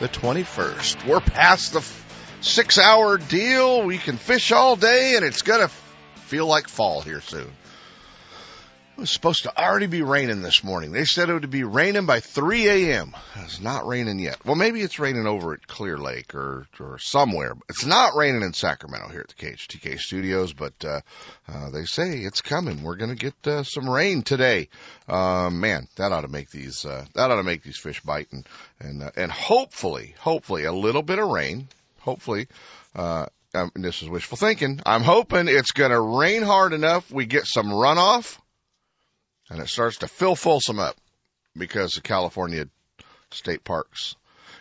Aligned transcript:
the 0.00 0.08
21st. 0.08 1.06
We're 1.06 1.20
past 1.20 1.72
the 1.72 1.84
six 2.40 2.78
hour 2.78 3.18
deal. 3.18 3.82
We 3.82 3.98
can 3.98 4.16
fish 4.16 4.52
all 4.52 4.76
day 4.76 5.16
and 5.16 5.24
it's 5.24 5.42
going 5.42 5.60
to 5.60 5.68
feel 5.68 6.46
like 6.46 6.68
fall 6.68 7.00
here 7.00 7.20
soon. 7.20 7.50
It 8.96 9.00
was 9.00 9.10
supposed 9.10 9.42
to 9.42 9.54
already 9.62 9.88
be 9.88 10.00
raining 10.00 10.40
this 10.40 10.64
morning. 10.64 10.90
They 10.90 11.04
said 11.04 11.28
it 11.28 11.34
would 11.34 11.50
be 11.50 11.64
raining 11.64 12.06
by 12.06 12.20
3 12.20 12.66
a.m. 12.66 13.14
It's 13.44 13.60
not 13.60 13.86
raining 13.86 14.18
yet. 14.18 14.42
Well, 14.42 14.54
maybe 14.54 14.80
it's 14.80 14.98
raining 14.98 15.26
over 15.26 15.52
at 15.52 15.66
Clear 15.66 15.98
Lake 15.98 16.34
or, 16.34 16.66
or 16.80 16.98
somewhere. 16.98 17.52
It's 17.68 17.84
not 17.84 18.16
raining 18.16 18.40
in 18.40 18.54
Sacramento 18.54 19.08
here 19.08 19.20
at 19.20 19.28
the 19.28 19.34
KHTK 19.34 19.98
studios, 19.98 20.54
but, 20.54 20.72
uh, 20.82 21.02
uh, 21.46 21.68
they 21.68 21.84
say 21.84 22.20
it's 22.20 22.40
coming. 22.40 22.82
We're 22.82 22.96
going 22.96 23.14
to 23.14 23.16
get, 23.16 23.34
uh, 23.46 23.64
some 23.64 23.86
rain 23.86 24.22
today. 24.22 24.70
Uh, 25.06 25.50
man, 25.50 25.88
that 25.96 26.12
ought 26.12 26.22
to 26.22 26.28
make 26.28 26.48
these, 26.48 26.86
uh, 26.86 27.04
that 27.12 27.30
ought 27.30 27.36
to 27.36 27.42
make 27.42 27.62
these 27.62 27.78
fish 27.78 28.00
bite 28.00 28.32
and, 28.32 28.48
and, 28.80 29.02
uh, 29.02 29.10
and 29.14 29.30
hopefully, 29.30 30.14
hopefully 30.20 30.64
a 30.64 30.72
little 30.72 31.02
bit 31.02 31.18
of 31.18 31.28
rain, 31.28 31.68
hopefully, 32.00 32.48
uh, 32.94 33.26
um, 33.54 33.72
this 33.74 34.02
is 34.02 34.08
wishful 34.08 34.38
thinking. 34.38 34.80
I'm 34.86 35.02
hoping 35.02 35.48
it's 35.48 35.72
going 35.72 35.90
to 35.90 36.00
rain 36.00 36.40
hard 36.40 36.72
enough. 36.72 37.10
We 37.10 37.26
get 37.26 37.46
some 37.46 37.66
runoff 37.66 38.38
and 39.50 39.60
it 39.60 39.68
starts 39.68 39.98
to 39.98 40.08
fill 40.08 40.36
Folsom 40.36 40.78
up 40.78 40.96
because 41.56 41.92
the 41.92 42.00
California 42.00 42.66
state 43.30 43.64
parks 43.64 44.14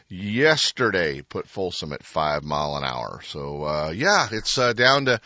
yesterday 0.08 1.22
put 1.22 1.48
Folsom 1.48 1.94
at 1.94 2.04
five 2.04 2.44
mile 2.44 2.78
an 2.78 2.84
hour. 2.84 3.22
So, 3.24 3.64
uh, 3.64 3.94
yeah, 3.96 4.28
it's, 4.32 4.58
uh, 4.58 4.74
down 4.74 5.06
to, 5.06 5.20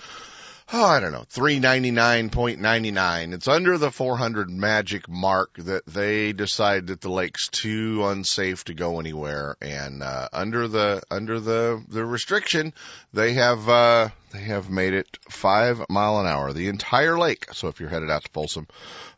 oh, 0.72 0.86
I 0.86 1.00
don't 1.00 1.12
know, 1.12 1.26
399.99. 1.34 3.34
It's 3.34 3.48
under 3.48 3.78
the 3.78 3.92
400 3.92 4.50
magic 4.50 5.10
mark 5.10 5.56
that 5.58 5.86
they 5.86 6.34
decide 6.34 6.88
that 6.88 7.02
the 7.02 7.10
lake's 7.10 7.48
too 7.48 8.06
unsafe 8.06 8.64
to 8.66 8.74
go 8.74 9.00
anywhere. 9.00 9.56
And, 9.62 10.04
uh, 10.04 10.30
under 10.32 10.68
the, 10.68 11.02
under 11.10 11.40
the, 11.40 11.84
the 11.88 12.06
restriction, 12.06 12.74
they 13.14 13.34
have, 13.34 13.68
uh, 13.68 14.10
they 14.32 14.42
have 14.42 14.70
made 14.70 14.94
it 14.94 15.18
five 15.30 15.84
mile 15.90 16.20
an 16.20 16.28
hour, 16.28 16.54
the 16.54 16.68
entire 16.68 17.18
lake. 17.18 17.48
So 17.54 17.68
if 17.68 17.80
you're 17.80 17.90
headed 17.90 18.12
out 18.12 18.24
to 18.24 18.30
Folsom, 18.32 18.68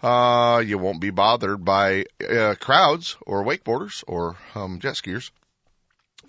uh, 0.02 0.64
you 0.66 0.78
won't 0.78 1.02
be 1.02 1.10
bothered 1.10 1.66
by, 1.66 2.06
uh, 2.28 2.56
crowds 2.60 3.18
or 3.26 3.44
wakeboarders 3.44 4.04
or, 4.08 4.38
um, 4.56 4.80
jet 4.80 4.94
skiers 4.94 5.32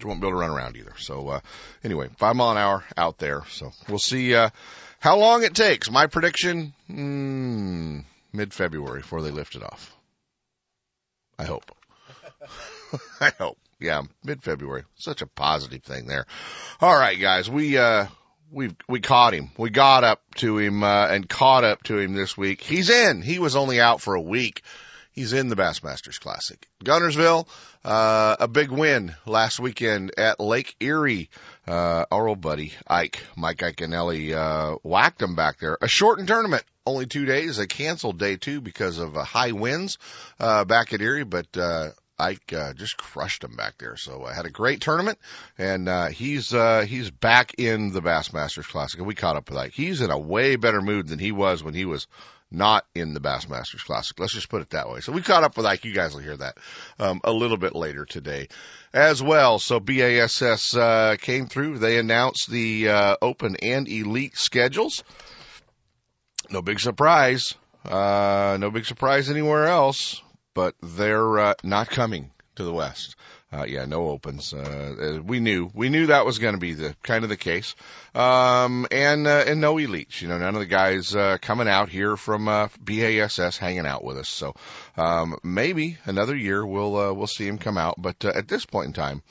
you 0.01 0.09
won't 0.09 0.21
be 0.21 0.27
able 0.27 0.37
to 0.37 0.41
run 0.41 0.51
around 0.51 0.77
either. 0.77 0.95
So, 0.99 1.29
uh, 1.29 1.41
anyway, 1.85 2.09
five 2.17 2.35
mile 2.35 2.51
an 2.51 2.59
hour 2.59 2.85
out 2.97 3.19
there. 3.19 3.43
So 3.51 3.71
we'll 3.89 3.99
see, 3.99 4.35
uh, 4.35 4.51
how 5.03 5.17
long 5.17 5.43
it 5.43 5.53
takes. 5.53 5.91
My 5.91 6.07
prediction, 6.07 6.75
mm, 6.89 8.05
mid 8.33 8.55
February 8.55 9.01
before 9.01 9.21
they 9.21 9.33
lift 9.33 9.57
it 9.57 9.63
off. 9.65 9.93
I 11.37 11.45
hope. 11.45 11.73
I 13.21 13.33
hope. 13.37 13.59
Yeah, 13.81 14.03
mid 14.23 14.45
February. 14.45 14.85
Such 14.95 15.21
a 15.21 15.27
positive 15.27 15.83
thing 15.83 16.07
there. 16.07 16.25
All 16.81 16.97
right, 16.97 17.21
guys, 17.21 17.51
we, 17.51 17.77
uh, 17.77 18.07
we 18.53 18.71
we 18.89 19.01
caught 19.01 19.35
him. 19.35 19.51
We 19.59 19.71
got 19.71 20.05
up 20.05 20.23
to 20.37 20.57
him 20.59 20.85
uh, 20.85 21.09
and 21.09 21.29
caught 21.29 21.65
up 21.65 21.83
to 21.85 21.99
him 21.99 22.15
this 22.15 22.37
week. 22.37 22.61
He's 22.61 22.89
in. 22.89 23.23
He 23.23 23.41
was 23.41 23.57
only 23.57 23.81
out 23.81 24.01
for 24.01 24.15
a 24.15 24.21
week. 24.21 24.63
He's 25.13 25.35
in 25.35 25.49
the 25.49 25.57
Bassmasters 25.57 26.19
Classic. 26.19 26.67
Guntersville, 26.83 27.47
uh, 27.85 28.37
a 28.41 28.49
big 28.49 28.71
win 28.71 29.15
last 29.27 29.61
weekend 29.61 30.13
at 30.19 30.41
Lake 30.41 30.75
Erie. 30.81 31.29
Uh, 31.69 32.07
our 32.11 32.29
old 32.29 32.41
buddy 32.41 32.73
Ike, 32.87 33.23
Mike 33.37 33.59
Iaconelli, 33.59 34.33
uh, 34.33 34.79
whacked 34.83 35.21
him 35.21 35.37
back 35.37 35.59
there. 35.61 35.77
A 35.83 35.89
shortened 35.89 36.29
tournament, 36.29 36.65
only 36.87 37.07
two 37.07 37.27
days. 37.27 37.59
They 37.59 37.67
canceled 37.67 38.19
day 38.19 38.37
two 38.37 38.63
because 38.63 38.99
of 38.99 39.17
uh, 39.17 39.23
high 39.23 39.53
winds, 39.53 39.99
uh, 40.41 40.65
back 40.65 40.95
at 40.95 41.03
Erie, 41.03 41.25
but, 41.25 41.47
uh, 41.57 41.91
Ike 42.19 42.53
uh, 42.53 42.73
just 42.75 42.97
crushed 42.97 43.43
him 43.43 43.57
back 43.57 43.79
there. 43.79 43.97
So 43.97 44.25
I 44.25 44.33
had 44.33 44.47
a 44.47 44.51
great 44.51 44.81
tournament, 44.81 45.19
and 45.59 45.89
uh, 45.89 46.07
he's 46.07 46.55
uh, 46.55 46.85
he's 46.87 47.11
back 47.11 47.55
in 47.59 47.91
the 47.91 48.01
Bassmasters 48.01 48.69
Classic. 48.69 48.99
And 48.99 49.09
we 49.09 49.17
caught 49.17 49.37
up 49.37 49.49
with 49.49 49.59
Ike. 49.59 49.73
He's 49.73 50.01
in 50.01 50.11
a 50.11 50.19
way 50.19 50.55
better 50.55 50.81
mood 50.81 51.09
than 51.09 51.19
he 51.19 51.33
was 51.33 51.65
when 51.65 51.75
he 51.75 51.85
was 51.85 52.07
not 52.53 52.87
in 52.95 53.15
the 53.15 53.21
Bassmasters 53.21 53.85
Classic. 53.85 54.19
Let's 54.19 54.35
just 54.35 54.49
put 54.49 54.63
it 54.63 54.71
that 54.71 54.89
way. 54.91 55.01
So 55.01 55.13
we 55.13 55.23
caught 55.23 55.45
up 55.45 55.57
with 55.57 55.67
Ike. 55.67 55.85
You 55.85 55.95
guys 55.95 56.15
will 56.15 56.21
hear 56.21 56.37
that 56.37 56.59
um, 56.99 57.21
a 57.25 57.33
little 57.33 57.57
bit 57.57 57.75
later 57.75 58.05
today 58.05 58.49
as 58.93 59.23
well. 59.23 59.59
So 59.59 59.81
BASS 59.81 60.77
uh, 60.77 61.17
came 61.21 61.47
through. 61.47 61.79
They 61.79 61.99
announced 61.99 62.51
the 62.51 62.89
uh, 62.89 63.17
Open 63.23 63.57
and 63.63 63.89
Elite 63.89 64.37
schedules. 64.37 65.03
No 66.51 66.63
big 66.63 66.81
surprise. 66.81 67.55
Uh, 67.85 68.57
no 68.61 68.71
big 68.71 68.85
surprise 68.85 69.29
anywhere 69.29 69.67
else 69.67 70.23
but 70.55 70.75
they're 70.83 71.39
uh, 71.39 71.55
not 71.63 71.89
coming 71.89 72.31
to 72.57 72.65
the 72.65 72.73
West. 72.73 73.17
Uh, 73.53 73.65
yeah, 73.65 73.85
no 73.85 74.09
opens. 74.09 74.55
Uh, 74.55 75.21
we 75.23 75.39
knew, 75.39 75.71
we 75.75 75.91
knew 75.91 76.07
that 76.07 76.25
was 76.25 76.39
going 76.39 76.55
to 76.55 76.61
be 76.61 76.73
the 76.73 76.97
kind 77.03 77.23
of 77.23 77.29
the 77.29 77.37
case. 77.37 77.75
Um, 78.15 78.87
and, 78.91 79.27
uh, 79.27 79.45
and 79.47 79.61
no 79.61 79.75
elites, 79.75 80.23
you 80.23 80.29
know, 80.29 80.39
none 80.39 80.55
of 80.55 80.61
the 80.61 80.67
guys, 80.67 81.15
uh, 81.15 81.37
coming 81.41 81.69
out 81.69 81.91
here 81.91 82.17
from, 82.17 82.49
uh, 82.49 82.69
BASS 82.81 83.59
hanging 83.59 83.85
out 83.85 84.05
with 84.05 84.17
us. 84.17 84.31
So, 84.31 84.55
um, 84.97 85.37
maybe 85.43 85.99
another 86.07 86.35
year 86.35 86.65
we'll, 86.65 86.97
uh, 86.97 87.13
we'll 87.13 87.27
see 87.27 87.47
him 87.47 87.59
come 87.59 87.77
out. 87.77 87.97
But, 87.99 88.25
uh, 88.25 88.33
at 88.35 88.49
this 88.49 88.65
point 88.65 88.87
in 88.87 88.93
time, 88.95 89.23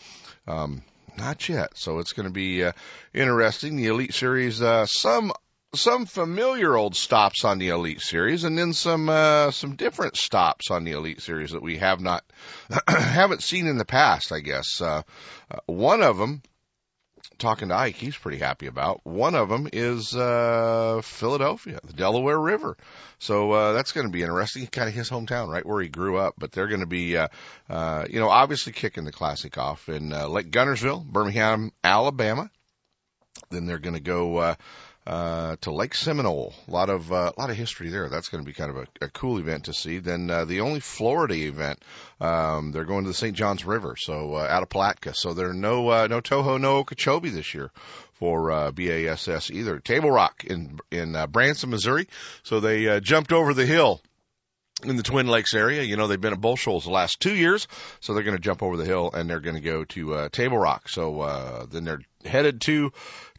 um, 0.47 0.83
not 1.17 1.49
yet. 1.49 1.71
So 1.75 1.97
it's 1.97 2.13
going 2.13 2.27
to 2.27 2.33
be, 2.33 2.63
uh, 2.63 2.73
interesting. 3.15 3.75
The 3.75 3.87
Elite 3.87 4.13
Series, 4.13 4.61
uh, 4.61 4.85
some 4.85 5.33
some 5.73 6.05
familiar 6.05 6.75
old 6.75 6.95
stops 6.95 7.45
on 7.45 7.57
the 7.57 7.69
Elite 7.69 8.01
Series, 8.01 8.43
and 8.43 8.57
then 8.57 8.73
some 8.73 9.09
uh, 9.09 9.51
some 9.51 9.75
different 9.75 10.17
stops 10.17 10.69
on 10.69 10.83
the 10.83 10.91
Elite 10.91 11.21
Series 11.21 11.51
that 11.51 11.61
we 11.61 11.77
have 11.77 12.01
not 12.01 12.23
haven't 12.87 13.41
seen 13.41 13.67
in 13.67 13.77
the 13.77 13.85
past. 13.85 14.31
I 14.31 14.41
guess 14.41 14.81
uh, 14.81 15.03
uh, 15.49 15.57
one 15.67 16.03
of 16.03 16.17
them, 16.17 16.41
talking 17.37 17.69
to 17.69 17.75
Ike, 17.75 17.95
he's 17.95 18.17
pretty 18.17 18.37
happy 18.37 18.67
about. 18.67 18.99
One 19.05 19.33
of 19.33 19.47
them 19.47 19.69
is 19.71 20.13
uh, 20.13 21.01
Philadelphia, 21.03 21.79
the 21.85 21.93
Delaware 21.93 22.39
River. 22.39 22.75
So 23.19 23.51
uh, 23.51 23.73
that's 23.73 23.93
going 23.93 24.07
to 24.07 24.13
be 24.13 24.23
interesting. 24.23 24.67
Kind 24.67 24.89
of 24.89 24.95
his 24.95 25.09
hometown, 25.09 25.47
right 25.47 25.65
where 25.65 25.81
he 25.81 25.87
grew 25.87 26.17
up. 26.17 26.35
But 26.37 26.51
they're 26.51 26.67
going 26.67 26.81
to 26.81 26.85
be, 26.85 27.15
uh, 27.15 27.29
uh, 27.69 28.05
you 28.09 28.19
know, 28.19 28.29
obviously 28.29 28.73
kicking 28.73 29.05
the 29.05 29.11
classic 29.13 29.57
off 29.57 29.87
in 29.87 30.11
uh, 30.11 30.27
Lake 30.27 30.51
Guntersville, 30.51 31.05
Birmingham, 31.05 31.71
Alabama. 31.81 32.51
Then 33.49 33.65
they're 33.65 33.79
going 33.79 33.95
to 33.95 34.01
go. 34.01 34.37
Uh, 34.37 34.55
uh, 35.05 35.55
to 35.61 35.71
Lake 35.71 35.95
Seminole. 35.95 36.53
A 36.67 36.71
lot 36.71 36.89
of 36.89 37.11
uh, 37.11 37.31
a 37.35 37.39
lot 37.39 37.49
of 37.49 37.55
history 37.55 37.89
there. 37.89 38.09
That's 38.09 38.29
going 38.29 38.43
to 38.43 38.45
be 38.45 38.53
kind 38.53 38.69
of 38.69 38.77
a, 38.77 39.05
a 39.05 39.09
cool 39.09 39.39
event 39.39 39.65
to 39.65 39.73
see. 39.73 39.97
Then 39.97 40.29
uh, 40.29 40.45
the 40.45 40.61
only 40.61 40.79
Florida 40.79 41.35
event, 41.35 41.79
um, 42.19 42.71
they're 42.71 42.85
going 42.85 43.03
to 43.03 43.09
the 43.09 43.15
St. 43.15 43.35
Johns 43.35 43.65
River, 43.65 43.95
so 43.97 44.35
uh, 44.35 44.47
out 44.49 44.63
of 44.63 44.69
Palatka. 44.69 45.13
So 45.15 45.33
there 45.33 45.49
are 45.49 45.53
no 45.53 45.89
uh, 45.89 46.07
no 46.07 46.21
Toho, 46.21 46.59
no 46.59 46.77
Okeechobee 46.77 47.29
this 47.29 47.53
year 47.53 47.71
for 48.13 48.51
uh, 48.51 48.71
BASS 48.71 49.49
either. 49.49 49.79
Table 49.79 50.11
Rock 50.11 50.43
in 50.45 50.79
in 50.91 51.15
uh, 51.15 51.27
Branson, 51.27 51.71
Missouri. 51.71 52.07
So 52.43 52.59
they 52.59 52.87
uh, 52.87 52.99
jumped 52.99 53.33
over 53.33 53.53
the 53.53 53.65
hill 53.65 54.01
in 54.83 54.97
the 54.97 55.03
Twin 55.03 55.27
Lakes 55.27 55.53
area. 55.53 55.83
You 55.83 55.95
know, 55.95 56.07
they've 56.07 56.21
been 56.21 56.33
at 56.33 56.41
Bull 56.41 56.55
Shoals 56.55 56.85
the 56.85 56.91
last 56.91 57.19
two 57.19 57.33
years, 57.33 57.67
so 57.99 58.13
they're 58.13 58.23
going 58.23 58.37
to 58.37 58.41
jump 58.41 58.63
over 58.63 58.77
the 58.77 58.85
hill 58.85 59.11
and 59.11 59.29
they're 59.29 59.39
going 59.39 59.55
to 59.55 59.61
go 59.61 59.83
to 59.85 60.13
uh, 60.13 60.29
Table 60.29 60.57
Rock. 60.57 60.89
So 60.89 61.21
uh, 61.21 61.65
then 61.65 61.83
they're 61.83 62.01
headed 62.25 62.61
to 62.61 62.91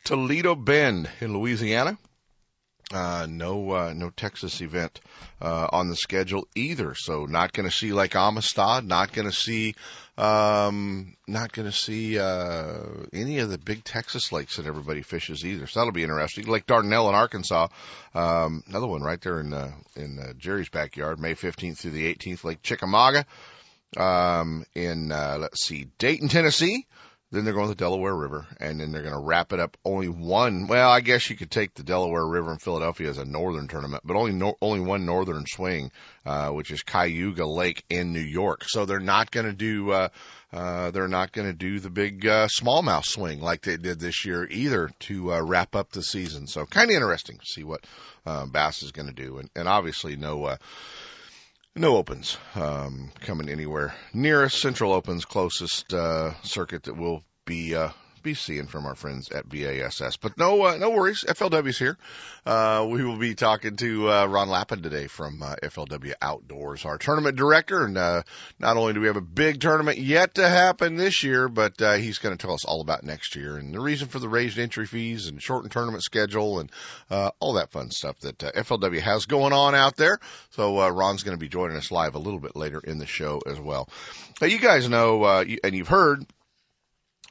Toledo 0.04 0.54
Bend 0.54 1.08
in 1.20 1.32
Louisiana. 1.32 1.96
Uh, 2.92 3.26
no, 3.28 3.70
uh, 3.70 3.92
no 3.94 4.10
Texas 4.10 4.60
event, 4.60 5.00
uh, 5.40 5.66
on 5.72 5.88
the 5.88 5.96
schedule 5.96 6.46
either. 6.54 6.94
So 6.94 7.24
not 7.24 7.54
going 7.54 7.66
to 7.66 7.74
see 7.74 7.92
Lake 7.92 8.14
Amistad, 8.14 8.84
not 8.84 9.12
going 9.12 9.26
to 9.26 9.34
see, 9.34 9.74
um, 10.18 11.16
not 11.26 11.52
going 11.52 11.70
to 11.70 11.76
see, 11.76 12.18
uh, 12.18 12.80
any 13.14 13.38
of 13.38 13.48
the 13.48 13.56
big 13.56 13.82
Texas 13.82 14.30
lakes 14.30 14.56
that 14.56 14.66
everybody 14.66 15.00
fishes 15.00 15.42
either. 15.42 15.66
So 15.66 15.80
that'll 15.80 15.92
be 15.92 16.02
interesting. 16.02 16.44
Lake 16.46 16.66
Dardanelle 16.66 17.08
in 17.08 17.14
Arkansas, 17.14 17.68
um, 18.14 18.62
another 18.68 18.88
one 18.88 19.00
right 19.00 19.20
there 19.22 19.40
in, 19.40 19.54
uh, 19.54 19.72
in, 19.96 20.18
uh, 20.18 20.34
Jerry's 20.34 20.68
backyard, 20.68 21.18
May 21.18 21.34
15th 21.34 21.78
through 21.78 21.92
the 21.92 22.12
18th, 22.12 22.44
Lake 22.44 22.62
Chickamauga, 22.62 23.24
um, 23.96 24.66
in, 24.74 25.12
uh, 25.12 25.38
let's 25.40 25.64
see, 25.64 25.86
Dayton, 25.96 26.28
Tennessee 26.28 26.86
then 27.32 27.44
they're 27.44 27.54
going 27.54 27.66
to 27.66 27.74
the 27.74 27.74
Delaware 27.74 28.14
River, 28.14 28.46
and 28.60 28.78
then 28.78 28.92
they're 28.92 29.02
going 29.02 29.14
to 29.14 29.20
wrap 29.20 29.54
it 29.54 29.58
up. 29.58 29.78
Only 29.86 30.08
one. 30.08 30.66
Well, 30.66 30.90
I 30.90 31.00
guess 31.00 31.30
you 31.30 31.36
could 31.36 31.50
take 31.50 31.72
the 31.74 31.82
Delaware 31.82 32.26
River 32.26 32.52
in 32.52 32.58
Philadelphia 32.58 33.08
as 33.08 33.16
a 33.16 33.24
northern 33.24 33.68
tournament, 33.68 34.02
but 34.04 34.16
only 34.16 34.32
no, 34.32 34.54
only 34.60 34.80
one 34.80 35.06
northern 35.06 35.46
swing, 35.46 35.90
uh, 36.26 36.50
which 36.50 36.70
is 36.70 36.82
Cayuga 36.82 37.46
Lake 37.46 37.84
in 37.88 38.12
New 38.12 38.20
York. 38.20 38.64
So 38.66 38.84
they're 38.84 39.00
not 39.00 39.30
going 39.30 39.46
to 39.46 39.54
do. 39.54 39.90
Uh, 39.90 40.08
uh, 40.52 40.90
they're 40.90 41.08
not 41.08 41.32
going 41.32 41.46
to 41.46 41.54
do 41.54 41.80
the 41.80 41.88
big 41.88 42.26
uh, 42.26 42.46
smallmouth 42.46 43.06
swing 43.06 43.40
like 43.40 43.62
they 43.62 43.78
did 43.78 43.98
this 43.98 44.26
year 44.26 44.46
either 44.50 44.90
to 45.00 45.32
uh, 45.32 45.40
wrap 45.40 45.74
up 45.74 45.90
the 45.90 46.02
season. 46.02 46.46
So 46.46 46.66
kind 46.66 46.90
of 46.90 46.94
interesting 46.94 47.38
to 47.38 47.46
see 47.46 47.64
what 47.64 47.86
uh, 48.26 48.44
Bass 48.44 48.82
is 48.82 48.92
going 48.92 49.08
to 49.08 49.14
do, 49.14 49.38
and, 49.38 49.48
and 49.56 49.66
obviously 49.66 50.16
no. 50.16 50.44
Uh, 50.44 50.56
no 51.74 51.96
opens 51.96 52.36
um, 52.54 53.10
coming 53.20 53.48
anywhere 53.48 53.94
near 54.12 54.44
us. 54.44 54.54
Central 54.54 54.92
Opens 54.92 55.24
closest 55.24 55.92
uh, 55.92 56.34
circuit 56.42 56.84
that 56.84 56.96
we'll 56.96 57.22
be 57.44 57.74
uh, 57.74 57.90
be 58.22 58.34
seeing 58.34 58.66
from 58.66 58.86
our 58.86 58.94
friends 58.94 59.30
at 59.30 59.48
BASS. 59.48 60.16
But 60.16 60.38
no, 60.38 60.62
uh, 60.62 60.76
no 60.76 60.90
worries. 60.90 61.24
FLW's 61.26 61.78
here. 61.78 61.96
Uh, 62.44 62.86
we 62.88 63.04
will 63.04 63.18
be 63.18 63.34
talking 63.34 63.76
to 63.76 64.10
uh, 64.10 64.26
Ron 64.26 64.48
Lappin 64.48 64.82
today 64.82 65.06
from 65.06 65.42
uh, 65.42 65.56
FLW 65.62 66.14
Outdoors, 66.20 66.84
our 66.84 66.98
tournament 66.98 67.36
director. 67.36 67.84
And 67.84 67.96
uh, 67.96 68.22
not 68.58 68.76
only 68.76 68.92
do 68.92 69.00
we 69.00 69.06
have 69.06 69.16
a 69.16 69.20
big 69.20 69.60
tournament 69.60 69.98
yet 69.98 70.34
to 70.34 70.48
happen 70.48 70.96
this 70.96 71.22
year, 71.22 71.48
but 71.48 71.80
uh, 71.80 71.94
he's 71.94 72.18
going 72.18 72.36
to 72.36 72.40
tell 72.40 72.54
us 72.54 72.64
all 72.64 72.80
about 72.80 73.04
next 73.04 73.36
year 73.36 73.56
and 73.56 73.74
the 73.74 73.80
reason 73.80 74.08
for 74.08 74.18
the 74.18 74.28
raised 74.28 74.58
entry 74.58 74.86
fees 74.86 75.26
and 75.26 75.42
shortened 75.42 75.72
tournament 75.72 76.02
schedule 76.02 76.60
and 76.60 76.70
uh, 77.10 77.30
all 77.40 77.54
that 77.54 77.70
fun 77.70 77.90
stuff 77.90 78.18
that 78.20 78.42
uh, 78.42 78.52
FLW 78.52 79.00
has 79.00 79.26
going 79.26 79.52
on 79.52 79.74
out 79.74 79.96
there. 79.96 80.18
So 80.50 80.80
uh, 80.80 80.90
Ron's 80.90 81.22
going 81.22 81.36
to 81.36 81.40
be 81.40 81.48
joining 81.48 81.76
us 81.76 81.90
live 81.90 82.14
a 82.14 82.18
little 82.18 82.40
bit 82.40 82.56
later 82.56 82.80
in 82.80 82.98
the 82.98 83.06
show 83.06 83.40
as 83.46 83.58
well. 83.58 83.88
Now, 84.40 84.46
you 84.46 84.58
guys 84.58 84.88
know, 84.88 85.22
uh, 85.22 85.44
and 85.62 85.74
you've 85.74 85.88
heard 85.88 86.24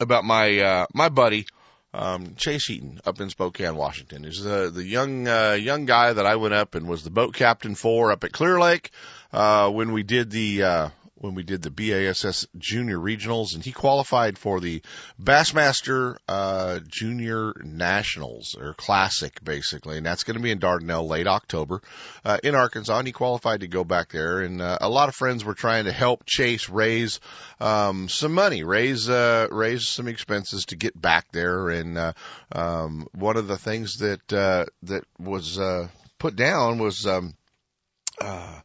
about 0.01 0.25
my 0.25 0.59
uh, 0.59 0.85
my 0.93 1.09
buddy 1.09 1.45
um, 1.93 2.35
Chase 2.35 2.69
Eaton 2.69 2.99
up 3.05 3.19
in 3.19 3.29
Spokane, 3.29 3.75
Washington. 3.75 4.23
He's 4.23 4.43
the 4.43 4.71
the 4.73 4.83
young 4.83 5.27
uh, 5.27 5.53
young 5.53 5.85
guy 5.85 6.13
that 6.13 6.25
I 6.25 6.35
went 6.35 6.53
up 6.53 6.75
and 6.75 6.87
was 6.87 7.03
the 7.03 7.09
boat 7.09 7.33
captain 7.33 7.75
for 7.75 8.11
up 8.11 8.23
at 8.23 8.31
Clear 8.31 8.59
Lake 8.59 8.91
uh, 9.31 9.69
when 9.69 9.91
we 9.91 10.03
did 10.03 10.31
the 10.31 10.63
uh, 10.63 10.89
when 11.21 11.35
we 11.35 11.43
did 11.43 11.61
the 11.61 11.69
BASS 11.69 12.47
Junior 12.57 12.97
Regionals, 12.97 13.53
and 13.53 13.63
he 13.63 13.71
qualified 13.71 14.39
for 14.39 14.59
the 14.59 14.81
Bassmaster 15.21 16.17
uh, 16.27 16.79
Junior 16.87 17.53
Nationals 17.63 18.55
or 18.59 18.73
Classic, 18.73 19.39
basically, 19.43 19.97
and 19.97 20.05
that's 20.05 20.23
going 20.23 20.37
to 20.37 20.41
be 20.41 20.49
in 20.49 20.59
Dardanelle 20.59 21.07
late 21.07 21.27
October 21.27 21.81
uh, 22.25 22.39
in 22.43 22.55
Arkansas. 22.55 22.97
And 22.97 23.07
he 23.07 23.13
qualified 23.13 23.59
to 23.59 23.67
go 23.67 23.83
back 23.83 24.11
there, 24.11 24.41
and 24.41 24.63
uh, 24.63 24.79
a 24.81 24.89
lot 24.89 25.09
of 25.09 25.15
friends 25.15 25.45
were 25.45 25.53
trying 25.53 25.85
to 25.85 25.91
help 25.91 26.23
Chase 26.25 26.69
raise 26.69 27.19
um, 27.59 28.09
some 28.09 28.33
money, 28.33 28.63
raise 28.63 29.07
uh, 29.07 29.47
raise 29.51 29.87
some 29.87 30.07
expenses 30.07 30.65
to 30.65 30.75
get 30.75 30.99
back 30.99 31.31
there. 31.31 31.69
And 31.69 31.99
uh, 31.99 32.13
um, 32.51 33.07
one 33.13 33.37
of 33.37 33.47
the 33.47 33.59
things 33.59 33.97
that 33.97 34.33
uh, 34.33 34.65
that 34.83 35.03
was 35.19 35.59
uh, 35.59 35.87
put 36.17 36.35
down 36.35 36.79
was 36.79 37.05
um, 37.05 37.35
uh, 38.19 38.59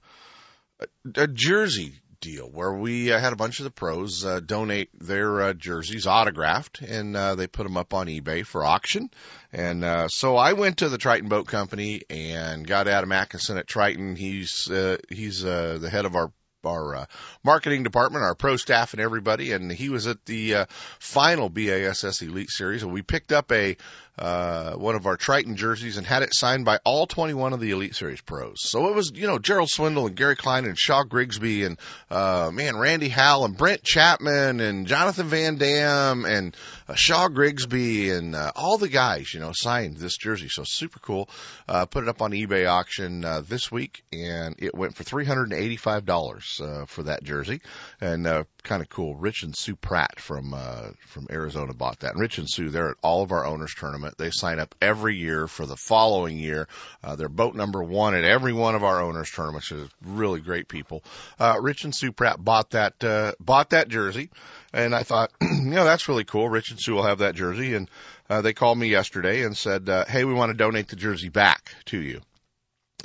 a, 0.80 0.86
a 1.20 1.26
jersey 1.26 2.00
deal 2.20 2.48
where 2.50 2.72
we 2.72 3.12
uh, 3.12 3.18
had 3.18 3.32
a 3.32 3.36
bunch 3.36 3.60
of 3.60 3.64
the 3.64 3.70
pros 3.70 4.24
uh, 4.24 4.40
donate 4.40 4.90
their 4.98 5.40
uh, 5.42 5.52
jerseys 5.52 6.06
autographed 6.06 6.80
and 6.82 7.16
uh, 7.16 7.34
they 7.34 7.46
put 7.46 7.64
them 7.64 7.76
up 7.76 7.94
on 7.94 8.06
eBay 8.06 8.44
for 8.44 8.64
auction. 8.64 9.10
And 9.52 9.84
uh, 9.84 10.08
so 10.08 10.36
I 10.36 10.52
went 10.54 10.78
to 10.78 10.88
the 10.88 10.98
Triton 10.98 11.28
Boat 11.28 11.46
Company 11.46 12.02
and 12.10 12.66
got 12.66 12.88
Adam 12.88 13.12
Atkinson 13.12 13.58
at 13.58 13.66
Triton. 13.66 14.16
He's 14.16 14.70
uh, 14.70 14.98
he's 15.08 15.44
uh, 15.44 15.78
the 15.80 15.90
head 15.90 16.04
of 16.04 16.14
our 16.14 16.32
our 16.66 16.94
uh, 16.94 17.06
marketing 17.44 17.84
department, 17.84 18.24
our 18.24 18.34
pro 18.34 18.56
staff, 18.56 18.92
and 18.92 19.00
everybody. 19.00 19.52
And 19.52 19.70
he 19.70 19.88
was 19.88 20.06
at 20.06 20.24
the 20.26 20.54
uh, 20.54 20.66
final 20.98 21.48
BASS 21.48 22.22
Elite 22.22 22.50
Series, 22.50 22.82
and 22.82 22.92
we 22.92 23.02
picked 23.02 23.32
up 23.32 23.50
a 23.52 23.76
uh, 24.18 24.72
one 24.72 24.94
of 24.94 25.06
our 25.06 25.16
Triton 25.16 25.56
jerseys 25.56 25.96
and 25.96 26.06
had 26.06 26.22
it 26.22 26.34
signed 26.34 26.64
by 26.64 26.78
all 26.84 27.06
21 27.06 27.52
of 27.52 27.60
the 27.60 27.70
Elite 27.70 27.94
Series 27.94 28.20
pros. 28.20 28.56
So 28.60 28.88
it 28.88 28.94
was, 28.94 29.12
you 29.14 29.26
know, 29.26 29.38
Gerald 29.38 29.68
Swindle 29.68 30.06
and 30.06 30.16
Gary 30.16 30.36
Klein 30.36 30.64
and 30.64 30.78
Shaw 30.78 31.02
Grigsby 31.04 31.64
and, 31.64 31.78
uh, 32.10 32.50
man, 32.52 32.78
Randy 32.78 33.08
Howell 33.08 33.44
and 33.44 33.56
Brent 33.56 33.82
Chapman 33.82 34.60
and 34.60 34.86
Jonathan 34.86 35.28
VanDam 35.28 36.26
and 36.26 36.56
uh, 36.88 36.94
Shaw 36.94 37.28
Grigsby 37.28 38.10
and 38.10 38.34
uh, 38.34 38.52
all 38.56 38.78
the 38.78 38.88
guys, 38.88 39.34
you 39.34 39.40
know, 39.40 39.52
signed 39.52 39.96
this 39.98 40.16
jersey. 40.16 40.48
So 40.48 40.62
super 40.64 40.98
cool. 41.00 41.28
Uh, 41.68 41.86
put 41.86 42.04
it 42.04 42.08
up 42.08 42.22
on 42.22 42.32
eBay 42.32 42.66
auction 42.66 43.24
uh, 43.24 43.42
this 43.46 43.70
week 43.70 44.02
and 44.12 44.54
it 44.58 44.74
went 44.74 44.94
for 44.94 45.04
$385 45.04 46.60
uh, 46.60 46.86
for 46.86 47.02
that 47.02 47.22
jersey. 47.22 47.60
And 48.00 48.26
uh, 48.26 48.44
kind 48.66 48.82
of 48.82 48.88
cool. 48.88 49.14
Rich 49.14 49.42
and 49.44 49.56
Sue 49.56 49.76
Pratt 49.76 50.20
from 50.20 50.52
uh, 50.52 50.90
from 51.06 51.26
Arizona 51.30 51.72
bought 51.72 52.00
that. 52.00 52.12
And 52.12 52.20
Rich 52.20 52.38
and 52.38 52.50
Sue, 52.50 52.68
they're 52.68 52.90
at 52.90 52.96
all 53.02 53.22
of 53.22 53.32
our 53.32 53.46
owners 53.46 53.72
They 54.16 54.30
sign 54.30 54.58
up 54.58 54.74
every 54.80 55.16
year 55.16 55.48
for 55.48 55.66
the 55.66 55.76
following 55.76 56.38
year. 56.38 56.68
Uh, 57.02 57.16
they're 57.16 57.28
boat 57.28 57.54
number 57.54 57.82
one 57.82 58.14
at 58.14 58.24
every 58.24 58.52
one 58.52 58.74
of 58.74 58.84
our 58.84 59.00
owners 59.00 59.30
tournaments. 59.30 59.68
They're 59.70 59.88
really 60.04 60.40
great 60.40 60.68
people. 60.68 61.02
Uh, 61.38 61.56
Rich 61.60 61.84
and 61.84 61.94
Sue 61.94 62.12
Pratt 62.12 62.42
bought 62.42 62.70
that 62.70 63.02
uh, 63.02 63.32
bought 63.40 63.70
that 63.70 63.88
jersey, 63.88 64.30
and 64.72 64.94
I 64.94 65.02
thought, 65.02 65.32
you 65.40 65.62
know, 65.62 65.84
that's 65.84 66.08
really 66.08 66.24
cool. 66.24 66.48
Rich 66.48 66.70
and 66.70 66.80
Sue 66.80 66.94
will 66.94 67.06
have 67.06 67.18
that 67.18 67.34
jersey, 67.34 67.74
and 67.74 67.90
uh, 68.28 68.42
they 68.42 68.52
called 68.52 68.78
me 68.78 68.88
yesterday 68.88 69.42
and 69.42 69.56
said, 69.56 69.88
uh, 69.88 70.04
hey, 70.06 70.24
we 70.24 70.34
want 70.34 70.50
to 70.50 70.56
donate 70.56 70.88
the 70.88 70.96
jersey 70.96 71.28
back 71.28 71.74
to 71.86 71.98
you, 71.98 72.20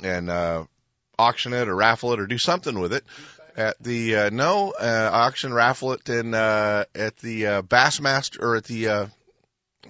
and 0.02 0.30
uh, 0.30 0.64
auction 1.18 1.52
it 1.52 1.68
or 1.68 1.76
raffle 1.76 2.12
it 2.12 2.20
or 2.20 2.26
do 2.26 2.38
something 2.38 2.78
with 2.78 2.92
it 2.92 3.04
at 3.56 3.82
the 3.82 4.16
uh, 4.16 4.30
no 4.30 4.72
uh, 4.72 5.10
auction 5.12 5.52
raffle 5.52 5.92
it 5.92 6.08
in 6.08 6.34
uh, 6.34 6.84
at 6.94 7.16
the 7.18 7.46
uh, 7.46 7.62
Bassmaster 7.62 8.40
or 8.40 8.56
at 8.56 8.64
the 8.64 8.88
uh, 8.88 9.06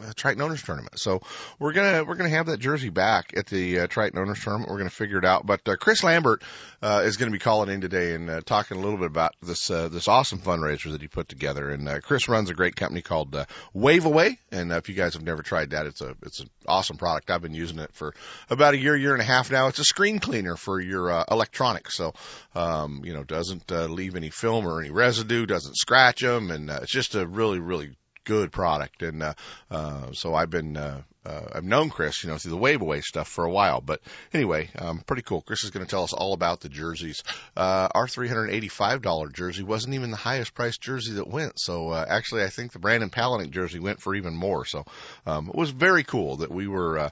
uh, 0.01 0.13
Triton 0.15 0.43
Owners 0.43 0.63
Tournament. 0.63 0.99
So 0.99 1.21
we're 1.59 1.73
gonna 1.73 2.05
we're 2.05 2.15
gonna 2.15 2.31
have 2.31 2.47
that 2.47 2.61
jersey 2.61 2.89
back 2.89 3.33
at 3.37 3.47
the 3.47 3.81
uh, 3.81 3.87
Triton 3.87 4.19
Owners 4.19 4.43
Tournament. 4.43 4.71
We're 4.71 4.79
gonna 4.79 4.91
figure 4.91 5.19
it 5.19 5.25
out. 5.25 5.47
But 5.47 5.69
uh, 5.69 5.77
Chris 5.77 6.03
Lambert 6.03 6.43
uh, 6.81 7.03
is 7.05 7.17
gonna 7.17 7.31
be 7.31 7.39
calling 7.39 7.69
in 7.71 7.81
today 7.81 8.15
and 8.15 8.31
uh, 8.31 8.41
talking 8.41 8.79
a 8.79 8.81
little 8.81 8.99
bit 8.99 9.07
about 9.07 9.35
this 9.43 9.71
uh, 9.71 9.89
this 9.89 10.09
awesome 10.09 10.39
fundraiser 10.39 10.93
that 10.93 11.03
he 11.03 11.09
put 11.09 11.29
together. 11.29 11.71
And 11.71 11.89
uh, 11.89 12.01
Chris 12.01 12.29
runs 12.29 12.51
a 12.51 12.55
great 12.55 12.77
company 12.77 13.03
called 13.03 13.35
uh, 13.35 13.45
Wave 13.73 14.05
Away. 14.05 14.39
And 14.51 14.73
uh, 14.73 14.77
if 14.77 14.89
you 14.89 14.95
guys 14.95 15.15
have 15.15 15.23
never 15.23 15.43
tried 15.43 15.71
that, 15.71 15.87
it's 15.87 16.01
a 16.01 16.15
it's 16.23 16.41
an 16.41 16.51
awesome 16.67 16.97
product. 16.97 17.31
I've 17.31 17.43
been 17.43 17.55
using 17.55 17.79
it 17.79 17.93
for 17.93 18.15
about 18.51 18.75
a 18.75 18.79
year 18.79 18.97
year 18.97 19.13
and 19.13 19.23
a 19.23 19.27
half 19.27 19.51
now. 19.51 19.69
It's 19.69 19.79
a 19.79 19.85
screen 19.85 20.19
cleaner 20.19 20.57
for 20.57 20.81
your 20.81 21.11
uh, 21.11 21.25
electronics. 21.31 21.97
So 21.97 22.15
um, 22.55 23.03
you 23.05 23.13
know 23.13 23.25
doesn't 23.25 23.71
uh, 23.71 23.87
leave 23.87 24.17
any 24.17 24.31
film 24.31 24.67
or 24.67 24.81
any 24.81 24.91
residue, 24.91 25.47
doesn't 25.47 25.77
scratch 25.77 26.21
them, 26.21 26.51
and 26.51 26.71
uh, 26.71 26.81
it's 26.83 26.93
just 26.93 27.15
a 27.15 27.27
really 27.27 27.61
really 27.61 27.97
good 28.25 28.53
product. 28.53 29.03
And 29.03 29.23
uh, 29.23 29.35
uh, 29.71 30.13
so 30.13 30.35
I've 30.35 30.51
been 30.51 30.77
uh, 30.77 31.03
uh, 31.25 31.43
I've 31.55 31.65
known 31.65 31.89
Chris, 31.91 32.25
you 32.25 32.31
know, 32.31 32.39
through 32.39 32.51
the 32.51 32.57
wave 32.57 32.83
away 32.83 33.01
stuff 33.01 33.29
for 33.29 33.45
a 33.45 33.51
while. 33.51 33.81
But 33.81 34.01
anyway, 34.33 34.71
um, 34.77 35.01
pretty 35.07 35.23
cool. 35.23 35.41
Chris 35.41 35.63
is 35.63 35.71
going 35.71 35.87
to 35.87 35.91
tell 35.91 36.03
us 36.03 36.13
all 36.13 36.33
about 36.33 36.61
the 36.61 36.69
jerseys. 36.69 37.23
Uh, 37.57 37.89
our 37.95 38.07
$385 38.07 39.33
jersey 39.33 39.63
wasn't 39.63 39.95
even 39.95 40.11
the 40.11 40.17
highest 40.17 40.55
priced 40.55 40.81
jersey 40.81 41.15
that 41.15 41.29
went. 41.29 41.61
So 41.61 41.91
uh, 41.91 42.05
actually, 42.09 42.43
I 42.43 42.49
think 42.49 42.73
the 42.73 42.81
Brandon 42.81 43.11
Palaniuk 43.11 43.51
jersey 43.51 43.79
went 43.79 44.01
for 44.01 44.15
even 44.15 44.35
more. 44.35 44.65
So 44.65 44.85
um, 45.27 45.49
it 45.49 45.55
was 45.55 45.71
very 45.71 46.03
cool 46.03 46.39
that 46.39 46.51
we 46.51 46.67
were. 46.67 46.99
Uh, 46.99 47.11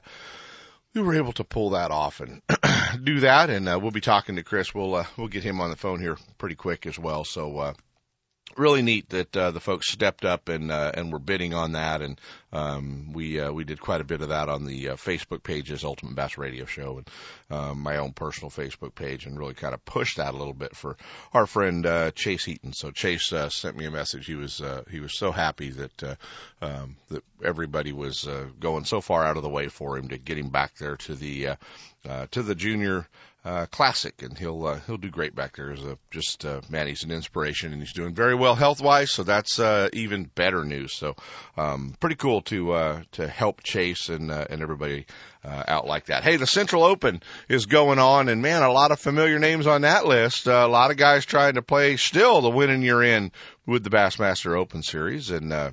we 0.93 1.01
were 1.01 1.15
able 1.15 1.31
to 1.31 1.45
pull 1.45 1.69
that 1.69 1.89
off 1.89 2.19
and 2.19 2.41
do 3.05 3.21
that, 3.21 3.49
and 3.49 3.69
uh, 3.69 3.79
we'll 3.81 3.91
be 3.91 4.01
talking 4.01 4.35
to 4.35 4.43
Chris. 4.43 4.75
We'll 4.75 4.93
uh, 4.93 5.05
we'll 5.15 5.29
get 5.29 5.41
him 5.41 5.61
on 5.61 5.69
the 5.69 5.77
phone 5.77 6.01
here 6.01 6.17
pretty 6.37 6.55
quick 6.55 6.85
as 6.85 6.99
well. 6.99 7.23
So 7.23 7.57
uh, 7.59 7.73
really 8.57 8.81
neat 8.81 9.09
that 9.09 9.35
uh, 9.35 9.51
the 9.51 9.59
folks 9.59 9.91
stepped 9.91 10.25
up 10.25 10.49
and 10.49 10.71
uh, 10.71 10.91
and 10.93 11.11
were 11.11 11.19
bidding 11.19 11.53
on 11.53 11.73
that, 11.73 12.01
and 12.01 12.19
um, 12.53 13.13
we 13.13 13.39
uh, 13.39 13.51
we 13.51 13.63
did 13.63 13.79
quite 13.79 14.01
a 14.01 14.05
bit 14.05 14.21
of 14.21 14.29
that 14.29 14.49
on 14.49 14.65
the 14.65 14.89
uh, 14.89 14.95
Facebook 14.95 15.43
pages, 15.43 15.83
Ultimate 15.83 16.15
Bass 16.15 16.37
Radio 16.37 16.65
Show, 16.65 16.97
and 16.97 17.09
um, 17.49 17.79
my 17.79 17.97
own 17.97 18.11
personal 18.11 18.49
Facebook 18.49 18.95
page, 18.95 19.25
and 19.25 19.37
really 19.37 19.53
kind 19.53 19.73
of 19.73 19.83
pushed 19.85 20.17
that 20.17 20.33
a 20.33 20.37
little 20.37 20.53
bit 20.53 20.75
for 20.75 20.97
our 21.33 21.45
friend 21.45 21.85
uh, 21.85 22.11
Chase 22.11 22.47
Eaton. 22.47 22.73
So 22.73 22.91
Chase 22.91 23.31
uh, 23.33 23.49
sent 23.49 23.77
me 23.77 23.85
a 23.85 23.91
message. 23.91 24.25
He 24.25 24.35
was 24.35 24.61
uh, 24.61 24.83
he 24.89 24.99
was 24.99 25.17
so 25.17 25.31
happy 25.31 25.69
that 25.69 26.03
uh, 26.03 26.15
um, 26.61 26.95
that 27.09 27.23
everybody 27.43 27.93
was 27.93 28.27
uh, 28.27 28.47
going 28.59 28.85
so 28.85 29.01
far 29.01 29.25
out 29.25 29.37
of 29.37 29.43
the 29.43 29.49
way 29.49 29.67
for 29.67 29.97
him 29.97 30.09
to 30.09 30.17
get 30.17 30.37
him 30.37 30.49
back 30.49 30.75
there 30.77 30.97
to 30.97 31.15
the 31.15 31.47
uh, 31.47 31.55
uh, 32.07 32.27
to 32.31 32.43
the 32.43 32.55
junior 32.55 33.07
uh, 33.43 33.65
classic, 33.67 34.21
and 34.21 34.37
he'll 34.37 34.65
uh, 34.65 34.79
he'll 34.85 34.97
do 34.97 35.09
great 35.09 35.33
back 35.33 35.55
there. 35.55 35.71
As 35.71 35.83
a, 35.83 35.97
just 36.11 36.45
uh, 36.45 36.61
man, 36.69 36.87
he's 36.87 37.03
an 37.03 37.11
inspiration, 37.11 37.73
and 37.73 37.81
he's 37.81 37.93
doing 37.93 38.13
very 38.13 38.35
well 38.35 38.55
health 38.55 38.81
wise. 38.81 39.11
So 39.11 39.23
that's 39.23 39.59
uh, 39.59 39.89
even 39.93 40.25
better 40.25 40.63
news. 40.63 40.93
So 40.93 41.15
um, 41.57 41.95
pretty 41.99 42.17
cool 42.17 42.41
to 42.43 42.73
uh, 42.73 43.01
to 43.13 43.27
help 43.27 43.63
Chase 43.63 44.09
and 44.09 44.29
uh, 44.29 44.45
and 44.49 44.61
everybody 44.61 45.07
uh, 45.43 45.63
out 45.67 45.87
like 45.87 46.05
that. 46.05 46.23
Hey, 46.23 46.35
the 46.35 46.45
Central 46.45 46.83
Open 46.83 47.23
is 47.49 47.65
going 47.65 47.97
on, 47.97 48.29
and 48.29 48.43
man, 48.43 48.61
a 48.61 48.71
lot 48.71 48.91
of 48.91 48.99
familiar 48.99 49.39
names 49.39 49.65
on 49.65 49.81
that 49.81 50.05
list. 50.05 50.47
Uh, 50.47 50.63
a 50.63 50.67
lot 50.67 50.91
of 50.91 50.97
guys 50.97 51.25
trying 51.25 51.55
to 51.55 51.63
play 51.63 51.97
still 51.97 52.41
the 52.41 52.49
winning 52.49 52.83
you're 52.83 53.03
in 53.03 53.31
with 53.65 53.83
the 53.83 53.89
Bassmaster 53.89 54.55
Open 54.55 54.83
Series, 54.83 55.31
and 55.31 55.51
uh, 55.51 55.71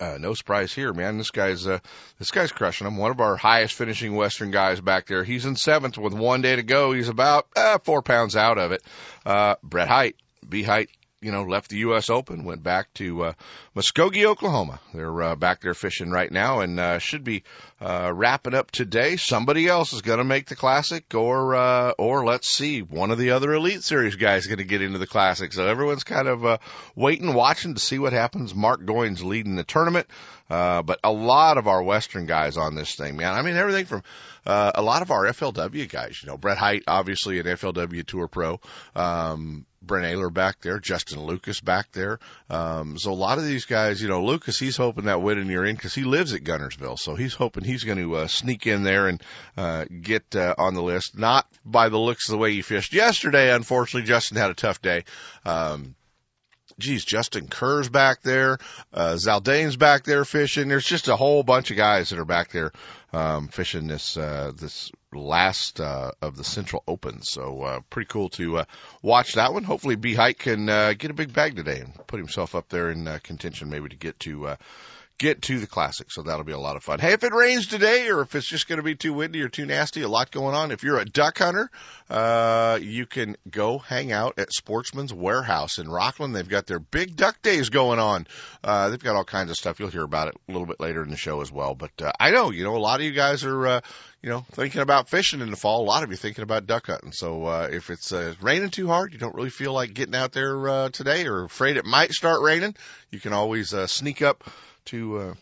uh, 0.00 0.16
no 0.18 0.34
surprise 0.34 0.72
here, 0.72 0.92
man. 0.92 1.18
This 1.18 1.30
guy's 1.30 1.66
uh, 1.66 1.78
this 2.18 2.30
guy's 2.30 2.52
crushing 2.52 2.86
them. 2.86 2.96
One 2.96 3.10
of 3.10 3.20
our 3.20 3.36
highest 3.36 3.74
finishing 3.74 4.14
Western 4.14 4.50
guys 4.50 4.80
back 4.80 5.06
there. 5.06 5.24
He's 5.24 5.44
in 5.44 5.56
seventh 5.56 5.98
with 5.98 6.14
one 6.14 6.40
day 6.40 6.56
to 6.56 6.62
go. 6.62 6.92
He's 6.92 7.08
about 7.08 7.46
uh, 7.54 7.78
four 7.78 8.02
pounds 8.02 8.34
out 8.34 8.58
of 8.58 8.72
it. 8.72 8.82
Uh, 9.26 9.56
Brett 9.62 9.88
Hite, 9.88 10.16
B 10.48 10.62
Hite, 10.62 10.88
you 11.22 11.32
know, 11.32 11.42
left 11.42 11.68
the 11.68 11.78
U.S. 11.78 12.08
Open, 12.08 12.44
went 12.44 12.62
back 12.62 12.92
to 12.94 13.24
uh, 13.24 13.32
Muskogee, 13.76 14.24
Oklahoma. 14.24 14.80
They're 14.94 15.22
uh, 15.22 15.36
back 15.36 15.60
there 15.60 15.74
fishing 15.74 16.10
right 16.10 16.30
now, 16.30 16.60
and 16.60 16.80
uh, 16.80 16.98
should 16.98 17.24
be 17.24 17.42
uh, 17.80 18.10
wrapping 18.14 18.54
up 18.54 18.70
today. 18.70 19.16
Somebody 19.16 19.68
else 19.68 19.92
is 19.92 20.00
going 20.00 20.18
to 20.18 20.24
make 20.24 20.46
the 20.46 20.56
Classic, 20.56 21.14
or 21.14 21.54
uh, 21.54 21.92
or 21.98 22.24
let's 22.24 22.48
see, 22.48 22.80
one 22.80 23.10
of 23.10 23.18
the 23.18 23.32
other 23.32 23.52
Elite 23.52 23.82
Series 23.82 24.16
guys 24.16 24.46
going 24.46 24.58
to 24.58 24.64
get 24.64 24.80
into 24.80 24.98
the 24.98 25.06
Classic. 25.06 25.52
So 25.52 25.66
everyone's 25.66 26.04
kind 26.04 26.26
of 26.26 26.44
uh, 26.44 26.58
waiting, 26.96 27.34
watching 27.34 27.74
to 27.74 27.80
see 27.80 27.98
what 27.98 28.14
happens. 28.14 28.54
Mark 28.54 28.82
Goines 28.86 29.22
leading 29.22 29.56
the 29.56 29.64
tournament, 29.64 30.06
uh, 30.48 30.80
but 30.82 31.00
a 31.04 31.12
lot 31.12 31.58
of 31.58 31.68
our 31.68 31.82
Western 31.82 32.24
guys 32.24 32.56
on 32.56 32.74
this 32.74 32.94
thing, 32.94 33.16
man. 33.16 33.34
I 33.34 33.42
mean, 33.42 33.56
everything 33.56 33.84
from 33.84 34.02
uh, 34.46 34.72
a 34.74 34.82
lot 34.82 35.02
of 35.02 35.10
our 35.10 35.26
FLW 35.26 35.86
guys, 35.90 36.22
you 36.22 36.28
know, 36.28 36.38
Brett 36.38 36.56
Hite, 36.56 36.84
obviously 36.88 37.38
an 37.40 37.46
FLW 37.46 38.06
Tour 38.06 38.26
Pro. 38.26 38.58
Um, 38.96 39.66
Brent 39.82 40.06
Ehrler 40.06 40.32
back 40.32 40.60
there, 40.60 40.78
Justin 40.78 41.20
Lucas 41.24 41.60
back 41.60 41.90
there. 41.92 42.18
Um, 42.48 42.98
so 42.98 43.12
a 43.12 43.14
lot 43.14 43.38
of 43.38 43.44
these 43.44 43.64
guys, 43.64 44.02
you 44.02 44.08
know, 44.08 44.24
Lucas, 44.24 44.58
he's 44.58 44.76
hoping 44.76 45.06
that 45.06 45.22
win 45.22 45.38
in 45.38 45.48
you're 45.48 45.64
in 45.64 45.74
because 45.74 45.94
he 45.94 46.04
lives 46.04 46.34
at 46.34 46.44
Guntersville. 46.44 46.98
So 46.98 47.14
he's 47.14 47.34
hoping 47.34 47.64
he's 47.64 47.84
going 47.84 47.98
to 47.98 48.16
uh, 48.16 48.26
sneak 48.26 48.66
in 48.66 48.82
there 48.82 49.08
and 49.08 49.22
uh, 49.56 49.86
get 50.02 50.36
uh, 50.36 50.54
on 50.58 50.74
the 50.74 50.82
list. 50.82 51.16
Not 51.18 51.46
by 51.64 51.88
the 51.88 51.98
looks 51.98 52.28
of 52.28 52.32
the 52.32 52.38
way 52.38 52.52
he 52.52 52.62
fished 52.62 52.92
yesterday. 52.92 53.52
Unfortunately, 53.54 54.06
Justin 54.06 54.36
had 54.36 54.50
a 54.50 54.54
tough 54.54 54.82
day. 54.82 55.04
Um, 55.44 55.94
geez, 56.80 57.04
Justin 57.04 57.46
Kerr's 57.46 57.88
back 57.88 58.22
there, 58.22 58.58
uh, 58.92 59.14
Zaldain's 59.14 59.76
back 59.76 60.04
there 60.04 60.24
fishing. 60.24 60.68
There's 60.68 60.86
just 60.86 61.08
a 61.08 61.16
whole 61.16 61.42
bunch 61.42 61.70
of 61.70 61.76
guys 61.76 62.10
that 62.10 62.18
are 62.18 62.24
back 62.24 62.50
there 62.50 62.72
um, 63.12 63.48
fishing 63.48 63.86
this 63.86 64.16
uh, 64.16 64.52
this 64.56 64.90
last 65.12 65.80
uh, 65.80 66.12
of 66.22 66.36
the 66.36 66.44
Central 66.44 66.82
Open. 66.86 67.22
So 67.22 67.62
uh, 67.62 67.80
pretty 67.90 68.08
cool 68.08 68.28
to 68.30 68.58
uh, 68.58 68.64
watch 69.02 69.34
that 69.34 69.52
one. 69.52 69.64
Hopefully, 69.64 69.96
B 69.96 70.14
Hite 70.14 70.38
can 70.38 70.68
uh, 70.68 70.94
get 70.94 71.10
a 71.10 71.14
big 71.14 71.32
bag 71.32 71.56
today 71.56 71.80
and 71.80 71.94
put 72.06 72.18
himself 72.18 72.54
up 72.54 72.68
there 72.68 72.90
in 72.90 73.06
uh, 73.06 73.18
contention, 73.22 73.70
maybe 73.70 73.88
to 73.88 73.96
get 73.96 74.18
to. 74.20 74.48
Uh, 74.48 74.56
Get 75.20 75.42
to 75.42 75.58
the 75.58 75.66
classic, 75.66 76.10
so 76.10 76.22
that'll 76.22 76.46
be 76.46 76.52
a 76.52 76.58
lot 76.58 76.76
of 76.76 76.82
fun. 76.82 76.98
Hey, 76.98 77.12
if 77.12 77.22
it 77.24 77.34
rains 77.34 77.66
today, 77.66 78.08
or 78.08 78.22
if 78.22 78.34
it's 78.34 78.46
just 78.46 78.66
going 78.66 78.78
to 78.78 78.82
be 78.82 78.94
too 78.94 79.12
windy 79.12 79.42
or 79.42 79.50
too 79.50 79.66
nasty, 79.66 80.00
a 80.00 80.08
lot 80.08 80.30
going 80.30 80.54
on. 80.54 80.70
If 80.70 80.82
you're 80.82 80.98
a 80.98 81.04
duck 81.04 81.36
hunter, 81.36 81.70
uh, 82.08 82.78
you 82.80 83.04
can 83.04 83.36
go 83.50 83.76
hang 83.76 84.12
out 84.12 84.38
at 84.38 84.50
Sportsman's 84.50 85.12
Warehouse 85.12 85.76
in 85.76 85.88
Rocklin. 85.88 86.32
They've 86.32 86.48
got 86.48 86.66
their 86.66 86.78
big 86.78 87.16
duck 87.16 87.42
days 87.42 87.68
going 87.68 87.98
on. 87.98 88.26
Uh, 88.64 88.88
they've 88.88 88.98
got 88.98 89.14
all 89.14 89.24
kinds 89.24 89.50
of 89.50 89.58
stuff. 89.58 89.78
You'll 89.78 89.90
hear 89.90 90.04
about 90.04 90.28
it 90.28 90.36
a 90.48 90.52
little 90.52 90.66
bit 90.66 90.80
later 90.80 91.02
in 91.02 91.10
the 91.10 91.18
show 91.18 91.42
as 91.42 91.52
well. 91.52 91.74
But 91.74 91.90
uh, 92.00 92.12
I 92.18 92.30
know, 92.30 92.50
you 92.50 92.64
know, 92.64 92.74
a 92.74 92.78
lot 92.78 93.00
of 93.00 93.04
you 93.04 93.12
guys 93.12 93.44
are, 93.44 93.66
uh, 93.66 93.80
you 94.22 94.30
know, 94.30 94.46
thinking 94.52 94.80
about 94.80 95.10
fishing 95.10 95.42
in 95.42 95.50
the 95.50 95.56
fall. 95.56 95.82
A 95.82 95.84
lot 95.84 96.02
of 96.02 96.10
you 96.10 96.16
thinking 96.16 96.44
about 96.44 96.66
duck 96.66 96.86
hunting. 96.86 97.12
So 97.12 97.44
uh, 97.44 97.68
if 97.70 97.90
it's 97.90 98.10
uh, 98.10 98.32
raining 98.40 98.70
too 98.70 98.86
hard, 98.86 99.12
you 99.12 99.18
don't 99.18 99.34
really 99.34 99.50
feel 99.50 99.74
like 99.74 99.92
getting 99.92 100.14
out 100.14 100.32
there 100.32 100.66
uh, 100.66 100.88
today, 100.88 101.26
or 101.26 101.44
afraid 101.44 101.76
it 101.76 101.84
might 101.84 102.12
start 102.12 102.40
raining, 102.40 102.74
you 103.10 103.20
can 103.20 103.34
always 103.34 103.74
uh, 103.74 103.86
sneak 103.86 104.22
up 104.22 104.44
to. 104.86 105.18
Uh, 105.18 105.34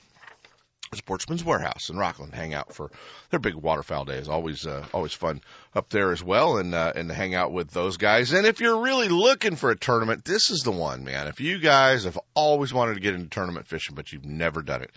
Sportsman's 0.95 1.45
Warehouse 1.45 1.91
in 1.91 1.97
Rocklin. 1.97 2.33
Hang 2.33 2.55
out 2.55 2.73
for 2.73 2.91
their 3.31 3.41
big 3.41 3.55
waterfowl 3.55 4.07
day 4.07 4.17
is 4.17 4.29
always 4.29 4.67
uh, 4.67 4.87
always 4.95 5.13
fun 5.13 5.43
up 5.75 5.91
there 5.91 6.13
as 6.13 6.23
well, 6.23 6.57
and 6.57 6.75
uh, 6.75 6.93
and 6.95 7.09
to 7.09 7.15
hang 7.15 7.35
out 7.35 7.53
with 7.53 7.71
those 7.71 7.97
guys. 7.99 8.33
And 8.33 8.47
if 8.47 8.61
you're 8.61 8.81
really 8.81 9.09
looking 9.09 9.57
for 9.57 9.71
a 9.71 9.77
tournament, 9.77 10.25
this 10.25 10.51
is 10.51 10.63
the 10.63 10.73
one, 10.73 11.05
man. 11.05 11.27
If 11.27 11.41
you 11.41 11.59
guys 11.59 12.05
have 12.05 12.19
always 12.35 12.73
wanted 12.73 12.95
to 12.95 13.01
get 13.01 13.15
into 13.15 13.29
tournament 13.29 13.67
fishing, 13.67 13.95
but 13.95 14.13
you've 14.13 14.25
never 14.25 14.63
done 14.63 14.83
it, 14.83 14.91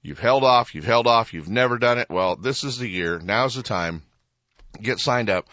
you've 0.00 0.20
held 0.20 0.44
off, 0.44 0.74
you've 0.74 0.84
held 0.84 1.06
off, 1.06 1.34
you've 1.34 1.50
never 1.50 1.78
done 1.78 1.98
it. 1.98 2.08
Well, 2.08 2.36
this 2.36 2.62
is 2.62 2.78
the 2.78 2.88
year. 2.88 3.18
Now's 3.18 3.54
the 3.54 3.62
time. 3.62 4.02
Get 4.80 5.00
signed 5.00 5.28
up 5.28 5.48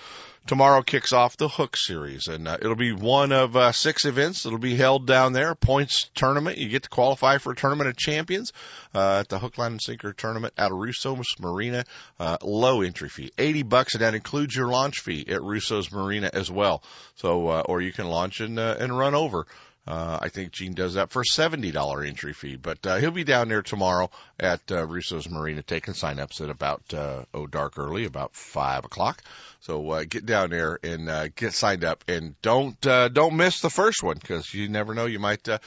tomorrow 0.50 0.82
kicks 0.82 1.14
off 1.14 1.38
the 1.38 1.48
Hook 1.48 1.78
Series, 1.78 2.28
and 2.28 2.48
uh, 2.48 2.58
it'll 2.60 2.76
be 2.76 2.92
one 2.92 3.32
of 3.32 3.56
uh, 3.56 3.72
six 3.72 4.06
events. 4.06 4.42
that'll 4.42 4.58
be 4.58 4.76
held 4.76 5.06
down 5.06 5.32
there, 5.32 5.54
points 5.54 6.10
tournament. 6.16 6.58
You 6.58 6.70
get 6.70 6.84
to 6.84 6.90
qualify 6.90 7.38
for 7.38 7.52
a 7.52 7.56
tournament 7.56 7.88
of 7.88 7.96
champions 7.98 8.52
uh, 8.96 9.20
at 9.20 9.30
the 9.30 9.38
Hook 9.38 9.60
Line 9.60 9.74
and 9.74 9.82
Sinker 9.82 10.12
tournament 10.12 10.56
at 10.58 10.72
Russo's 10.72 11.36
Marina. 11.40 11.86
Uh, 12.20 12.38
low 12.42 12.82
entry 12.82 13.10
fee, 13.10 13.32
eighty 13.38 13.62
bucks, 13.62 13.94
and 13.94 14.02
that 14.02 14.16
includes 14.16 14.56
your 14.56 14.70
launch 14.70 15.02
fee 15.02 15.24
at 15.30 15.44
Russo's 15.44 15.92
Marina 15.92 16.32
as 16.34 16.50
well. 16.50 16.82
So, 17.14 17.48
uh, 17.50 17.64
or 17.68 17.80
you 17.80 17.94
can 17.94 18.08
launch 18.08 18.40
and 18.40 18.58
uh, 18.58 18.76
and 18.80 18.98
run 18.98 19.14
over. 19.14 19.46
Uh, 19.90 20.20
I 20.22 20.30
think 20.30 20.52
Gene 20.52 20.76
does 20.76 20.94
that 20.94 21.10
for 21.10 21.24
a 21.24 21.26
seventy 21.26 21.72
dollar 21.72 22.04
entry 22.04 22.34
fee, 22.34 22.58
but 22.58 22.86
uh, 22.86 22.98
he'll 22.98 23.10
be 23.10 23.24
down 23.24 23.50
there 23.50 23.64
tomorrow 23.64 24.12
at 24.40 24.62
uh, 24.72 24.86
Russo's 24.86 25.28
Marina 25.28 25.64
taking 25.64 25.96
signups 25.96 26.42
at 26.42 26.52
about 26.52 26.94
uh, 26.94 27.24
oh 27.34 27.48
dark 27.48 27.80
early, 27.80 28.06
about 28.06 28.36
five 28.36 28.86
o'clock. 28.86 29.24
So 29.62 29.90
uh, 29.90 30.04
get 30.08 30.28
down 30.28 30.52
there 30.52 30.78
and 30.84 31.10
uh, 31.10 31.30
get 31.30 31.54
signed 31.54 31.84
up, 31.84 32.04
and 32.08 32.40
don't 32.44 32.86
uh, 32.86 33.08
don't 33.10 33.36
miss 33.36 33.62
the 33.62 33.72
first 33.72 34.04
one 34.04 34.18
because 34.20 34.54
you 34.54 34.70
never 34.70 34.94
know 34.94 35.08
you 35.08 35.18
might 35.18 35.50
uh, 35.50 35.58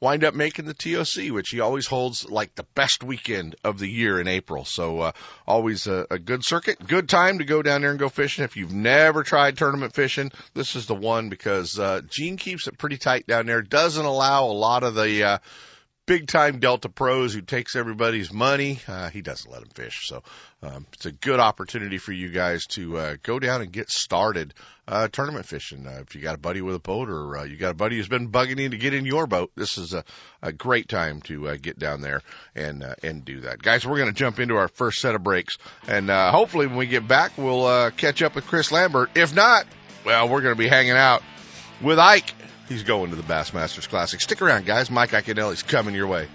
wind 0.00 0.24
up 0.24 0.34
making 0.34 0.66
the 0.66 0.74
TOC, 0.74 1.32
which 1.32 1.50
he 1.50 1.60
always 1.60 1.86
holds 1.86 2.28
like 2.28 2.54
the 2.54 2.66
best 2.74 3.02
weekend 3.02 3.56
of 3.64 3.78
the 3.78 3.88
year 3.88 4.20
in 4.20 4.28
April. 4.28 4.64
So 4.64 5.00
uh, 5.00 5.12
always 5.46 5.86
a, 5.86 6.06
a 6.10 6.18
good 6.18 6.44
circuit, 6.44 6.84
good 6.86 7.08
time 7.08 7.38
to 7.38 7.44
go 7.44 7.62
down 7.62 7.80
there 7.80 7.90
and 7.90 7.98
go 7.98 8.08
fishing. 8.08 8.44
If 8.44 8.56
you've 8.56 8.72
never 8.72 9.22
tried 9.22 9.56
tournament 9.56 9.94
fishing, 9.94 10.30
this 10.54 10.76
is 10.76 10.86
the 10.86 10.94
one 10.94 11.28
because 11.28 11.78
uh, 11.78 12.02
Gene 12.08 12.36
keeps 12.36 12.66
it 12.66 12.78
pretty 12.78 12.96
tight 12.96 13.26
down 13.26 13.46
there. 13.46 13.62
Doesn't 13.62 14.04
allow 14.04 14.46
a 14.46 14.52
lot 14.52 14.82
of 14.82 14.94
the 14.94 15.24
uh, 15.24 15.38
big 16.08 16.26
time 16.26 16.58
Delta 16.58 16.88
pros 16.88 17.34
who 17.34 17.42
takes 17.42 17.76
everybody's 17.76 18.32
money. 18.32 18.80
Uh, 18.88 19.10
he 19.10 19.20
doesn't 19.20 19.50
let 19.50 19.60
them 19.60 19.68
fish. 19.68 20.08
So 20.08 20.22
um, 20.62 20.86
it's 20.94 21.04
a 21.04 21.12
good 21.12 21.38
opportunity 21.38 21.98
for 21.98 22.12
you 22.12 22.30
guys 22.30 22.66
to 22.68 22.96
uh, 22.96 23.16
go 23.22 23.38
down 23.38 23.60
and 23.60 23.70
get 23.70 23.90
started 23.90 24.54
uh, 24.88 25.08
tournament 25.08 25.44
fishing. 25.44 25.86
Uh, 25.86 26.00
if 26.00 26.14
you 26.14 26.22
got 26.22 26.34
a 26.34 26.38
buddy 26.38 26.62
with 26.62 26.74
a 26.74 26.80
boat 26.80 27.10
or 27.10 27.36
uh, 27.36 27.44
you 27.44 27.58
got 27.58 27.72
a 27.72 27.74
buddy 27.74 27.98
who's 27.98 28.08
been 28.08 28.30
bugging 28.30 28.58
you 28.58 28.70
to 28.70 28.78
get 28.78 28.94
in 28.94 29.04
your 29.04 29.26
boat, 29.26 29.52
this 29.54 29.76
is 29.76 29.92
a, 29.92 30.02
a 30.40 30.50
great 30.50 30.88
time 30.88 31.20
to 31.22 31.48
uh, 31.48 31.56
get 31.60 31.78
down 31.78 32.00
there 32.00 32.22
and 32.56 32.82
uh, 32.82 32.94
and 33.02 33.22
do 33.26 33.40
that. 33.42 33.60
Guys, 33.60 33.86
we're 33.86 33.98
going 33.98 34.08
to 34.08 34.18
jump 34.18 34.40
into 34.40 34.56
our 34.56 34.68
first 34.68 35.00
set 35.00 35.14
of 35.14 35.22
breaks, 35.22 35.58
and 35.86 36.08
uh, 36.08 36.32
hopefully 36.32 36.66
when 36.66 36.76
we 36.76 36.86
get 36.86 37.06
back, 37.06 37.36
we'll 37.36 37.66
uh, 37.66 37.90
catch 37.90 38.22
up 38.22 38.34
with 38.34 38.46
Chris 38.46 38.72
Lambert. 38.72 39.10
If 39.14 39.34
not, 39.34 39.66
well, 40.06 40.26
we're 40.26 40.40
going 40.40 40.54
to 40.54 40.58
be 40.58 40.68
hanging 40.68 40.92
out 40.92 41.22
with 41.82 41.98
Ike 41.98 42.32
He's 42.68 42.82
going 42.82 43.10
to 43.10 43.16
the 43.16 43.22
Bassmasters 43.22 43.88
Classic. 43.88 44.20
Stick 44.20 44.42
around, 44.42 44.66
guys. 44.66 44.90
Mike 44.90 45.10
Iaconelli's 45.10 45.62
coming 45.62 45.94
your 45.94 46.06
way. 46.06 46.28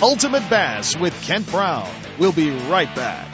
Ultimate 0.00 0.48
Bass 0.48 0.96
with 0.96 1.14
Kent 1.22 1.50
Brown. 1.50 1.90
We'll 2.18 2.32
be 2.32 2.50
right 2.50 2.92
back. 2.96 3.33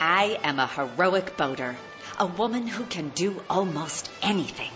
I 0.00 0.38
am 0.42 0.58
a 0.58 0.66
heroic 0.66 1.36
boater, 1.36 1.76
a 2.18 2.24
woman 2.24 2.66
who 2.66 2.84
can 2.84 3.10
do 3.10 3.42
almost 3.50 4.10
anything. 4.22 4.70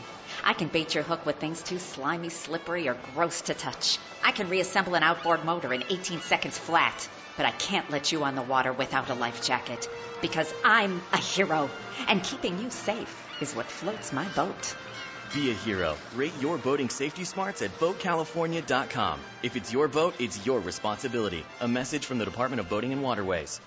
I 0.44 0.52
can 0.52 0.68
bait 0.68 0.94
your 0.94 1.02
hook 1.02 1.24
with 1.24 1.36
things 1.36 1.62
too 1.62 1.78
slimy, 1.78 2.28
slippery, 2.28 2.88
or 2.88 2.98
gross 3.14 3.40
to 3.42 3.54
touch. 3.54 3.98
I 4.22 4.32
can 4.32 4.50
reassemble 4.50 4.96
an 4.96 5.02
outboard 5.02 5.42
motor 5.46 5.72
in 5.72 5.82
18 5.88 6.20
seconds 6.20 6.58
flat, 6.58 7.08
but 7.38 7.46
I 7.46 7.52
can't 7.52 7.90
let 7.90 8.12
you 8.12 8.22
on 8.24 8.34
the 8.34 8.42
water 8.42 8.74
without 8.74 9.08
a 9.08 9.14
life 9.14 9.42
jacket 9.42 9.88
because 10.20 10.52
I'm 10.62 11.00
a 11.14 11.16
hero, 11.16 11.70
and 12.06 12.22
keeping 12.22 12.58
you 12.58 12.68
safe 12.68 13.26
is 13.40 13.56
what 13.56 13.64
floats 13.64 14.12
my 14.12 14.28
boat. 14.36 14.76
Be 15.32 15.50
a 15.50 15.54
hero. 15.54 15.96
Rate 16.14 16.34
your 16.38 16.58
boating 16.58 16.90
safety 16.90 17.24
smarts 17.24 17.62
at 17.62 17.78
BoatCalifornia.com. 17.78 19.20
If 19.42 19.56
it's 19.56 19.72
your 19.72 19.88
boat, 19.88 20.16
it's 20.18 20.44
your 20.44 20.60
responsibility. 20.60 21.44
A 21.60 21.66
message 21.66 22.04
from 22.04 22.18
the 22.18 22.26
Department 22.26 22.60
of 22.60 22.68
Boating 22.68 22.92
and 22.92 23.02
Waterways. 23.02 23.58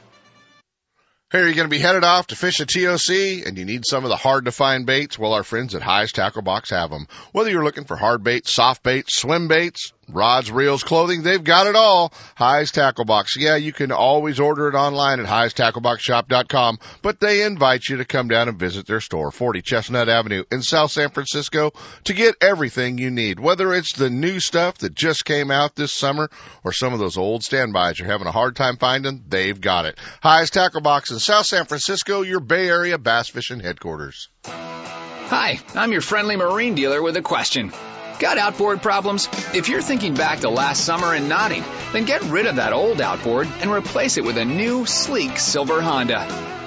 Hey, 1.30 1.40
are 1.40 1.48
you 1.50 1.56
going 1.56 1.66
to 1.66 1.76
be 1.76 1.78
headed 1.78 2.06
off 2.06 2.28
to 2.28 2.38
fish 2.38 2.62
a 2.62 2.66
TOC 2.66 3.46
and 3.46 3.58
you 3.58 3.66
need 3.66 3.86
some 3.86 4.06
of 4.06 4.10
the 4.10 4.16
hard 4.16 4.46
to 4.46 4.52
find 4.54 4.86
baits? 4.86 5.20
Well, 5.20 5.34
our 5.34 5.44
friends 5.44 5.76
at 5.76 5.82
Hi's 5.82 6.14
Tackle 6.14 6.42
Box 6.42 6.70
have 6.70 6.90
them. 6.90 7.06
Whether 7.34 7.50
you're 7.50 7.66
looking 7.66 7.84
for 7.84 7.98
hard 7.98 8.24
baits, 8.24 8.54
soft 8.54 8.82
baits, 8.82 9.18
swim 9.18 9.50
baits, 9.50 9.92
rods, 10.10 10.52
reels, 10.52 10.84
clothing, 10.84 11.24
they've 11.24 11.44
got 11.44 11.68
it 11.68 11.76
all. 11.76 12.14
Hi's 12.36 12.72
Tackle 12.72 13.06
Box. 13.06 13.36
Yeah, 13.38 13.56
you 13.56 13.74
can 13.74 13.92
always 13.92 14.40
order 14.40 14.68
it 14.68 14.76
online 14.76 15.20
at 15.20 15.26
highstackleboxshop.com, 15.26 16.80
but 17.02 17.20
they 17.20 17.44
invite 17.44 17.88
you 17.88 17.98
to 17.98 18.06
come 18.06 18.28
down 18.28 18.48
and 18.50 18.60
visit 18.60 18.88
their 18.88 19.02
store, 19.02 19.32
40 19.32 19.62
Chestnut 19.62 20.10
Avenue 20.10 20.44
in 20.52 20.62
South 20.62 20.92
San 20.92 21.10
Francisco 21.10 21.72
to 22.06 22.14
get 22.14 22.36
everything 22.42 22.98
you 22.98 23.12
need. 23.12 23.40
Whether 23.40 23.74
it's 23.74 23.94
the 23.94 24.10
new 24.10 24.40
stuff 24.40 24.80
that 24.80 24.96
just 24.96 25.26
came 25.26 25.52
out 25.52 25.76
this 25.76 25.94
summer 25.94 26.30
or 26.64 26.72
some 26.72 26.94
of 26.94 27.00
those 27.00 27.18
old 27.18 27.44
standbys 27.44 28.00
you're 28.00 28.08
having 28.08 28.28
a 28.28 28.32
hard 28.32 28.56
time 28.56 28.78
finding, 28.78 29.24
they've 29.28 29.60
got 29.60 29.86
it. 29.86 29.98
Hi's 30.24 30.50
Tackle 30.50 30.82
Box 30.82 31.12
in 31.12 31.20
South 31.20 31.46
San 31.46 31.66
Francisco, 31.66 32.22
your 32.22 32.40
Bay 32.40 32.70
Area 32.70 32.98
bass 32.98 33.30
fishing 33.30 33.60
headquarters. 33.60 34.30
Hi, 34.46 35.60
I'm 35.76 35.92
your 35.92 36.02
friendly 36.02 36.38
marine 36.38 36.76
dealer 36.76 37.02
with 37.02 37.18
a 37.18 37.22
question. 37.22 37.74
Got 38.20 38.40
outboard 38.40 38.82
problems? 38.82 39.30
If 39.54 39.70
you're 39.70 39.84
thinking 39.84 40.16
back 40.16 40.40
to 40.40 40.50
last 40.50 40.84
summer 40.84 41.14
and 41.14 41.30
nodding, 41.30 41.64
then 41.94 42.06
get 42.06 42.24
rid 42.24 42.48
of 42.48 42.56
that 42.56 42.74
old 42.74 43.00
outboard 43.00 43.48
and 43.62 43.72
replace 43.72 44.18
it 44.18 44.24
with 44.24 44.38
a 44.38 44.46
new, 44.46 44.88
sleek 44.88 45.38
silver 45.38 45.82
Honda. 45.82 46.22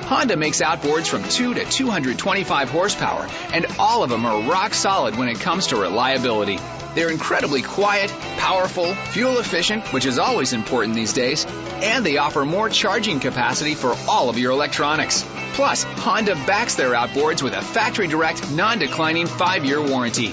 Honda 0.05 0.37
makes 0.37 0.63
outboards 0.63 1.09
from 1.09 1.25
2 1.25 1.55
to 1.55 1.65
225 1.65 2.71
horsepower, 2.71 3.29
and 3.53 3.67
all 3.81 4.05
of 4.05 4.11
them 4.11 4.27
are 4.27 4.49
rock 4.49 4.75
solid 4.75 5.17
when 5.17 5.29
it 5.29 5.41
comes 5.41 5.69
to 5.69 5.77
reliability. 5.77 6.61
They're 6.95 7.11
incredibly 7.11 7.63
quiet, 7.63 8.11
powerful, 8.37 8.95
fuel 8.95 9.39
efficient, 9.39 9.93
which 9.93 10.07
is 10.07 10.21
always 10.21 10.53
important 10.53 10.95
these 10.95 11.13
days, 11.13 11.47
and 11.83 12.07
they 12.07 12.19
offer 12.19 12.45
more 12.45 12.69
charging 12.69 13.19
capacity 13.19 13.75
for 13.75 13.97
all 14.09 14.29
of 14.29 14.39
your 14.39 14.53
electronics. 14.53 15.25
Plus, 15.55 15.83
Honda 15.83 16.35
backs 16.47 16.77
their 16.77 16.91
outboards 16.91 17.43
with 17.43 17.55
a 17.55 17.63
factory 17.63 18.07
direct, 18.07 18.53
non 18.53 18.79
declining 18.79 19.27
5 19.27 19.65
year 19.65 19.83
warranty. 19.83 20.33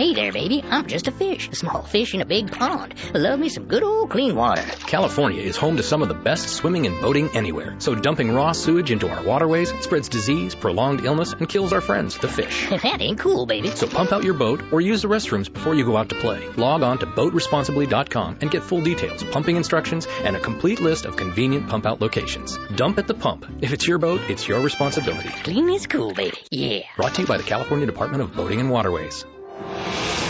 Hey 0.00 0.14
there, 0.14 0.32
baby. 0.32 0.64
I'm 0.66 0.86
just 0.86 1.08
a 1.08 1.12
fish, 1.12 1.50
a 1.50 1.54
small 1.54 1.82
fish 1.82 2.14
in 2.14 2.22
a 2.22 2.24
big 2.24 2.50
pond. 2.50 2.94
Love 3.12 3.38
me 3.38 3.50
some 3.50 3.66
good 3.66 3.82
old 3.82 4.08
clean 4.08 4.34
water. 4.34 4.62
California 4.86 5.42
is 5.42 5.58
home 5.58 5.76
to 5.76 5.82
some 5.82 6.00
of 6.00 6.08
the 6.08 6.14
best 6.14 6.48
swimming 6.48 6.86
and 6.86 6.98
boating 7.02 7.28
anywhere. 7.36 7.74
So 7.80 7.94
dumping 7.94 8.32
raw 8.32 8.52
sewage 8.52 8.90
into 8.90 9.10
our 9.10 9.22
waterways 9.22 9.74
spreads 9.80 10.08
disease, 10.08 10.54
prolonged 10.54 11.04
illness, 11.04 11.34
and 11.34 11.46
kills 11.46 11.74
our 11.74 11.82
friends, 11.82 12.16
the 12.16 12.28
fish. 12.28 12.70
that 12.82 13.02
ain't 13.02 13.18
cool, 13.18 13.44
baby. 13.44 13.72
So 13.72 13.86
pump 13.86 14.10
out 14.10 14.24
your 14.24 14.32
boat 14.32 14.62
or 14.72 14.80
use 14.80 15.02
the 15.02 15.08
restrooms 15.08 15.52
before 15.52 15.74
you 15.74 15.84
go 15.84 15.98
out 15.98 16.08
to 16.08 16.14
play. 16.14 16.48
Log 16.56 16.82
on 16.82 16.96
to 17.00 17.06
boatresponsibly.com 17.06 18.38
and 18.40 18.50
get 18.50 18.62
full 18.62 18.80
details, 18.80 19.22
pumping 19.24 19.56
instructions, 19.56 20.06
and 20.24 20.34
a 20.34 20.40
complete 20.40 20.80
list 20.80 21.04
of 21.04 21.18
convenient 21.18 21.68
pump 21.68 21.84
out 21.84 22.00
locations. 22.00 22.58
Dump 22.74 22.96
at 22.96 23.06
the 23.06 23.12
pump. 23.12 23.44
If 23.60 23.74
it's 23.74 23.86
your 23.86 23.98
boat, 23.98 24.22
it's 24.30 24.48
your 24.48 24.60
responsibility. 24.60 25.28
Clean 25.44 25.68
is 25.68 25.86
cool, 25.86 26.14
baby. 26.14 26.38
Yeah. 26.50 26.84
Brought 26.96 27.16
to 27.16 27.20
you 27.20 27.26
by 27.26 27.36
the 27.36 27.42
California 27.42 27.84
Department 27.84 28.22
of 28.22 28.32
Boating 28.32 28.60
and 28.60 28.70
Waterways. 28.70 29.26
you 29.60 30.29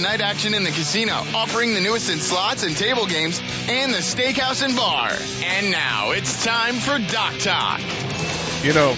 night 0.00 0.20
action 0.20 0.54
in 0.54 0.64
the 0.64 0.70
casino, 0.70 1.12
offering 1.34 1.74
the 1.74 1.80
newest 1.80 2.10
in 2.10 2.18
slots 2.18 2.62
and 2.62 2.76
table 2.76 3.06
games, 3.06 3.40
and 3.68 3.92
the 3.92 3.98
steakhouse 3.98 4.64
and 4.64 4.76
bar. 4.76 5.10
And 5.44 5.70
now 5.70 6.10
it's 6.12 6.44
time 6.44 6.74
for 6.74 6.98
Dock 6.98 7.38
Talk. 7.38 7.80
You 8.62 8.72
know, 8.72 8.94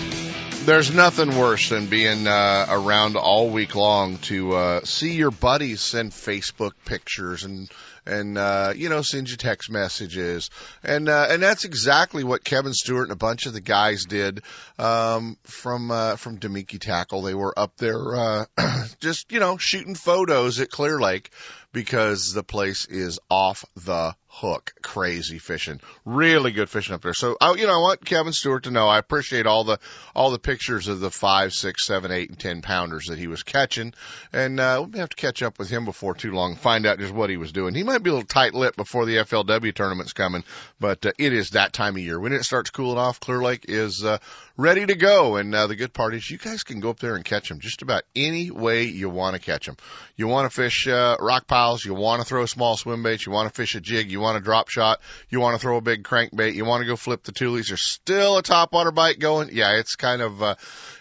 there's 0.64 0.92
nothing 0.92 1.36
worse 1.36 1.68
than 1.68 1.86
being 1.86 2.26
uh, 2.26 2.66
around 2.68 3.16
all 3.16 3.50
week 3.50 3.74
long 3.74 4.18
to 4.18 4.54
uh, 4.54 4.80
see 4.84 5.14
your 5.14 5.30
buddies 5.30 5.80
send 5.80 6.12
Facebook 6.12 6.72
pictures 6.84 7.44
and 7.44 7.70
and 8.06 8.36
uh, 8.36 8.72
you 8.74 8.88
know 8.88 9.02
send 9.02 9.30
you 9.30 9.36
text 9.36 9.70
messages 9.70 10.50
and 10.82 11.08
uh, 11.08 11.26
and 11.30 11.42
that's 11.42 11.64
exactly 11.64 12.24
what 12.24 12.44
Kevin 12.44 12.72
Stewart 12.72 13.04
and 13.04 13.12
a 13.12 13.16
bunch 13.16 13.46
of 13.46 13.52
the 13.52 13.60
guys 13.60 14.04
did 14.04 14.42
um, 14.78 15.36
from 15.44 15.90
uh, 15.90 16.16
from 16.16 16.38
Damiki 16.38 16.80
Tackle. 16.80 17.22
They 17.22 17.34
were 17.34 17.56
up 17.56 17.76
there 17.76 18.16
uh, 18.16 18.44
just 19.00 19.30
you 19.32 19.40
know 19.40 19.56
shooting 19.56 19.94
photos 19.94 20.60
at 20.60 20.70
Clear 20.70 21.00
Lake 21.00 21.30
because 21.72 22.32
the 22.32 22.42
place 22.42 22.86
is 22.86 23.18
off 23.30 23.64
the 23.76 24.14
hook. 24.32 24.72
Crazy 24.82 25.38
fishing. 25.38 25.78
Really 26.06 26.52
good 26.52 26.70
fishing 26.70 26.94
up 26.94 27.02
there. 27.02 27.12
So, 27.12 27.36
I, 27.38 27.52
you 27.52 27.66
know, 27.66 27.74
I 27.74 27.82
want 27.82 28.04
Kevin 28.04 28.32
Stewart 28.32 28.64
to 28.64 28.70
know 28.70 28.88
I 28.88 28.98
appreciate 28.98 29.46
all 29.46 29.64
the, 29.64 29.78
all 30.14 30.30
the 30.30 30.38
pictures 30.38 30.88
of 30.88 31.00
the 31.00 31.10
five, 31.10 31.52
six, 31.52 31.86
seven, 31.86 32.10
eight, 32.10 32.30
and 32.30 32.38
ten 32.38 32.62
pounders 32.62 33.06
that 33.06 33.18
he 33.18 33.26
was 33.26 33.42
catching. 33.42 33.92
And, 34.32 34.58
uh, 34.58 34.86
we'll 34.88 35.00
have 35.00 35.10
to 35.10 35.16
catch 35.16 35.42
up 35.42 35.58
with 35.58 35.68
him 35.68 35.84
before 35.84 36.14
too 36.14 36.32
long, 36.32 36.56
find 36.56 36.86
out 36.86 36.98
just 36.98 37.12
what 37.12 37.28
he 37.28 37.36
was 37.36 37.52
doing. 37.52 37.74
He 37.74 37.82
might 37.82 38.02
be 38.02 38.08
a 38.08 38.14
little 38.14 38.26
tight 38.26 38.54
lipped 38.54 38.78
before 38.78 39.04
the 39.04 39.16
FLW 39.16 39.74
tournament's 39.74 40.14
coming, 40.14 40.44
but, 40.80 41.04
uh, 41.04 41.12
it 41.18 41.34
is 41.34 41.50
that 41.50 41.74
time 41.74 41.96
of 41.96 42.02
year. 42.02 42.18
When 42.18 42.32
it 42.32 42.44
starts 42.44 42.70
cooling 42.70 42.98
off, 42.98 43.20
Clear 43.20 43.42
Lake 43.42 43.66
is, 43.68 44.02
uh, 44.02 44.16
ready 44.56 44.86
to 44.86 44.94
go. 44.94 45.36
And, 45.36 45.54
uh, 45.54 45.66
the 45.66 45.76
good 45.76 45.92
part 45.92 46.14
is 46.14 46.30
you 46.30 46.38
guys 46.38 46.64
can 46.64 46.80
go 46.80 46.88
up 46.88 47.00
there 47.00 47.16
and 47.16 47.24
catch 47.24 47.50
them 47.50 47.60
just 47.60 47.82
about 47.82 48.04
any 48.16 48.50
way 48.50 48.84
you 48.84 49.10
want 49.10 49.36
to 49.36 49.42
catch 49.42 49.66
them. 49.66 49.76
You 50.16 50.26
want 50.26 50.50
to 50.50 50.56
fish, 50.56 50.88
uh, 50.88 51.16
rock 51.20 51.46
piles, 51.62 51.84
you 51.84 51.94
want 51.94 52.20
to 52.20 52.26
throw 52.26 52.42
a 52.42 52.48
small 52.48 52.76
swim 52.76 53.02
bait, 53.02 53.24
you 53.24 53.32
want 53.32 53.48
to 53.48 53.54
fish 53.54 53.74
a 53.74 53.80
jig, 53.80 54.10
you 54.10 54.20
want 54.20 54.36
to 54.36 54.42
drop 54.42 54.68
shot, 54.68 55.00
you 55.28 55.38
want 55.40 55.54
to 55.54 55.60
throw 55.60 55.76
a 55.76 55.80
big 55.80 56.02
crankbait, 56.02 56.54
you 56.54 56.64
want 56.64 56.82
to 56.82 56.86
go 56.86 56.96
flip 56.96 57.22
the 57.22 57.32
tules, 57.32 57.68
there's 57.68 57.82
still 57.82 58.38
a 58.38 58.42
topwater 58.42 58.92
bite 58.92 59.18
going. 59.18 59.50
Yeah, 59.52 59.78
it's 59.78 59.94
kind 59.94 60.22
of, 60.22 60.42
uh, 60.42 60.54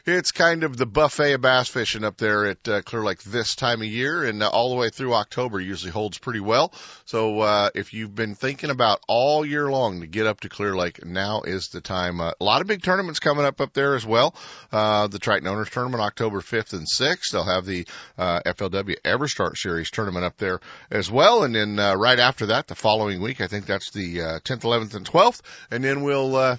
it's 0.05 0.31
kind 0.31 0.63
of 0.63 0.77
the 0.77 0.85
buffet 0.85 1.33
of 1.33 1.41
bass 1.41 1.69
fishing 1.69 2.03
up 2.03 2.17
there 2.17 2.45
at 2.45 2.67
uh, 2.67 2.81
Clear 2.81 3.03
Lake 3.03 3.21
this 3.23 3.55
time 3.55 3.81
of 3.81 3.87
year, 3.87 4.23
and 4.23 4.41
uh, 4.41 4.49
all 4.49 4.69
the 4.69 4.75
way 4.75 4.89
through 4.89 5.13
October 5.13 5.59
usually 5.59 5.91
holds 5.91 6.17
pretty 6.17 6.39
well. 6.39 6.73
So 7.05 7.39
uh, 7.41 7.69
if 7.75 7.93
you've 7.93 8.15
been 8.15 8.35
thinking 8.35 8.69
about 8.69 9.01
all 9.07 9.45
year 9.45 9.69
long 9.69 10.01
to 10.01 10.07
get 10.07 10.27
up 10.27 10.41
to 10.41 10.49
Clear 10.49 10.75
Lake, 10.75 11.05
now 11.05 11.41
is 11.41 11.69
the 11.69 11.81
time. 11.81 12.19
Uh, 12.19 12.31
a 12.39 12.43
lot 12.43 12.61
of 12.61 12.67
big 12.67 12.81
tournaments 12.81 13.19
coming 13.19 13.45
up 13.45 13.61
up 13.61 13.73
there 13.73 13.95
as 13.95 14.05
well. 14.05 14.35
Uh, 14.71 15.07
the 15.07 15.19
Triton 15.19 15.47
Owners 15.47 15.69
Tournament 15.69 16.01
October 16.01 16.41
5th 16.41 16.73
and 16.73 16.87
6th. 16.87 17.31
They'll 17.31 17.43
have 17.43 17.65
the 17.65 17.85
uh, 18.17 18.41
FLW 18.45 18.95
EverStart 19.05 19.57
Series 19.57 19.91
tournament 19.91 20.25
up 20.25 20.37
there 20.37 20.59
as 20.89 21.11
well, 21.11 21.43
and 21.43 21.53
then 21.55 21.79
uh, 21.79 21.95
right 21.95 22.19
after 22.19 22.47
that, 22.47 22.67
the 22.67 22.75
following 22.75 23.21
week, 23.21 23.41
I 23.41 23.47
think 23.47 23.65
that's 23.65 23.91
the 23.91 24.21
uh, 24.21 24.39
10th, 24.39 24.61
11th, 24.61 24.95
and 24.95 25.05
12th, 25.05 25.41
and 25.69 25.83
then 25.83 26.03
we'll. 26.03 26.35
Uh, 26.35 26.57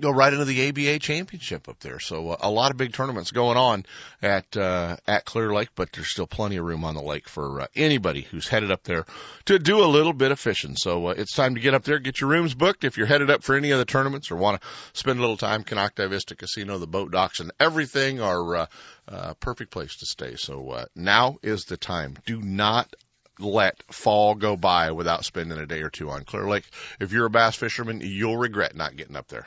go 0.00 0.10
right 0.10 0.32
into 0.32 0.44
the 0.44 0.68
ABA 0.68 0.98
championship 0.98 1.68
up 1.68 1.78
there. 1.80 1.98
So 2.00 2.30
uh, 2.30 2.36
a 2.40 2.50
lot 2.50 2.70
of 2.70 2.76
big 2.76 2.92
tournaments 2.92 3.30
going 3.30 3.56
on 3.56 3.86
at 4.22 4.56
uh, 4.56 4.96
at 5.06 5.24
Clear 5.24 5.52
Lake, 5.52 5.70
but 5.74 5.92
there's 5.92 6.10
still 6.10 6.26
plenty 6.26 6.56
of 6.56 6.64
room 6.64 6.84
on 6.84 6.94
the 6.94 7.02
lake 7.02 7.28
for 7.28 7.62
uh, 7.62 7.66
anybody 7.74 8.22
who's 8.22 8.48
headed 8.48 8.70
up 8.70 8.82
there 8.82 9.06
to 9.46 9.58
do 9.58 9.82
a 9.82 9.86
little 9.86 10.12
bit 10.12 10.32
of 10.32 10.38
fishing. 10.38 10.76
So 10.76 11.08
uh, 11.08 11.14
it's 11.16 11.34
time 11.34 11.54
to 11.54 11.60
get 11.60 11.74
up 11.74 11.84
there, 11.84 11.98
get 11.98 12.20
your 12.20 12.30
rooms 12.30 12.54
booked. 12.54 12.84
If 12.84 12.96
you're 12.96 13.06
headed 13.06 13.30
up 13.30 13.42
for 13.42 13.56
any 13.56 13.70
of 13.70 13.78
the 13.78 13.84
tournaments 13.84 14.30
or 14.30 14.36
want 14.36 14.60
to 14.60 14.68
spend 14.92 15.18
a 15.18 15.22
little 15.22 15.36
time, 15.36 15.64
Konocti 15.64 16.08
Vista 16.08 16.36
Casino, 16.36 16.78
the 16.78 16.86
boat 16.86 17.10
docks, 17.10 17.40
and 17.40 17.52
everything 17.58 18.20
are 18.20 18.56
uh, 18.56 18.66
uh, 19.08 19.34
perfect 19.34 19.70
place 19.70 19.96
to 19.96 20.06
stay. 20.06 20.36
So 20.36 20.70
uh, 20.70 20.84
now 20.94 21.38
is 21.42 21.64
the 21.64 21.76
time. 21.76 22.16
Do 22.26 22.40
not 22.40 22.94
let 23.38 23.82
fall 23.92 24.34
go 24.34 24.56
by 24.56 24.92
without 24.92 25.24
spending 25.24 25.58
a 25.58 25.66
day 25.66 25.82
or 25.82 25.90
two 25.90 26.10
on 26.10 26.24
Clear 26.24 26.48
Lake. 26.48 26.64
If 27.00 27.12
you're 27.12 27.26
a 27.26 27.30
bass 27.30 27.56
fisherman, 27.56 28.00
you'll 28.02 28.36
regret 28.36 28.74
not 28.74 28.96
getting 28.96 29.16
up 29.16 29.28
there. 29.28 29.46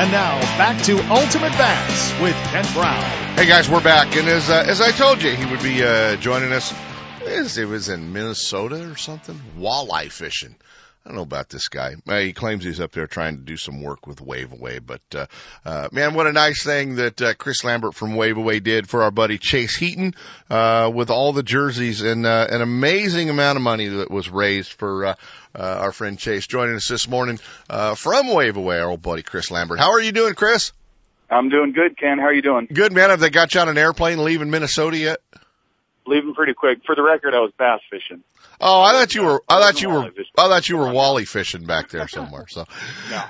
And 0.00 0.10
now 0.12 0.40
back 0.56 0.82
to 0.84 0.98
Ultimate 1.12 1.52
Bass 1.58 2.22
with 2.22 2.34
Kent 2.46 2.72
Brown. 2.72 3.02
Hey 3.36 3.44
guys, 3.44 3.68
we're 3.68 3.84
back, 3.84 4.16
and 4.16 4.26
as 4.28 4.48
uh, 4.48 4.64
as 4.66 4.80
I 4.80 4.92
told 4.92 5.22
you, 5.22 5.30
he 5.30 5.44
would 5.44 5.62
be 5.62 5.84
uh, 5.84 6.16
joining 6.16 6.52
us. 6.52 6.72
It 7.26 7.68
was 7.68 7.90
in 7.90 8.10
Minnesota 8.10 8.90
or 8.90 8.96
something, 8.96 9.38
walleye 9.58 10.10
fishing. 10.10 10.56
I 11.04 11.08
don't 11.08 11.16
know 11.16 11.22
about 11.22 11.48
this 11.48 11.68
guy. 11.68 11.96
He 12.20 12.34
claims 12.34 12.62
he's 12.62 12.78
up 12.78 12.92
there 12.92 13.06
trying 13.06 13.36
to 13.36 13.42
do 13.42 13.56
some 13.56 13.82
work 13.82 14.06
with 14.06 14.20
Wave 14.20 14.52
Away, 14.52 14.80
but 14.80 15.00
uh, 15.14 15.26
uh, 15.64 15.88
man, 15.92 16.12
what 16.12 16.26
a 16.26 16.32
nice 16.32 16.62
thing 16.62 16.96
that 16.96 17.20
uh, 17.22 17.34
Chris 17.34 17.64
Lambert 17.64 17.94
from 17.94 18.16
Wave 18.16 18.36
Away 18.36 18.60
did 18.60 18.86
for 18.86 19.02
our 19.02 19.10
buddy 19.10 19.38
Chase 19.38 19.80
Eaton 19.82 20.14
uh, 20.50 20.90
with 20.94 21.08
all 21.08 21.32
the 21.32 21.42
jerseys 21.42 22.02
and 22.02 22.26
uh, 22.26 22.46
an 22.50 22.60
amazing 22.60 23.30
amount 23.30 23.56
of 23.56 23.62
money 23.62 23.88
that 23.88 24.10
was 24.10 24.28
raised 24.28 24.72
for 24.72 25.06
uh, 25.06 25.14
uh, 25.54 25.62
our 25.62 25.92
friend 25.92 26.18
Chase 26.18 26.46
joining 26.46 26.76
us 26.76 26.88
this 26.88 27.08
morning 27.08 27.38
uh, 27.68 27.94
from 27.94 28.28
Wave 28.32 28.56
Away, 28.56 28.78
our 28.78 28.90
old 28.90 29.02
buddy 29.02 29.22
Chris 29.22 29.50
Lambert. 29.50 29.78
How 29.78 29.90
are 29.92 30.00
you 30.00 30.12
doing, 30.12 30.34
Chris? 30.34 30.72
I'm 31.30 31.48
doing 31.48 31.72
good, 31.72 31.96
Ken. 31.96 32.18
How 32.18 32.24
are 32.26 32.32
you 32.32 32.42
doing? 32.42 32.66
Good, 32.72 32.92
man. 32.92 33.10
Have 33.10 33.20
they 33.20 33.30
got 33.30 33.54
you 33.54 33.60
on 33.60 33.68
an 33.68 33.78
airplane 33.78 34.24
leaving 34.24 34.50
Minnesota 34.50 34.96
yet? 34.98 35.18
Leaving 36.06 36.34
pretty 36.34 36.54
quick. 36.54 36.78
For 36.84 36.96
the 36.96 37.02
record, 37.02 37.34
I 37.34 37.40
was 37.40 37.52
bass 37.56 37.80
fishing. 37.88 38.24
Oh, 38.60 38.82
I 38.82 38.92
thought 38.92 39.14
you 39.14 39.22
were. 39.22 39.42
I 39.48 39.60
thought 39.60 39.80
you 39.80 39.90
were. 39.90 40.10
I 40.36 40.48
thought 40.48 40.68
you 40.68 40.76
were 40.76 40.92
wally 40.92 41.24
fishing 41.24 41.66
back 41.66 41.88
there 41.90 42.08
somewhere. 42.08 42.46
So, 42.48 42.66
No. 43.10 43.22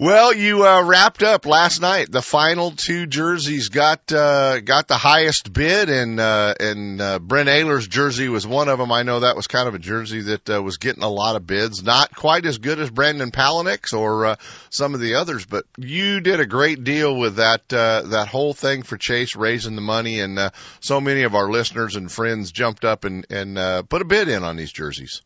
Well, 0.00 0.32
you 0.32 0.66
uh, 0.66 0.82
wrapped 0.82 1.22
up 1.22 1.44
last 1.44 1.82
night. 1.82 2.10
The 2.10 2.22
final 2.22 2.70
two 2.70 3.04
jerseys 3.06 3.68
got 3.68 4.10
uh, 4.10 4.60
got 4.60 4.88
the 4.88 4.96
highest 4.96 5.52
bid, 5.52 5.90
and 5.90 6.18
uh, 6.18 6.54
and 6.58 6.98
uh, 7.02 7.18
Brent 7.18 7.50
Ehrler's 7.50 7.86
jersey 7.86 8.30
was 8.30 8.46
one 8.46 8.70
of 8.70 8.78
them. 8.78 8.92
I 8.92 9.02
know 9.02 9.20
that 9.20 9.36
was 9.36 9.46
kind 9.46 9.68
of 9.68 9.74
a 9.74 9.78
jersey 9.78 10.22
that 10.22 10.48
uh, 10.48 10.62
was 10.62 10.78
getting 10.78 11.02
a 11.02 11.08
lot 11.10 11.36
of 11.36 11.46
bids. 11.46 11.82
Not 11.82 12.16
quite 12.16 12.46
as 12.46 12.56
good 12.56 12.80
as 12.80 12.88
Brandon 12.88 13.30
Palaniuk's 13.30 13.92
or 13.92 14.24
uh, 14.24 14.36
some 14.70 14.94
of 14.94 15.00
the 15.00 15.16
others, 15.16 15.44
but 15.44 15.66
you 15.76 16.20
did 16.20 16.40
a 16.40 16.46
great 16.46 16.82
deal 16.82 17.14
with 17.14 17.36
that 17.36 17.70
uh, 17.70 18.00
that 18.06 18.28
whole 18.28 18.54
thing 18.54 18.82
for 18.82 18.96
Chase, 18.96 19.36
raising 19.36 19.74
the 19.74 19.82
money, 19.82 20.20
and 20.20 20.38
uh, 20.38 20.50
so 20.80 20.98
many 21.02 21.24
of 21.24 21.34
our 21.34 21.50
listeners 21.50 21.96
and 21.96 22.10
friends 22.10 22.52
jumped 22.52 22.86
up 22.86 23.04
and 23.04 23.26
and 23.28 23.58
uh, 23.58 23.82
put 23.82 24.00
a 24.00 24.06
bid 24.06 24.30
in 24.30 24.44
on 24.44 24.56
these 24.56 24.72
jerseys. 24.72 25.20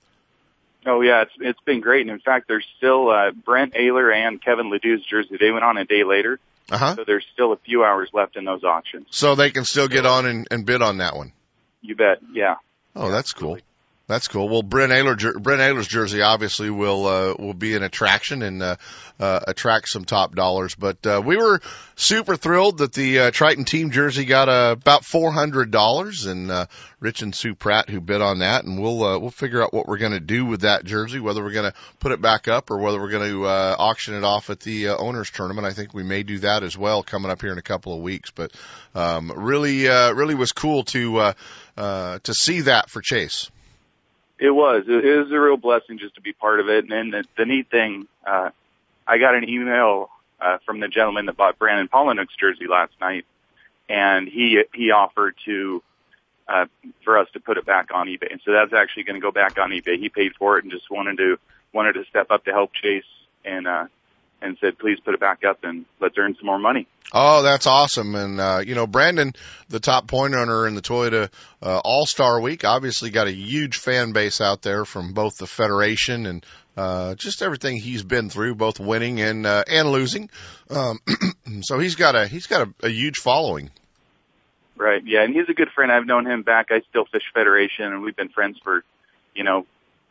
Oh 0.86 1.00
yeah, 1.00 1.22
it's 1.22 1.32
it's 1.40 1.60
been 1.60 1.80
great. 1.80 2.02
And 2.02 2.10
in 2.10 2.20
fact, 2.20 2.46
there's 2.48 2.66
still 2.76 3.08
uh, 3.10 3.30
Brent 3.30 3.74
Ehrler 3.74 4.14
and 4.14 4.42
Kevin 4.42 4.70
Ledoux's 4.70 5.04
jersey. 5.06 5.36
They 5.38 5.50
went 5.50 5.64
on 5.64 5.76
a 5.78 5.84
day 5.84 6.04
later, 6.04 6.38
Uh 6.70 6.78
huh. 6.78 6.94
so 6.96 7.04
there's 7.06 7.24
still 7.32 7.52
a 7.52 7.56
few 7.56 7.84
hours 7.84 8.10
left 8.12 8.36
in 8.36 8.44
those 8.44 8.64
auctions. 8.64 9.06
So 9.10 9.34
they 9.34 9.50
can 9.50 9.64
still 9.64 9.88
get 9.88 10.04
on 10.06 10.26
and, 10.26 10.46
and 10.50 10.66
bid 10.66 10.82
on 10.82 10.98
that 10.98 11.16
one. 11.16 11.32
You 11.80 11.96
bet. 11.96 12.20
Yeah. 12.32 12.56
Oh, 12.96 13.10
that's 13.10 13.32
cool. 13.32 13.58
That's 14.06 14.28
cool. 14.28 14.50
Well, 14.50 14.62
Brent 14.62 14.92
Ehrler, 14.92 15.16
Ehrler's 15.16 15.88
jersey 15.88 16.20
obviously 16.20 16.68
will 16.68 17.06
uh, 17.06 17.34
will 17.38 17.54
be 17.54 17.74
an 17.74 17.82
attraction 17.82 18.42
and 18.42 18.62
uh, 18.62 18.76
uh, 19.18 19.40
attract 19.48 19.88
some 19.88 20.04
top 20.04 20.34
dollars. 20.34 20.74
But 20.74 21.06
uh, 21.06 21.22
we 21.24 21.38
were 21.38 21.62
super 21.96 22.36
thrilled 22.36 22.78
that 22.78 22.92
the 22.92 23.18
uh, 23.18 23.30
Triton 23.30 23.64
team 23.64 23.90
jersey 23.90 24.26
got 24.26 24.50
uh, 24.50 24.76
about 24.78 25.06
four 25.06 25.32
hundred 25.32 25.70
dollars, 25.70 26.26
and 26.26 26.50
uh, 26.50 26.66
Rich 27.00 27.22
and 27.22 27.34
Sue 27.34 27.54
Pratt 27.54 27.88
who 27.88 27.98
bid 28.02 28.20
on 28.20 28.40
that, 28.40 28.64
and 28.64 28.78
we'll 28.78 29.02
uh, 29.02 29.18
we'll 29.18 29.30
figure 29.30 29.62
out 29.62 29.72
what 29.72 29.88
we're 29.88 29.96
going 29.96 30.12
to 30.12 30.20
do 30.20 30.44
with 30.44 30.60
that 30.62 30.84
jersey, 30.84 31.18
whether 31.18 31.42
we're 31.42 31.52
going 31.52 31.72
to 31.72 31.78
put 31.98 32.12
it 32.12 32.20
back 32.20 32.46
up 32.46 32.70
or 32.70 32.76
whether 32.76 33.00
we're 33.00 33.08
going 33.08 33.30
to 33.30 33.46
uh, 33.46 33.74
auction 33.78 34.12
it 34.12 34.22
off 34.22 34.50
at 34.50 34.60
the 34.60 34.88
uh, 34.88 34.96
owners 34.98 35.30
tournament. 35.30 35.66
I 35.66 35.72
think 35.72 35.94
we 35.94 36.02
may 36.02 36.24
do 36.24 36.40
that 36.40 36.62
as 36.62 36.76
well 36.76 37.02
coming 37.02 37.30
up 37.30 37.40
here 37.40 37.52
in 37.52 37.58
a 37.58 37.62
couple 37.62 37.94
of 37.94 38.02
weeks. 38.02 38.30
But 38.32 38.52
um, 38.94 39.32
really, 39.34 39.88
uh, 39.88 40.12
really 40.12 40.34
was 40.34 40.52
cool 40.52 40.84
to 40.84 41.16
uh, 41.18 41.32
uh, 41.78 42.18
to 42.24 42.34
see 42.34 42.60
that 42.62 42.90
for 42.90 43.00
Chase. 43.00 43.50
It 44.38 44.50
was. 44.50 44.84
It 44.88 45.04
was 45.04 45.30
a 45.30 45.40
real 45.40 45.56
blessing 45.56 45.98
just 45.98 46.16
to 46.16 46.20
be 46.20 46.32
part 46.32 46.60
of 46.60 46.68
it. 46.68 46.84
And 46.84 46.92
then 46.92 47.10
the, 47.10 47.24
the 47.36 47.46
neat 47.46 47.70
thing, 47.70 48.08
uh, 48.26 48.50
I 49.06 49.18
got 49.18 49.34
an 49.34 49.48
email 49.48 50.10
uh, 50.40 50.58
from 50.66 50.80
the 50.80 50.88
gentleman 50.88 51.26
that 51.26 51.36
bought 51.36 51.58
Brandon 51.58 51.88
Palaniuk's 51.88 52.34
jersey 52.38 52.66
last 52.66 52.92
night, 53.00 53.24
and 53.88 54.28
he 54.28 54.62
he 54.74 54.90
offered 54.90 55.36
to 55.44 55.82
uh, 56.48 56.66
for 57.04 57.18
us 57.18 57.28
to 57.32 57.40
put 57.40 57.58
it 57.58 57.64
back 57.64 57.90
on 57.94 58.06
eBay. 58.08 58.30
And 58.30 58.40
so 58.44 58.52
that's 58.52 58.72
actually 58.72 59.04
going 59.04 59.14
to 59.14 59.20
go 59.20 59.30
back 59.30 59.58
on 59.58 59.70
eBay. 59.70 59.98
He 59.98 60.08
paid 60.08 60.34
for 60.36 60.58
it 60.58 60.64
and 60.64 60.72
just 60.72 60.90
wanted 60.90 61.18
to 61.18 61.38
wanted 61.72 61.94
to 61.94 62.04
step 62.06 62.30
up 62.30 62.44
to 62.44 62.52
help 62.52 62.72
Chase 62.74 63.04
and 63.44 63.66
uh, 63.66 63.86
and 64.42 64.58
said, 64.60 64.78
please 64.78 64.98
put 65.00 65.14
it 65.14 65.20
back 65.20 65.42
up 65.44 65.64
and 65.64 65.86
let's 66.00 66.16
earn 66.18 66.34
some 66.36 66.46
more 66.46 66.58
money. 66.58 66.86
Oh, 67.12 67.42
that's 67.42 67.66
awesome. 67.66 68.14
And, 68.14 68.40
uh, 68.40 68.62
you 68.64 68.74
know, 68.74 68.86
Brandon, 68.86 69.32
the 69.68 69.80
top 69.80 70.06
point 70.06 70.34
owner 70.34 70.66
in 70.66 70.74
the 70.74 70.82
Toyota, 70.82 71.30
uh, 71.62 71.80
All-Star 71.84 72.40
Week, 72.40 72.64
obviously 72.64 73.10
got 73.10 73.26
a 73.26 73.32
huge 73.32 73.76
fan 73.76 74.12
base 74.12 74.40
out 74.40 74.62
there 74.62 74.84
from 74.84 75.12
both 75.12 75.36
the 75.36 75.46
Federation 75.46 76.26
and, 76.26 76.46
uh, 76.76 77.14
just 77.14 77.40
everything 77.40 77.76
he's 77.76 78.02
been 78.02 78.30
through, 78.30 78.56
both 78.56 78.80
winning 78.80 79.20
and, 79.20 79.46
uh, 79.46 79.64
and 79.68 79.90
losing. 79.90 80.28
Um, 80.70 80.98
so 81.62 81.78
he's 81.78 81.94
got 81.94 82.16
a, 82.16 82.26
he's 82.26 82.46
got 82.46 82.68
a, 82.68 82.86
a 82.86 82.90
huge 82.90 83.18
following. 83.18 83.70
Right. 84.76 85.02
Yeah. 85.06 85.22
And 85.22 85.34
he's 85.34 85.48
a 85.48 85.54
good 85.54 85.70
friend. 85.70 85.92
I've 85.92 86.06
known 86.06 86.26
him 86.26 86.42
back. 86.42 86.66
I 86.70 86.80
still 86.90 87.04
fish 87.04 87.22
Federation 87.32 87.84
and 87.84 88.02
we've 88.02 88.16
been 88.16 88.30
friends 88.30 88.58
for, 88.62 88.82
you 89.34 89.44
know, 89.44 89.66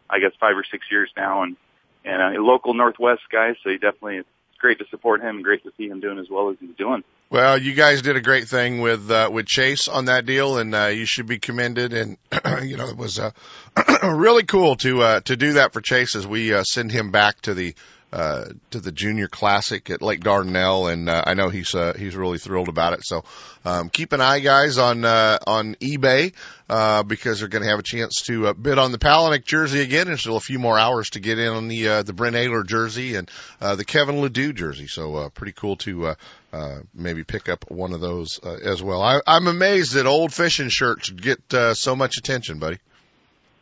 I 0.09 0.19
guess 0.19 0.31
five 0.39 0.55
or 0.55 0.63
six 0.63 0.85
years 0.89 1.11
now 1.17 1.43
and, 1.43 1.57
and 2.05 2.21
uh, 2.21 2.39
a 2.39 2.41
local 2.41 2.73
Northwest 2.73 3.21
guy. 3.31 3.53
So 3.63 3.69
he 3.69 3.77
definitely, 3.77 4.17
it's 4.17 4.29
great 4.59 4.79
to 4.79 4.85
support 4.89 5.21
him 5.21 5.37
and 5.37 5.43
great 5.43 5.63
to 5.63 5.71
see 5.77 5.87
him 5.87 5.99
doing 5.99 6.19
as 6.19 6.29
well 6.29 6.49
as 6.49 6.57
he's 6.59 6.75
doing. 6.77 7.03
Well, 7.29 7.57
you 7.57 7.73
guys 7.73 8.03
did 8.03 8.15
a 8.15 8.21
great 8.21 8.47
thing 8.47 8.79
with 8.81 9.09
uh, 9.09 9.29
with 9.31 9.47
Chase 9.47 9.87
on 9.87 10.05
that 10.05 10.25
deal, 10.25 10.59
and 10.59 10.75
uh, 10.75 10.85
you 10.87 11.05
should 11.05 11.25
be 11.25 11.39
commended. 11.39 11.91
And 11.93 12.17
you 12.61 12.77
know, 12.77 12.87
it 12.87 12.97
was 12.97 13.17
uh, 13.17 13.31
really 14.03 14.43
cool 14.43 14.75
to 14.77 15.01
uh, 15.01 15.19
to 15.21 15.35
do 15.35 15.53
that 15.53 15.73
for 15.73 15.81
Chase 15.81 16.15
as 16.15 16.27
we 16.27 16.53
uh, 16.53 16.63
send 16.63 16.91
him 16.91 17.09
back 17.09 17.41
to 17.41 17.55
the 17.55 17.73
uh, 18.13 18.45
to 18.69 18.79
the 18.79 18.91
Junior 18.91 19.27
Classic 19.27 19.89
at 19.89 20.03
Lake 20.03 20.21
Dardanelle, 20.21 20.93
and 20.93 21.09
uh, 21.09 21.23
I 21.25 21.33
know 21.33 21.49
he's 21.49 21.73
uh, 21.73 21.93
he's 21.97 22.15
really 22.15 22.37
thrilled 22.37 22.69
about 22.69 22.93
it. 22.93 23.03
So 23.03 23.23
um, 23.65 23.89
keep 23.89 24.13
an 24.13 24.21
eye, 24.21 24.39
guys, 24.39 24.77
on 24.77 25.03
uh, 25.03 25.39
on 25.47 25.73
eBay 25.75 26.33
uh, 26.69 27.01
because 27.01 27.39
they're 27.39 27.49
going 27.49 27.63
to 27.63 27.69
have 27.69 27.79
a 27.79 27.83
chance 27.83 28.21
to 28.27 28.47
uh, 28.47 28.53
bid 28.53 28.77
on 28.77 28.91
the 28.91 28.99
Palaniuk 28.99 29.45
jersey 29.45 29.81
again. 29.81 30.05
There's 30.05 30.21
still 30.21 30.37
a 30.37 30.41
few 30.41 30.59
more 30.59 30.77
hours 30.77 31.09
to 31.11 31.19
get 31.19 31.39
in 31.39 31.47
on 31.47 31.67
the 31.67 31.87
uh, 31.87 32.03
the 32.03 32.13
Brent 32.13 32.35
Ehrler 32.35 32.65
jersey 32.65 33.15
and 33.15 33.31
uh, 33.59 33.75
the 33.75 33.85
Kevin 33.85 34.21
Ledoux 34.21 34.53
jersey. 34.53 34.85
So 34.87 35.15
uh, 35.15 35.29
pretty 35.29 35.53
cool 35.53 35.77
to 35.77 36.07
uh, 36.07 36.15
uh, 36.51 36.79
maybe 36.93 37.23
pick 37.23 37.49
up 37.49 37.69
one 37.71 37.93
of 37.93 38.01
those 38.01 38.39
uh, 38.43 38.57
as 38.63 38.83
well. 38.83 39.01
I, 39.01 39.21
I'm 39.25 39.47
amazed 39.47 39.95
that 39.95 40.05
old 40.05 40.31
fishing 40.31 40.69
shirts 40.69 41.09
get 41.09 41.51
uh, 41.51 41.73
so 41.73 41.95
much 41.95 42.17
attention, 42.19 42.59
buddy. 42.59 42.77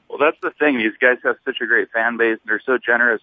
Well, 0.10 0.20
that's 0.20 0.42
the 0.42 0.52
thing. 0.60 0.78
These 0.78 0.98
guys 1.00 1.20
have 1.24 1.38
such 1.46 1.62
a 1.62 1.66
great 1.66 1.90
fan 1.92 2.18
base. 2.18 2.38
and 2.42 2.50
They're 2.50 2.62
so 2.66 2.78
generous, 2.78 3.22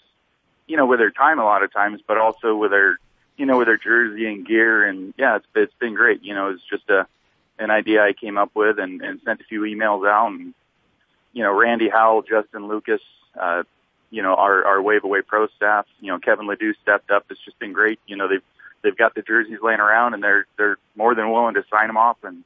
you 0.69 0.77
know, 0.77 0.87
with 0.87 1.01
their 1.01 1.11
time 1.11 1.39
a 1.39 1.45
lot 1.45 1.63
of 1.63 1.73
times, 1.73 2.01
but 2.07 2.19
also 2.19 2.55
with 2.55 2.71
their, 2.71 2.99
you 3.37 3.47
know, 3.47 3.59
with 3.59 3.67
their 3.67 3.79
jersey 3.79 4.27
and 4.27 4.47
gear. 4.47 4.87
And 4.87 5.15
yeah, 5.19 5.37
it's 5.37 5.47
it's 5.57 5.75
been 5.81 5.95
great. 5.95 6.23
You 6.23 6.35
know, 6.35 6.51
it's 6.51 6.63
just 6.71 6.89
a 6.91 7.07
an 7.59 7.71
idea 7.71 8.03
I 8.03 8.13
came 8.13 8.39
up 8.39 8.51
with 8.55 8.79
and, 8.79 9.03
and 9.03 9.21
sent 9.25 9.41
a 9.41 9.45
few 9.45 9.63
emails 9.63 10.09
out. 10.09 10.29
And 10.29 10.55
you 11.33 11.43
know, 11.43 11.53
Randy 11.53 11.89
Howell, 11.89 12.23
Justin 12.23 12.69
Lucas, 12.69 13.01
uh, 13.41 13.65
you 14.11 14.23
know, 14.23 14.35
our 14.35 14.65
our 14.65 14.83
Wave 14.83 15.05
Away 15.05 15.23
Pro 15.23 15.49
staff. 15.49 15.87
You 16.01 16.13
know, 16.13 16.19
Kevin 16.19 16.47
Ledoux 16.47 16.75
stepped 16.83 17.11
up. 17.11 17.25
It's 17.31 17.45
just 17.45 17.59
been 17.59 17.73
great. 17.73 17.99
You 18.07 18.17
know, 18.17 18.29
they've 18.29 18.43
they've 18.83 18.97
got 18.97 19.15
the 19.15 19.23
jerseys 19.23 19.59
laying 19.63 19.81
around 19.81 20.15
and 20.15 20.23
they're 20.23 20.47
they're 20.57 20.77
more 20.97 21.15
than 21.15 21.31
willing 21.31 21.55
to 21.55 21.65
sign 21.71 21.87
them 21.87 21.97
off 21.97 22.19
and 22.23 22.45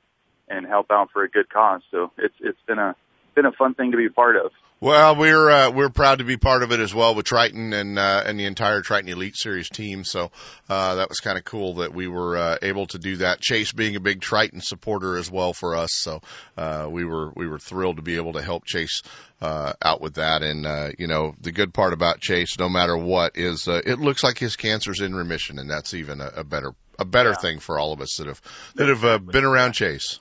and 0.48 0.66
help 0.66 0.90
out 0.90 1.10
for 1.12 1.22
a 1.22 1.28
good 1.28 1.48
cause. 1.48 1.82
So 1.90 2.12
it's 2.18 2.34
it's 2.40 2.60
been 2.66 2.78
a 2.78 2.94
been 3.34 3.46
a 3.46 3.52
fun 3.52 3.74
thing 3.74 3.92
to 3.92 3.96
be 3.96 4.06
a 4.06 4.10
part 4.10 4.36
of. 4.36 4.52
Well, 4.82 5.14
we're 5.14 5.48
uh, 5.48 5.70
we're 5.70 5.90
proud 5.90 6.18
to 6.18 6.24
be 6.24 6.36
part 6.36 6.64
of 6.64 6.72
it 6.72 6.80
as 6.80 6.92
well 6.92 7.14
with 7.14 7.24
Triton 7.24 7.72
and 7.72 7.96
uh, 7.96 8.24
and 8.26 8.36
the 8.36 8.46
entire 8.46 8.80
Triton 8.80 9.08
Elite 9.10 9.36
Series 9.36 9.68
team. 9.68 10.02
So 10.02 10.32
uh, 10.68 10.96
that 10.96 11.08
was 11.08 11.20
kind 11.20 11.38
of 11.38 11.44
cool 11.44 11.74
that 11.74 11.94
we 11.94 12.08
were 12.08 12.36
uh, 12.36 12.58
able 12.62 12.88
to 12.88 12.98
do 12.98 13.18
that. 13.18 13.40
Chase 13.40 13.70
being 13.70 13.94
a 13.94 14.00
big 14.00 14.20
Triton 14.20 14.60
supporter 14.60 15.18
as 15.18 15.30
well 15.30 15.52
for 15.52 15.76
us, 15.76 15.92
so 15.92 16.20
uh, 16.56 16.88
we 16.90 17.04
were 17.04 17.30
we 17.36 17.46
were 17.46 17.60
thrilled 17.60 17.98
to 17.98 18.02
be 18.02 18.16
able 18.16 18.32
to 18.32 18.42
help 18.42 18.64
Chase 18.64 19.02
uh, 19.40 19.72
out 19.80 20.00
with 20.00 20.14
that. 20.14 20.42
And 20.42 20.66
uh, 20.66 20.88
you 20.98 21.06
know, 21.06 21.36
the 21.40 21.52
good 21.52 21.72
part 21.72 21.92
about 21.92 22.18
Chase, 22.18 22.58
no 22.58 22.68
matter 22.68 22.96
what, 22.96 23.36
is 23.36 23.68
uh, 23.68 23.82
it 23.86 24.00
looks 24.00 24.24
like 24.24 24.36
his 24.36 24.56
cancer's 24.56 25.00
in 25.00 25.14
remission, 25.14 25.60
and 25.60 25.70
that's 25.70 25.94
even 25.94 26.20
a, 26.20 26.26
a 26.38 26.42
better 26.42 26.72
a 26.98 27.04
better 27.04 27.30
Yeah. 27.30 27.36
thing 27.36 27.58
for 27.60 27.78
all 27.78 27.92
of 27.92 28.00
us 28.00 28.16
that 28.16 28.26
have 28.26 28.42
that 28.74 28.88
have 28.88 29.04
uh, 29.04 29.18
been 29.18 29.44
around 29.44 29.74
Chase. 29.74 30.18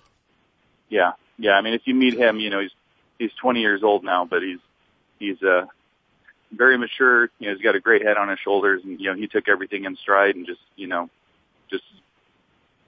Yeah, 0.87 1.13
yeah. 1.39 1.53
I 1.53 1.61
mean, 1.61 1.73
if 1.73 1.81
you 1.85 1.95
meet 1.95 2.13
him, 2.13 2.39
you 2.39 2.51
know, 2.51 2.59
he's 2.59 2.69
he's 3.21 3.31
20 3.41 3.59
years 3.59 3.83
old 3.83 4.03
now, 4.03 4.25
but 4.25 4.41
he's 4.41 4.59
he's 5.19 5.41
uh 5.43 5.65
very 6.51 6.77
mature. 6.77 7.29
You 7.39 7.47
know, 7.47 7.55
he's 7.55 7.63
got 7.63 7.75
a 7.75 7.79
great 7.79 8.03
head 8.03 8.17
on 8.17 8.27
his 8.29 8.39
shoulders, 8.39 8.81
and 8.83 8.99
you 8.99 9.09
know, 9.09 9.15
he 9.15 9.27
took 9.27 9.47
everything 9.47 9.85
in 9.85 9.95
stride 9.95 10.35
and 10.35 10.45
just, 10.45 10.59
you 10.75 10.87
know, 10.87 11.09
just 11.69 11.83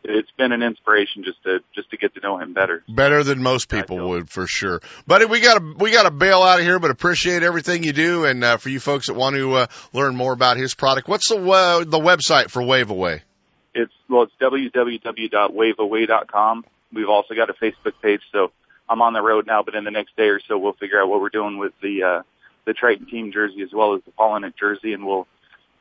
it's 0.04 0.32
been 0.38 0.52
an 0.52 0.62
inspiration 0.62 1.24
just 1.24 1.42
to 1.44 1.60
just 1.74 1.90
to 1.92 1.98
get 1.98 2.14
to 2.16 2.22
know 2.22 2.38
him 2.38 2.52
better. 2.54 2.84
Better 2.90 3.24
than 3.24 3.42
most 3.42 3.70
people 3.70 4.10
would 4.10 4.30
for 4.30 4.46
sure. 4.48 4.82
Buddy, 5.08 5.24
we 5.26 5.40
got 5.40 5.60
to 5.60 5.76
we 5.80 5.92
got 5.92 6.04
to 6.04 6.12
bail 6.12 6.42
out 6.42 6.60
of 6.60 6.66
here, 6.66 6.80
but 6.80 6.92
appreciate 6.92 7.44
everything 7.44 7.84
you 7.84 7.94
do. 7.94 8.26
And 8.26 8.44
uh, 8.44 8.58
for 8.58 8.68
you 8.70 8.82
folks 8.82 9.08
that 9.08 9.14
want 9.14 9.36
to 9.36 9.54
uh, 9.54 9.68
learn 9.94 10.16
more 10.16 10.34
about 10.34 10.58
his 10.58 10.76
product, 10.76 11.08
what's 11.08 11.30
the 11.30 11.38
uh, 11.38 11.86
the 11.86 12.00
website 12.00 12.50
for 12.50 12.62
Wave 12.62 12.90
Away? 12.90 13.22
It's 13.74 13.94
well, 14.10 14.24
it's 14.24 14.34
www.waveaway.com. 14.42 16.66
We've 16.92 17.10
also 17.10 17.34
got 17.34 17.50
a 17.50 17.54
Facebook 17.54 17.94
page, 18.02 18.22
so 18.32 18.52
I'm 18.90 19.02
on 19.02 19.14
the 19.14 19.22
road 19.22 19.48
now, 19.48 19.64
but 19.64 19.76
in 19.76 19.84
the 19.84 19.92
next 19.92 20.16
day 20.16 20.28
or 20.28 20.40
so, 20.48 20.58
we'll 20.58 20.74
figure 20.74 21.02
out 21.02 21.10
what 21.10 21.22
we're 21.22 21.30
doing 21.30 21.58
with 21.58 21.74
the 21.82 22.04
uh, 22.04 22.22
the 22.66 22.74
Triton 22.74 23.06
team 23.08 23.32
jersey 23.32 23.62
as 23.62 23.70
well 23.74 23.96
as 23.96 24.02
the 24.06 24.12
Palaniuk 24.12 24.54
jersey, 24.58 24.94
and 24.94 25.06
we'll 25.06 25.28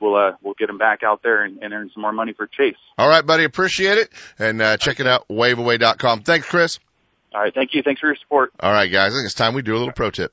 we'll 0.01 0.17
uh, 0.17 0.33
we'll 0.43 0.55
get 0.55 0.67
them 0.67 0.79
back 0.79 1.03
out 1.03 1.23
there 1.23 1.45
and, 1.45 1.63
and 1.63 1.73
earn 1.73 1.91
some 1.95 2.03
more 2.03 2.13
money 2.13 2.33
for 2.33 2.47
Chase. 2.47 2.77
All 2.99 3.09
right, 3.09 3.25
buddy, 3.25 3.45
appreciate 3.45 3.99
it, 3.99 4.11
and 4.39 4.61
uh, 4.61 4.77
check 4.77 5.01
it 5.01 5.07
out, 5.07 5.27
waveaway.com. 5.29 6.23
Thanks, 6.23 6.49
Chris. 6.49 6.79
All 7.35 7.41
right, 7.41 7.55
thank 7.55 7.75
you. 7.75 7.83
Thanks 7.83 8.01
for 8.01 8.09
your 8.09 8.17
support. 8.17 8.53
All 8.61 8.73
right, 8.73 8.91
guys, 8.91 9.13
I 9.13 9.17
think 9.17 9.27
it's 9.27 9.35
time 9.35 9.55
we 9.55 9.63
do 9.63 9.75
a 9.75 9.79
little 9.79 9.93
pro 9.95 10.11
tip. 10.11 10.33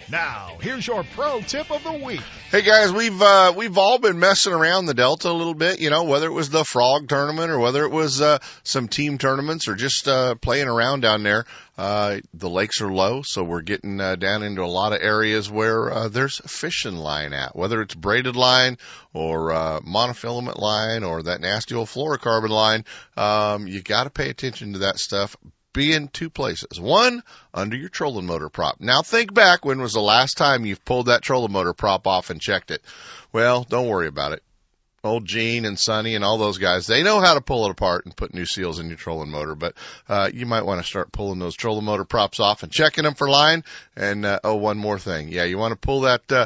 Now, 0.11 0.57
here's 0.59 0.85
your 0.85 1.05
pro 1.15 1.39
tip 1.39 1.71
of 1.71 1.85
the 1.85 1.93
week. 1.93 2.19
Hey 2.49 2.63
guys, 2.63 2.91
we've 2.91 3.21
uh, 3.21 3.53
we've 3.55 3.77
all 3.77 3.97
been 3.97 4.19
messing 4.19 4.51
around 4.51 4.85
the 4.85 4.93
Delta 4.93 5.29
a 5.29 5.31
little 5.31 5.53
bit, 5.53 5.79
you 5.79 5.89
know, 5.89 6.03
whether 6.03 6.27
it 6.27 6.33
was 6.33 6.49
the 6.49 6.65
Frog 6.65 7.07
tournament 7.07 7.49
or 7.49 7.59
whether 7.59 7.85
it 7.85 7.91
was 7.91 8.19
uh, 8.19 8.39
some 8.63 8.89
team 8.89 9.17
tournaments 9.17 9.69
or 9.69 9.75
just 9.75 10.09
uh, 10.09 10.35
playing 10.35 10.67
around 10.67 10.99
down 10.99 11.23
there. 11.23 11.45
Uh, 11.77 12.17
the 12.33 12.49
lakes 12.49 12.81
are 12.81 12.91
low, 12.91 13.21
so 13.21 13.41
we're 13.41 13.61
getting 13.61 14.01
uh, 14.01 14.17
down 14.17 14.43
into 14.43 14.61
a 14.61 14.65
lot 14.65 14.91
of 14.91 15.01
areas 15.01 15.49
where 15.49 15.89
uh, 15.89 16.09
there's 16.09 16.41
fishing 16.45 16.97
line 16.97 17.31
at, 17.31 17.55
whether 17.55 17.81
it's 17.81 17.95
braided 17.95 18.35
line 18.35 18.77
or 19.13 19.53
uh, 19.53 19.79
monofilament 19.79 20.59
line 20.59 21.05
or 21.05 21.23
that 21.23 21.39
nasty 21.39 21.73
old 21.73 21.87
fluorocarbon 21.87 22.49
line. 22.49 22.83
Um, 23.15 23.65
you 23.65 23.81
got 23.81 24.03
to 24.03 24.09
pay 24.09 24.29
attention 24.29 24.73
to 24.73 24.79
that 24.79 24.99
stuff 24.99 25.37
be 25.73 25.93
in 25.93 26.07
two 26.07 26.29
places. 26.29 26.79
One, 26.79 27.23
under 27.53 27.75
your 27.75 27.89
trolling 27.89 28.25
motor 28.25 28.49
prop. 28.49 28.79
Now 28.79 29.01
think 29.01 29.33
back 29.33 29.65
when 29.65 29.81
was 29.81 29.93
the 29.93 30.01
last 30.01 30.37
time 30.37 30.65
you've 30.65 30.85
pulled 30.85 31.07
that 31.07 31.21
trolling 31.21 31.51
motor 31.51 31.73
prop 31.73 32.07
off 32.07 32.29
and 32.29 32.41
checked 32.41 32.71
it? 32.71 32.81
Well, 33.31 33.63
don't 33.63 33.87
worry 33.87 34.07
about 34.07 34.33
it. 34.33 34.43
Old 35.03 35.25
Gene 35.25 35.65
and 35.65 35.79
Sonny 35.79 36.13
and 36.13 36.23
all 36.23 36.37
those 36.37 36.59
guys, 36.59 36.85
they 36.85 37.01
know 37.01 37.19
how 37.19 37.33
to 37.33 37.41
pull 37.41 37.65
it 37.65 37.71
apart 37.71 38.05
and 38.05 38.15
put 38.15 38.35
new 38.35 38.45
seals 38.45 38.77
in 38.77 38.87
your 38.87 38.97
trolling 38.97 39.31
motor, 39.31 39.55
but, 39.55 39.73
uh, 40.07 40.29
you 40.31 40.45
might 40.45 40.65
want 40.65 40.79
to 40.79 40.87
start 40.87 41.11
pulling 41.11 41.39
those 41.39 41.55
trolling 41.55 41.85
motor 41.85 42.05
props 42.05 42.39
off 42.39 42.61
and 42.61 42.71
checking 42.71 43.03
them 43.03 43.15
for 43.15 43.27
line. 43.27 43.63
And, 43.95 44.25
uh, 44.25 44.39
oh, 44.43 44.57
one 44.57 44.77
more 44.77 44.99
thing. 44.99 45.29
Yeah, 45.29 45.45
you 45.45 45.57
want 45.57 45.71
to 45.71 45.75
pull 45.75 46.01
that, 46.01 46.31
uh, 46.31 46.45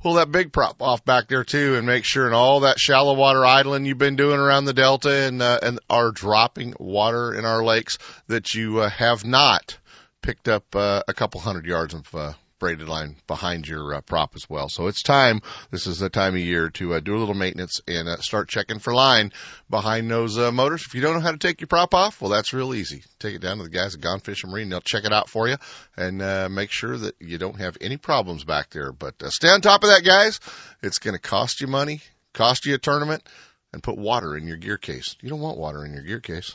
pull 0.00 0.14
that 0.14 0.30
big 0.30 0.52
prop 0.52 0.80
off 0.80 1.04
back 1.04 1.28
there 1.28 1.44
too 1.44 1.76
and 1.76 1.86
make 1.86 2.04
sure 2.04 2.26
in 2.26 2.32
all 2.32 2.60
that 2.60 2.78
shallow 2.78 3.14
water 3.14 3.44
idling 3.44 3.84
you've 3.84 3.98
been 3.98 4.16
doing 4.16 4.38
around 4.38 4.64
the 4.64 4.72
delta 4.74 5.26
and 5.26 5.42
uh, 5.42 5.58
and 5.62 5.80
are 5.88 6.10
dropping 6.10 6.74
water 6.78 7.34
in 7.34 7.44
our 7.44 7.64
lakes 7.64 7.98
that 8.28 8.54
you 8.54 8.80
uh, 8.80 8.88
have 8.88 9.24
not 9.24 9.78
picked 10.22 10.48
up 10.48 10.64
uh, 10.74 11.02
a 11.08 11.14
couple 11.14 11.40
hundred 11.40 11.66
yards 11.66 11.94
of 11.94 12.14
uh, 12.14 12.32
braided 12.58 12.88
line 12.88 13.16
behind 13.26 13.68
your 13.68 13.94
uh, 13.94 14.00
prop 14.00 14.34
as 14.34 14.48
well. 14.48 14.68
So 14.68 14.86
it's 14.86 15.02
time. 15.02 15.42
This 15.70 15.86
is 15.86 15.98
the 15.98 16.08
time 16.08 16.34
of 16.34 16.40
year 16.40 16.70
to 16.70 16.94
uh, 16.94 17.00
do 17.00 17.16
a 17.16 17.18
little 17.18 17.34
maintenance 17.34 17.80
and 17.86 18.08
uh, 18.08 18.16
start 18.18 18.48
checking 18.48 18.78
for 18.78 18.94
line 18.94 19.32
behind 19.68 20.10
those 20.10 20.38
uh, 20.38 20.50
motors. 20.52 20.84
If 20.86 20.94
you 20.94 21.00
don't 21.00 21.14
know 21.14 21.20
how 21.20 21.32
to 21.32 21.38
take 21.38 21.60
your 21.60 21.68
prop 21.68 21.94
off, 21.94 22.20
well, 22.20 22.30
that's 22.30 22.52
real 22.52 22.74
easy. 22.74 23.04
Take 23.18 23.34
it 23.34 23.42
down 23.42 23.58
to 23.58 23.64
the 23.64 23.70
guys 23.70 23.94
at 23.94 24.00
Gone 24.00 24.20
Fishing 24.20 24.50
Marine. 24.50 24.68
They'll 24.68 24.80
check 24.80 25.04
it 25.04 25.12
out 25.12 25.28
for 25.28 25.48
you 25.48 25.56
and 25.96 26.22
uh, 26.22 26.48
make 26.50 26.70
sure 26.70 26.96
that 26.96 27.16
you 27.20 27.38
don't 27.38 27.60
have 27.60 27.76
any 27.80 27.96
problems 27.96 28.44
back 28.44 28.70
there. 28.70 28.92
But 28.92 29.22
uh, 29.22 29.30
stay 29.30 29.48
on 29.48 29.60
top 29.60 29.82
of 29.82 29.90
that, 29.90 30.04
guys. 30.04 30.40
It's 30.82 30.98
going 30.98 31.14
to 31.14 31.20
cost 31.20 31.60
you 31.60 31.66
money, 31.66 32.00
cost 32.32 32.66
you 32.66 32.74
a 32.74 32.78
tournament, 32.78 33.22
and 33.72 33.82
put 33.82 33.98
water 33.98 34.36
in 34.36 34.46
your 34.46 34.56
gear 34.56 34.78
case. 34.78 35.16
You 35.20 35.28
don't 35.28 35.40
want 35.40 35.58
water 35.58 35.84
in 35.84 35.92
your 35.92 36.02
gear 36.02 36.20
case. 36.20 36.54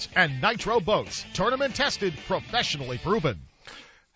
and 0.15 0.41
Nitro 0.41 0.79
boats. 0.79 1.25
Tournament 1.33 1.75
tested, 1.75 2.13
professionally 2.27 2.97
proven. 2.97 3.39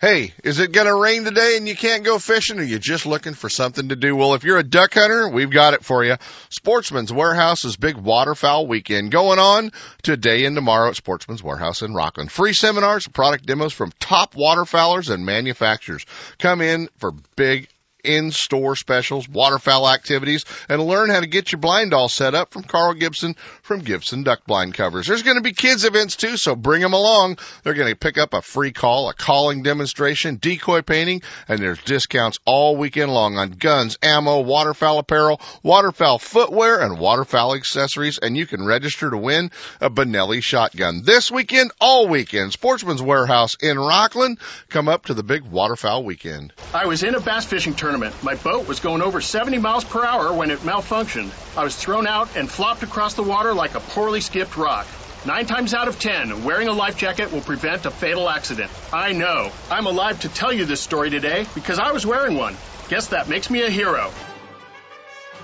Hey, 0.01 0.33
is 0.43 0.59
it 0.59 0.73
going 0.73 0.87
to 0.87 0.93
rain 0.93 1.23
today 1.23 1.55
and 1.55 1.69
you 1.69 1.75
can't 1.75 2.03
go 2.03 2.19
fishing 2.19 2.59
or 2.59 2.63
you 2.63 2.79
just 2.79 3.05
looking 3.05 3.33
for 3.33 3.49
something 3.49 3.87
to 3.87 3.95
do? 3.95 4.13
Well, 4.13 4.33
if 4.33 4.43
you're 4.43 4.57
a 4.57 4.63
duck 4.63 4.93
hunter, 4.93 5.29
we've 5.29 5.49
got 5.49 5.73
it 5.73 5.85
for 5.85 6.03
you. 6.03 6.17
Sportsman's 6.49 7.13
Warehouse's 7.13 7.77
big 7.77 7.95
waterfowl 7.95 8.67
weekend 8.67 9.11
going 9.11 9.39
on 9.39 9.71
today 10.03 10.43
and 10.43 10.53
tomorrow 10.53 10.89
at 10.89 10.97
Sportsman's 10.97 11.41
Warehouse 11.41 11.81
in 11.81 11.93
Rocklin. 11.93 12.29
Free 12.29 12.51
seminars, 12.51 13.07
product 13.07 13.45
demos 13.45 13.71
from 13.71 13.93
top 14.01 14.35
waterfowlers 14.35 15.09
and 15.09 15.25
manufacturers. 15.25 16.05
Come 16.39 16.59
in 16.59 16.89
for 16.97 17.13
big 17.37 17.69
in-store 18.05 18.75
specials, 18.75 19.27
waterfowl 19.27 19.89
activities, 19.89 20.45
and 20.69 20.81
learn 20.81 21.09
how 21.09 21.19
to 21.19 21.27
get 21.27 21.51
your 21.51 21.59
blind 21.59 21.93
all 21.93 22.09
set 22.09 22.35
up 22.35 22.51
from 22.51 22.63
Carl 22.63 22.93
Gibson 22.93 23.35
from 23.63 23.81
Gibson 23.81 24.23
Duck 24.23 24.45
Blind 24.45 24.73
Covers. 24.75 25.07
There's 25.07 25.23
going 25.23 25.37
to 25.37 25.43
be 25.43 25.53
kids 25.53 25.85
events 25.85 26.15
too, 26.15 26.37
so 26.37 26.55
bring 26.55 26.81
them 26.81 26.93
along. 26.93 27.37
They're 27.63 27.73
going 27.73 27.89
to 27.91 27.95
pick 27.95 28.17
up 28.17 28.33
a 28.33 28.41
free 28.41 28.71
call, 28.71 29.09
a 29.09 29.13
calling 29.13 29.63
demonstration, 29.63 30.37
decoy 30.37 30.81
painting, 30.81 31.23
and 31.47 31.59
there's 31.59 31.81
discounts 31.83 32.37
all 32.45 32.77
weekend 32.77 33.11
long 33.11 33.37
on 33.37 33.51
guns, 33.51 33.97
ammo, 34.01 34.41
waterfowl 34.41 34.99
apparel, 34.99 35.41
waterfowl 35.63 36.19
footwear, 36.19 36.81
and 36.81 36.99
waterfowl 36.99 37.55
accessories, 37.55 38.19
and 38.19 38.37
you 38.37 38.45
can 38.45 38.65
register 38.65 39.09
to 39.09 39.17
win 39.17 39.51
a 39.81 39.89
Benelli 39.89 40.43
shotgun. 40.43 41.01
This 41.03 41.31
weekend, 41.31 41.71
all 41.81 42.07
weekend, 42.07 42.51
Sportsman's 42.51 43.01
Warehouse 43.01 43.55
in 43.55 43.77
Rocklin. 43.77 44.37
Come 44.69 44.87
up 44.87 45.05
to 45.05 45.13
the 45.13 45.23
big 45.23 45.43
waterfowl 45.43 46.03
weekend. 46.03 46.53
I 46.73 46.85
was 46.85 47.03
in 47.03 47.15
a 47.15 47.19
bass 47.19 47.45
fishing 47.45 47.73
tournament 47.73 47.94
tournament. 47.95 48.23
My 48.23 48.35
boat 48.35 48.67
was 48.67 48.79
going 48.79 49.01
over 49.01 49.21
70 49.21 49.57
miles 49.59 49.85
per 49.85 50.03
hour 50.03 50.33
when 50.33 50.51
it 50.51 50.59
malfunctioned. 50.59 51.31
I 51.57 51.63
was 51.63 51.75
thrown 51.75 52.07
out 52.07 52.35
and 52.35 52.49
flopped 52.49 52.83
across 52.83 53.13
the 53.13 53.23
water 53.23 53.53
like 53.53 53.75
a 53.75 53.79
poorly 53.79 54.21
skipped 54.21 54.57
rock. 54.57 54.85
Nine 55.25 55.45
times 55.45 55.73
out 55.73 55.87
of 55.87 55.99
ten, 55.99 56.43
wearing 56.43 56.67
a 56.67 56.73
life 56.73 56.97
jacket 56.97 57.31
will 57.31 57.41
prevent 57.41 57.85
a 57.85 57.91
fatal 57.91 58.29
accident. 58.29 58.69
I 58.93 59.13
know. 59.13 59.49
I'm 59.71 59.87
alive 59.87 60.19
to 60.21 60.29
tell 60.29 60.53
you 60.53 60.65
this 60.65 60.81
story 60.81 61.09
today 61.09 61.45
because 61.55 61.79
I 61.79 61.93
was 61.93 62.05
wearing 62.05 62.37
one. 62.37 62.55
Guess 62.89 63.07
that 63.07 63.29
makes 63.29 63.49
me 63.49 63.63
a 63.63 63.69
hero. 63.69 64.11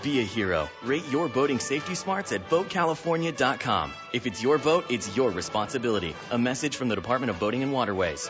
Be 0.04 0.20
a 0.20 0.24
hero. 0.24 0.70
Rate 0.84 1.08
your 1.10 1.30
boating 1.30 1.60
safety 1.60 1.96
smarts 1.96 2.32
at 2.32 2.50
BoatCalifornia.com. 2.50 3.92
If 4.14 4.28
it's 4.28 4.44
your 4.44 4.58
boat, 4.58 4.86
it's 4.90 5.16
your 5.16 5.32
responsibility. 5.32 6.16
A 6.32 6.38
message 6.38 6.76
from 6.76 6.90
the 6.90 6.96
Department 6.96 7.30
of 7.30 7.40
Boating 7.40 7.64
and 7.64 7.72
Waterways. 7.72 8.30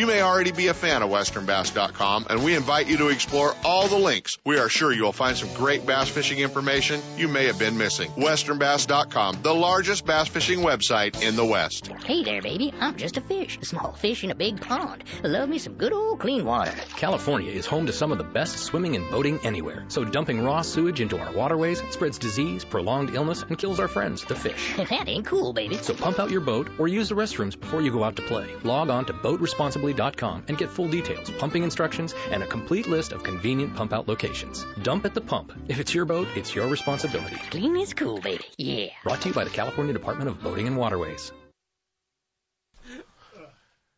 You 0.00 0.06
may 0.06 0.22
already 0.22 0.50
be 0.50 0.68
a 0.68 0.72
fan 0.72 1.02
of 1.02 1.10
westernbass.com 1.10 2.28
and 2.30 2.42
we 2.42 2.54
invite 2.54 2.86
you 2.86 2.96
to 2.96 3.08
explore 3.08 3.54
all 3.62 3.86
the 3.86 3.98
links. 3.98 4.38
We 4.46 4.58
are 4.58 4.70
sure 4.70 4.90
you'll 4.90 5.12
find 5.12 5.36
some 5.36 5.52
great 5.52 5.84
bass 5.84 6.08
fishing 6.08 6.38
information 6.38 7.02
you 7.18 7.28
may 7.28 7.48
have 7.48 7.58
been 7.58 7.76
missing. 7.76 8.10
westernbass.com, 8.12 9.42
the 9.42 9.54
largest 9.54 10.06
bass 10.06 10.28
fishing 10.28 10.60
website 10.60 11.22
in 11.22 11.36
the 11.36 11.44
West. 11.44 11.88
Hey 11.88 12.24
there, 12.24 12.40
baby. 12.40 12.72
I'm 12.80 12.96
just 12.96 13.18
a 13.18 13.20
fish, 13.20 13.58
a 13.60 13.66
small 13.66 13.92
fish 13.92 14.24
in 14.24 14.30
a 14.30 14.34
big 14.34 14.62
pond. 14.62 15.04
Love 15.22 15.50
me 15.50 15.58
some 15.58 15.74
good 15.74 15.92
old 15.92 16.18
clean 16.18 16.46
water. 16.46 16.72
California 16.96 17.52
is 17.52 17.66
home 17.66 17.84
to 17.84 17.92
some 17.92 18.10
of 18.10 18.16
the 18.16 18.24
best 18.24 18.56
swimming 18.56 18.96
and 18.96 19.10
boating 19.10 19.38
anywhere. 19.44 19.84
So 19.88 20.06
dumping 20.06 20.42
raw 20.42 20.62
sewage 20.62 21.02
into 21.02 21.18
our 21.18 21.30
waterways 21.34 21.82
spreads 21.90 22.18
disease, 22.18 22.64
prolonged 22.64 23.14
illness, 23.14 23.42
and 23.46 23.58
kills 23.58 23.78
our 23.78 23.88
friends, 23.88 24.24
the 24.24 24.34
fish. 24.34 24.76
that 24.78 25.08
ain't 25.10 25.26
cool, 25.26 25.52
baby. 25.52 25.76
So 25.76 25.92
pump 25.92 26.18
out 26.18 26.30
your 26.30 26.40
boat 26.40 26.70
or 26.78 26.88
use 26.88 27.10
the 27.10 27.16
restrooms 27.16 27.60
before 27.60 27.82
you 27.82 27.92
go 27.92 28.02
out 28.02 28.16
to 28.16 28.22
play. 28.22 28.48
Log 28.64 28.88
on 28.88 29.04
to 29.04 29.12
boatresponsibly.com 29.90 30.44
and 30.48 30.58
get 30.58 30.70
full 30.70 30.88
details, 30.88 31.30
pumping 31.32 31.62
instructions, 31.62 32.14
and 32.30 32.42
a 32.42 32.46
complete 32.46 32.86
list 32.86 33.12
of 33.12 33.22
convenient 33.22 33.74
pump 33.74 33.92
out 33.92 34.08
locations. 34.08 34.64
Dump 34.82 35.04
at 35.04 35.14
the 35.14 35.20
pump. 35.20 35.52
If 35.68 35.80
it's 35.80 35.94
your 35.94 36.04
boat, 36.04 36.28
it's 36.36 36.54
your 36.54 36.68
responsibility. 36.68 37.36
Clean 37.50 37.76
is 37.76 37.94
cool, 37.94 38.20
baby. 38.20 38.44
Yeah. 38.56 38.86
Brought 39.04 39.20
to 39.22 39.28
you 39.28 39.34
by 39.34 39.44
the 39.44 39.50
California 39.50 39.92
Department 39.92 40.30
of 40.30 40.42
Boating 40.42 40.66
and 40.66 40.76
Waterways. 40.76 41.32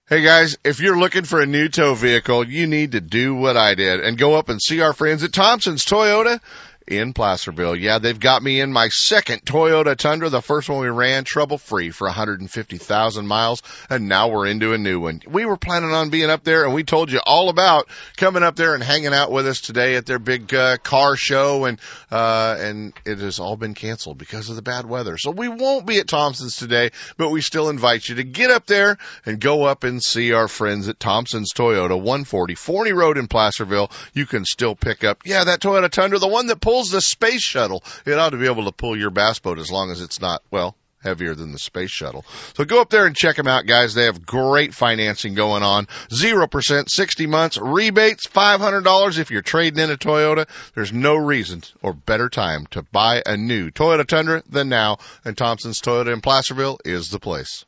Hey 0.08 0.22
guys, 0.22 0.58
if 0.62 0.80
you're 0.80 0.98
looking 0.98 1.24
for 1.24 1.40
a 1.40 1.46
new 1.46 1.68
tow 1.68 1.94
vehicle, 1.94 2.46
you 2.46 2.66
need 2.66 2.92
to 2.92 3.00
do 3.00 3.34
what 3.34 3.56
I 3.56 3.74
did 3.74 4.00
and 4.00 4.18
go 4.18 4.34
up 4.34 4.50
and 4.50 4.60
see 4.60 4.80
our 4.80 4.92
friends 4.92 5.22
at 5.22 5.32
Thompson's 5.32 5.86
Toyota 5.86 6.40
in 6.86 7.12
Placerville. 7.12 7.76
Yeah, 7.76 7.98
they've 7.98 8.18
got 8.18 8.42
me 8.42 8.60
in 8.60 8.72
my 8.72 8.88
second 8.88 9.44
Toyota 9.44 9.96
Tundra. 9.96 10.28
The 10.28 10.42
first 10.42 10.68
one 10.68 10.80
we 10.80 10.88
ran 10.88 11.24
trouble 11.24 11.58
free 11.58 11.90
for 11.90 12.06
150,000 12.06 13.26
miles 13.26 13.62
and 13.90 14.08
now 14.08 14.28
we're 14.28 14.46
into 14.46 14.72
a 14.72 14.78
new 14.78 15.00
one. 15.00 15.22
We 15.26 15.46
were 15.46 15.56
planning 15.56 15.92
on 15.92 16.10
being 16.10 16.30
up 16.30 16.44
there 16.44 16.64
and 16.64 16.74
we 16.74 16.84
told 16.84 17.10
you 17.10 17.20
all 17.24 17.48
about 17.48 17.88
coming 18.16 18.42
up 18.42 18.56
there 18.56 18.74
and 18.74 18.82
hanging 18.82 19.14
out 19.14 19.32
with 19.32 19.46
us 19.46 19.60
today 19.60 19.96
at 19.96 20.06
their 20.06 20.18
big 20.18 20.52
uh, 20.54 20.76
car 20.78 21.16
show 21.16 21.64
and 21.64 21.80
uh 22.10 22.56
and 22.58 22.92
it 23.04 23.18
has 23.18 23.38
all 23.38 23.56
been 23.56 23.74
canceled 23.74 24.18
because 24.18 24.48
of 24.48 24.56
the 24.56 24.62
bad 24.62 24.86
weather. 24.86 25.16
So 25.18 25.30
we 25.30 25.48
won't 25.48 25.86
be 25.86 25.98
at 25.98 26.08
Thompson's 26.08 26.56
today, 26.56 26.90
but 27.16 27.30
we 27.30 27.40
still 27.40 27.68
invite 27.68 28.08
you 28.08 28.16
to 28.16 28.24
get 28.24 28.50
up 28.50 28.66
there 28.66 28.98
and 29.24 29.40
go 29.40 29.64
up 29.64 29.84
and 29.84 30.02
see 30.02 30.32
our 30.32 30.48
friends 30.48 30.88
at 30.88 31.00
Thompson's 31.00 31.52
Toyota 31.52 31.96
140 31.96 32.54
Forney 32.54 32.92
Road 32.92 33.18
in 33.18 33.28
Placerville. 33.28 33.90
You 34.12 34.26
can 34.26 34.44
still 34.44 34.74
pick 34.74 35.04
up 35.04 35.22
yeah, 35.24 35.44
that 35.44 35.60
Toyota 35.60 35.90
Tundra, 35.90 36.18
the 36.18 36.28
one 36.28 36.46
that 36.48 36.60
pulls 36.72 36.90
the 36.90 37.02
space 37.02 37.42
shuttle. 37.42 37.84
It 38.06 38.18
ought 38.18 38.30
to 38.30 38.38
be 38.38 38.46
able 38.46 38.64
to 38.64 38.72
pull 38.72 38.96
your 38.96 39.10
bass 39.10 39.38
boat 39.38 39.58
as 39.58 39.70
long 39.70 39.90
as 39.90 40.00
it's 40.00 40.22
not, 40.22 40.42
well, 40.50 40.74
heavier 41.02 41.34
than 41.34 41.52
the 41.52 41.58
space 41.58 41.90
shuttle. 41.90 42.24
So 42.56 42.64
go 42.64 42.80
up 42.80 42.88
there 42.88 43.04
and 43.04 43.14
check 43.14 43.36
them 43.36 43.46
out, 43.46 43.66
guys. 43.66 43.92
They 43.92 44.04
have 44.04 44.24
great 44.24 44.72
financing 44.72 45.34
going 45.34 45.62
on. 45.62 45.86
0%, 46.08 46.88
60 46.88 47.26
months, 47.26 47.58
rebates, 47.58 48.26
$500 48.26 49.18
if 49.18 49.30
you're 49.30 49.42
trading 49.42 49.84
in 49.84 49.90
a 49.90 49.98
Toyota. 49.98 50.48
There's 50.74 50.94
no 50.94 51.16
reason 51.16 51.62
or 51.82 51.92
better 51.92 52.30
time 52.30 52.64
to 52.70 52.82
buy 52.84 53.22
a 53.26 53.36
new 53.36 53.70
Toyota 53.70 54.06
Tundra 54.06 54.42
than 54.48 54.70
now, 54.70 54.96
and 55.26 55.36
Thompson's 55.36 55.82
Toyota 55.82 56.10
in 56.10 56.22
Placerville 56.22 56.78
is 56.86 57.10
the 57.10 57.20
place. 57.20 57.66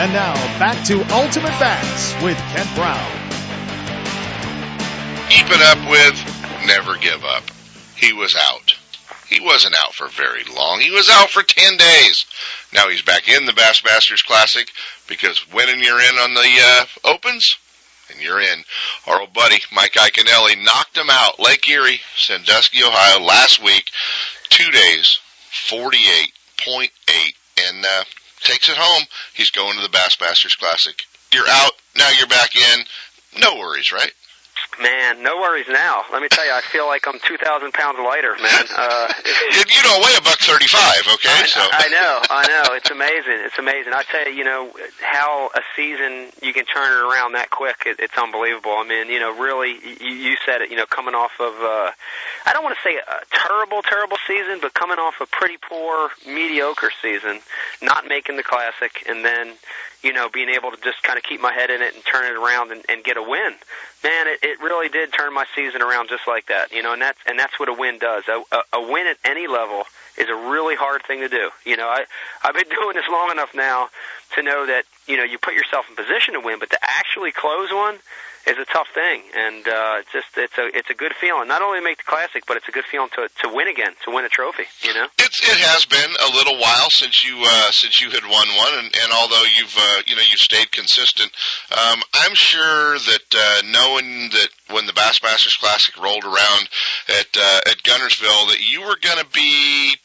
And 0.00 0.14
now 0.14 0.32
back 0.58 0.82
to 0.86 1.02
Ultimate 1.12 1.52
Bass 1.60 2.14
with 2.22 2.38
Kent 2.38 2.74
Brown. 2.74 3.10
Keep 5.28 5.46
it 5.50 5.60
up 5.60 5.90
with 5.90 6.66
Never 6.66 6.96
Give 6.96 7.22
Up. 7.22 7.42
He 7.96 8.14
was 8.14 8.34
out. 8.34 8.78
He 9.28 9.40
wasn't 9.40 9.76
out 9.84 9.92
for 9.92 10.08
very 10.08 10.44
long. 10.56 10.80
He 10.80 10.90
was 10.90 11.10
out 11.10 11.28
for 11.28 11.42
10 11.42 11.76
days. 11.76 12.24
Now 12.72 12.88
he's 12.88 13.02
back 13.02 13.28
in 13.28 13.44
the 13.44 13.52
Bassmasters 13.52 14.24
Classic 14.24 14.70
because 15.06 15.46
winning 15.52 15.84
you're 15.84 16.00
in 16.00 16.14
on 16.16 16.32
the 16.32 16.48
uh, 16.62 16.86
Opens, 17.04 17.58
and 18.10 18.22
you're 18.22 18.40
in. 18.40 18.64
Our 19.06 19.20
old 19.20 19.34
buddy 19.34 19.60
Mike 19.70 19.92
Iaconelli 19.92 20.64
knocked 20.64 20.96
him 20.96 21.10
out, 21.10 21.38
Lake 21.38 21.68
Erie, 21.68 22.00
Sandusky, 22.16 22.82
Ohio, 22.82 23.22
last 23.22 23.62
week. 23.62 23.90
Two 24.48 24.70
days, 24.70 25.18
48.8, 25.68 26.88
and 27.68 27.84
uh, 27.84 28.04
takes 28.42 28.68
it 28.68 28.76
home. 28.76 29.04
He's 29.34 29.50
going 29.50 29.76
to 29.76 29.82
the 29.82 29.88
Bassmasters 29.88 30.58
Classic. 30.58 31.02
You're 31.32 31.48
out, 31.48 31.72
now 31.96 32.08
you're 32.18 32.26
back 32.26 32.56
in. 32.56 32.84
No 33.40 33.56
worries, 33.56 33.92
right? 33.92 34.12
Man, 34.78 35.22
no 35.22 35.36
worries 35.36 35.66
now. 35.68 36.04
Let 36.12 36.22
me 36.22 36.28
tell 36.28 36.46
you, 36.46 36.52
I 36.52 36.60
feel 36.60 36.86
like 36.86 37.06
I'm 37.06 37.18
2,000 37.18 37.72
pounds 37.74 37.98
lighter, 37.98 38.36
man. 38.40 38.64
Uh, 38.70 39.12
you, 39.26 39.64
you 39.66 39.82
don't 39.82 40.00
weigh 40.00 40.14
a 40.16 40.22
buck 40.22 40.38
35, 40.38 41.08
okay? 41.14 41.28
I, 41.28 41.46
so 41.46 41.60
I 41.60 41.88
know, 41.88 42.20
I 42.30 42.46
know. 42.46 42.74
It's 42.76 42.90
amazing. 42.90 43.44
It's 43.44 43.58
amazing. 43.58 43.92
I 43.92 44.04
tell 44.04 44.28
you, 44.28 44.38
you 44.38 44.44
know, 44.44 44.70
how 45.00 45.50
a 45.54 45.60
season 45.76 46.30
you 46.40 46.54
can 46.54 46.64
turn 46.64 46.92
it 46.92 47.02
around 47.02 47.32
that 47.32 47.50
quick. 47.50 47.82
It, 47.84 47.98
it's 47.98 48.16
unbelievable. 48.16 48.72
I 48.72 48.86
mean, 48.86 49.08
you 49.08 49.20
know, 49.20 49.36
really, 49.36 49.76
you, 50.00 50.14
you 50.14 50.36
said 50.46 50.62
it. 50.62 50.70
You 50.70 50.76
know, 50.76 50.86
coming 50.86 51.14
off 51.14 51.32
of, 51.40 51.54
uh, 51.60 51.90
I 52.46 52.52
don't 52.52 52.62
want 52.62 52.76
to 52.76 52.82
say 52.82 52.96
a 52.96 53.36
terrible, 53.36 53.82
terrible 53.82 54.16
season, 54.26 54.60
but 54.62 54.72
coming 54.72 54.98
off 54.98 55.20
a 55.20 55.26
pretty 55.26 55.58
poor, 55.58 56.10
mediocre 56.26 56.90
season, 57.02 57.40
not 57.82 58.06
making 58.08 58.36
the 58.36 58.44
classic, 58.44 59.04
and 59.08 59.24
then 59.24 59.52
you 60.02 60.12
know, 60.12 60.28
being 60.28 60.48
able 60.48 60.70
to 60.70 60.76
just 60.82 61.02
kind 61.02 61.18
of 61.18 61.24
keep 61.24 61.40
my 61.40 61.52
head 61.52 61.70
in 61.70 61.82
it 61.82 61.94
and 61.94 62.04
turn 62.04 62.24
it 62.24 62.36
around 62.36 62.72
and, 62.72 62.84
and 62.88 63.04
get 63.04 63.16
a 63.16 63.22
win. 63.22 63.54
Man, 64.02 64.28
it, 64.28 64.40
it 64.42 64.60
really 64.60 64.88
did 64.88 65.12
turn 65.12 65.34
my 65.34 65.44
season 65.54 65.82
around 65.82 66.08
just 66.08 66.26
like 66.26 66.46
that, 66.46 66.72
you 66.72 66.82
know, 66.82 66.92
and 66.92 67.02
that's 67.02 67.18
and 67.26 67.38
that's 67.38 67.58
what 67.58 67.68
a 67.68 67.74
win 67.74 67.98
does. 67.98 68.24
A, 68.28 68.42
a, 68.52 68.80
a 68.80 68.92
win 68.92 69.06
at 69.06 69.18
any 69.24 69.46
level 69.46 69.84
is 70.16 70.28
a 70.28 70.34
really 70.34 70.76
hard 70.76 71.02
thing 71.06 71.20
to 71.20 71.28
do. 71.28 71.50
You 71.64 71.76
know, 71.76 71.88
I 71.88 72.04
I've 72.42 72.54
been 72.54 72.68
doing 72.80 72.94
this 72.94 73.08
long 73.10 73.30
enough 73.30 73.50
now 73.54 73.88
to 74.36 74.42
know 74.42 74.66
that 74.66 74.84
you 75.06 75.16
know 75.16 75.24
you 75.24 75.38
put 75.38 75.54
yourself 75.54 75.86
in 75.88 75.96
position 75.96 76.34
to 76.34 76.40
win, 76.40 76.58
but 76.58 76.70
to 76.70 76.78
actually 76.82 77.32
close 77.32 77.70
one 77.70 77.98
is 78.46 78.56
a 78.56 78.64
tough 78.64 78.88
thing, 78.94 79.22
and 79.36 79.68
uh, 79.68 80.00
it's 80.00 80.12
just 80.12 80.28
it's 80.36 80.56
a 80.56 80.66
it's 80.76 80.90
a 80.90 80.94
good 80.94 81.12
feeling. 81.20 81.46
Not 81.48 81.62
only 81.62 81.78
to 81.78 81.84
make 81.84 81.98
the 81.98 82.08
classic, 82.08 82.44
but 82.46 82.56
it's 82.56 82.68
a 82.68 82.72
good 82.72 82.84
feeling 82.84 83.10
to 83.16 83.28
to 83.42 83.54
win 83.54 83.68
again, 83.68 83.92
to 84.04 84.10
win 84.10 84.24
a 84.24 84.28
trophy. 84.28 84.64
You 84.82 84.94
know, 84.94 85.06
it's 85.18 85.40
it 85.40 85.58
has 85.58 85.84
been 85.86 86.10
a 86.10 86.30
little 86.34 86.58
while 86.58 86.88
since 86.90 87.22
you 87.22 87.36
uh, 87.44 87.70
since 87.70 88.00
you 88.00 88.10
had 88.10 88.24
won 88.24 88.48
one, 88.56 88.74
and, 88.78 88.86
and 88.86 89.12
although 89.12 89.44
you've 89.58 89.76
uh, 89.76 90.02
you 90.06 90.16
know 90.16 90.22
you've 90.22 90.40
stayed 90.40 90.70
consistent, 90.72 91.30
um, 91.70 92.00
I'm 92.14 92.34
sure 92.34 92.98
that 92.98 93.26
uh, 93.34 93.62
knowing 93.66 94.30
that 94.30 94.48
when 94.70 94.86
the 94.86 94.92
Bassmasters 94.92 95.58
Classic 95.60 95.96
rolled 96.00 96.24
around 96.24 96.68
at 97.08 97.28
uh, 97.36 97.60
at 97.66 97.82
Guntersville, 97.82 98.48
that 98.48 98.60
you 98.60 98.80
were 98.80 98.96
going 99.00 99.18
to 99.18 99.26
be 99.32 99.96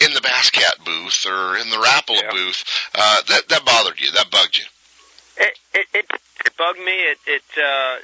in 0.00 0.14
the 0.14 0.20
Basscat 0.20 0.84
booth 0.84 1.26
or 1.26 1.56
in 1.58 1.70
the 1.70 1.76
Rapala 1.76 2.22
Yeah. 2.22 2.30
booth, 2.30 2.64
uh, 2.94 3.22
that 3.28 3.48
that 3.48 3.64
bothered 3.64 4.00
you, 4.00 4.10
that 4.12 4.30
bugged 4.30 4.56
you. 4.56 4.64
it 5.36 5.58
it 5.74 5.86
it, 5.94 6.06
it 6.46 6.56
bugged 6.56 6.78
me. 6.78 6.92
It 6.92 7.18
it 7.26 7.42
uh, 7.56 7.96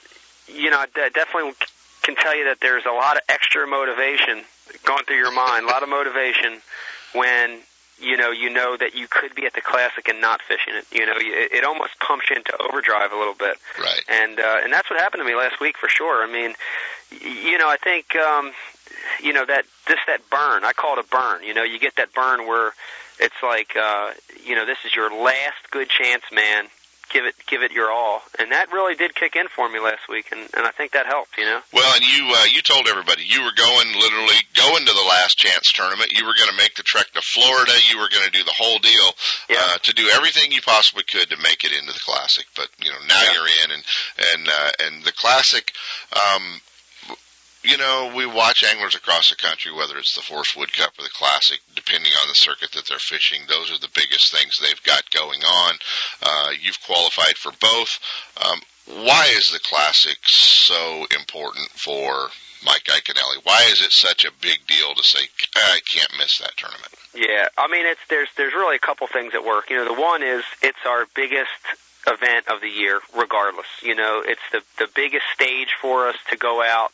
you 0.48 0.70
know 0.70 0.79
I 0.79 0.87
definitely 1.11 1.53
can 2.03 2.16
tell 2.16 2.37
you 2.37 2.44
that 2.44 2.59
there's 2.61 2.87
a 2.87 2.92
lot 2.92 3.16
of 3.16 3.22
extra 3.29 3.66
motivation 3.66 4.44
going 4.85 5.05
through 5.05 5.16
your 5.16 5.33
mind, 5.33 5.64
a 5.64 5.68
lot 5.68 5.83
of 5.83 5.88
motivation 5.88 6.61
when 7.14 7.61
you 8.01 8.16
know 8.16 8.31
you 8.31 8.51
know 8.51 8.77
that 8.77 8.94
you 8.94 9.07
could 9.09 9.35
be 9.35 9.44
at 9.44 9.55
the 9.55 9.61
classic 9.61 10.09
and 10.09 10.20
not 10.20 10.40
fishing 10.42 10.74
it. 10.74 10.87
You 10.92 11.07
know, 11.07 11.14
it, 11.16 11.53
it 11.53 11.64
almost 11.64 11.98
pumps 12.01 12.31
you 12.31 12.37
into 12.37 12.57
overdrive 12.62 13.12
a 13.12 13.16
little 13.16 13.35
bit. 13.35 13.57
Right. 13.79 14.03
And 14.09 14.38
uh, 14.38 14.59
and 14.62 14.72
that's 14.72 14.88
what 14.90 14.98
happened 15.01 15.20
to 15.20 15.27
me 15.27 15.35
last 15.35 15.61
week 15.61 15.77
for 15.77 15.88
sure. 15.88 16.22
I 16.22 16.31
mean, 16.31 16.55
you 17.11 17.59
know, 17.59 17.68
I 17.68 17.77
think 17.77 18.14
um, 18.16 18.53
you 19.22 19.33
know 19.33 19.44
that 19.44 19.64
just 19.87 20.01
that 20.07 20.29
burn. 20.31 20.64
I 20.64 20.72
call 20.72 20.98
it 20.98 21.05
a 21.05 21.09
burn. 21.09 21.42
You 21.42 21.55
know, 21.55 21.64
you 21.64 21.79
get 21.79 21.96
that 21.96 22.14
burn 22.14 22.46
where 22.46 22.72
it's 23.18 23.42
like 23.42 23.77
uh, 23.77 24.12
you 24.44 24.55
know 24.55 24.64
this 24.64 24.79
is 24.85 24.94
your 24.94 25.11
last 25.11 25.70
good 25.70 25.88
chance, 25.88 26.22
man. 26.33 26.66
Give 27.11 27.25
it, 27.25 27.35
give 27.47 27.62
it 27.62 27.73
your 27.73 27.90
all, 27.90 28.23
and 28.38 28.53
that 28.53 28.71
really 28.73 28.94
did 28.94 29.14
kick 29.14 29.35
in 29.35 29.49
for 29.49 29.68
me 29.68 29.81
last 29.81 30.09
week, 30.09 30.29
and, 30.31 30.40
and 30.57 30.66
I 30.66 30.71
think 30.71 30.92
that 30.92 31.07
helped. 31.07 31.38
You 31.38 31.44
know. 31.44 31.61
Well, 31.73 31.94
and 31.94 32.05
you 32.05 32.33
uh, 32.35 32.44
you 32.53 32.61
told 32.62 32.87
everybody 32.87 33.25
you 33.25 33.42
were 33.42 33.57
going 33.57 33.88
literally 33.94 34.40
going 34.55 34.85
to 34.85 34.92
the 34.92 35.09
last 35.09 35.38
chance 35.38 35.73
tournament. 35.73 36.12
You 36.12 36.27
were 36.27 36.37
going 36.37 36.51
to 36.51 36.57
make 36.57 36.75
the 36.75 36.83
trek 36.83 37.07
to 37.14 37.23
Florida. 37.23 37.73
You 37.90 37.99
were 37.99 38.09
going 38.12 38.25
to 38.25 38.31
do 38.31 38.44
the 38.44 38.55
whole 38.57 38.79
deal 38.79 39.09
uh, 39.57 39.79
to 39.83 39.92
do 39.94 40.09
everything 40.12 40.53
you 40.53 40.61
possibly 40.62 41.05
could 41.05 41.31
to 41.31 41.37
make 41.38 41.64
it 41.64 41.73
into 41.73 41.92
the 41.92 42.05
classic. 42.05 42.47
But 42.55 42.68
you 42.79 42.90
know 42.90 43.01
now 43.09 43.23
you're 43.33 43.53
in, 43.64 43.71
and 43.73 43.85
and 44.35 44.49
uh, 44.49 44.71
and 44.85 45.05
the 45.05 45.12
classic. 45.12 45.73
Um, 46.12 46.61
you 47.62 47.77
know, 47.77 48.12
we 48.14 48.27
watch 48.27 48.64
anglers 48.64 48.94
across 48.94 49.31
the 49.31 49.37
country, 49.37 49.73
whether 49.73 49.99
it's 49.99 50.14
the 50.14 50.23
Forrest 50.23 50.57
Wood 50.57 50.73
Cup 50.73 50.92
or 50.99 51.03
the 51.03 51.11
Classic, 51.14 51.59
depending 51.75 52.12
on 52.23 52.29
the 52.29 52.35
circuit 52.35 52.73
that 52.73 52.87
they're 52.88 52.99
fishing. 52.99 53.42
Those 53.49 53.73
are 53.73 53.79
the 53.79 53.90
biggest 53.94 54.33
things 54.33 54.59
they've 54.59 54.83
got 54.85 55.11
going 55.11 55.40
on. 55.42 55.75
Uh, 56.23 56.51
you've 56.61 56.81
qualified 56.87 57.37
for 57.37 57.53
both. 57.61 57.99
Um, 58.38 58.61
why 59.05 59.27
is 59.37 59.51
the 59.53 59.61
Classic 59.61 60.16
so 60.25 61.07
important 61.14 61.68
for 61.71 62.31
Mike 62.64 62.85
Iaconelli? 62.85 63.44
Why 63.44 63.68
is 63.71 63.83
it 63.83 63.92
such 63.92 64.25
a 64.25 64.31
big 64.40 64.66
deal 64.66 64.94
to 64.94 65.03
say, 65.03 65.21
I 65.57 65.81
can't 65.92 66.12
miss 66.18 66.38
that 66.38 66.57
tournament? 66.57 66.94
Yeah, 67.14 67.49
I 67.57 67.68
mean 67.68 67.87
it's 67.87 68.01
there's 68.09 68.29
there's 68.37 68.55
really 68.55 68.77
a 68.77 68.81
couple 68.81 69.07
things 69.07 69.35
at 69.35 69.44
work. 69.44 69.71
You 69.71 69.77
know, 69.77 69.85
the 69.85 70.01
one 70.01 70.23
is 70.23 70.44
it's 70.62 70.79
our 70.87 71.07
biggest 71.14 71.51
event 72.07 72.47
of 72.49 72.61
the 72.61 72.68
year, 72.68 73.01
regardless. 73.16 73.66
You 73.83 73.94
know, 73.94 74.23
it's 74.25 74.42
the 74.53 74.62
the 74.79 74.88
biggest 74.94 75.25
stage 75.35 75.69
for 75.81 76.09
us 76.09 76.17
to 76.31 76.37
go 76.37 76.63
out 76.63 76.92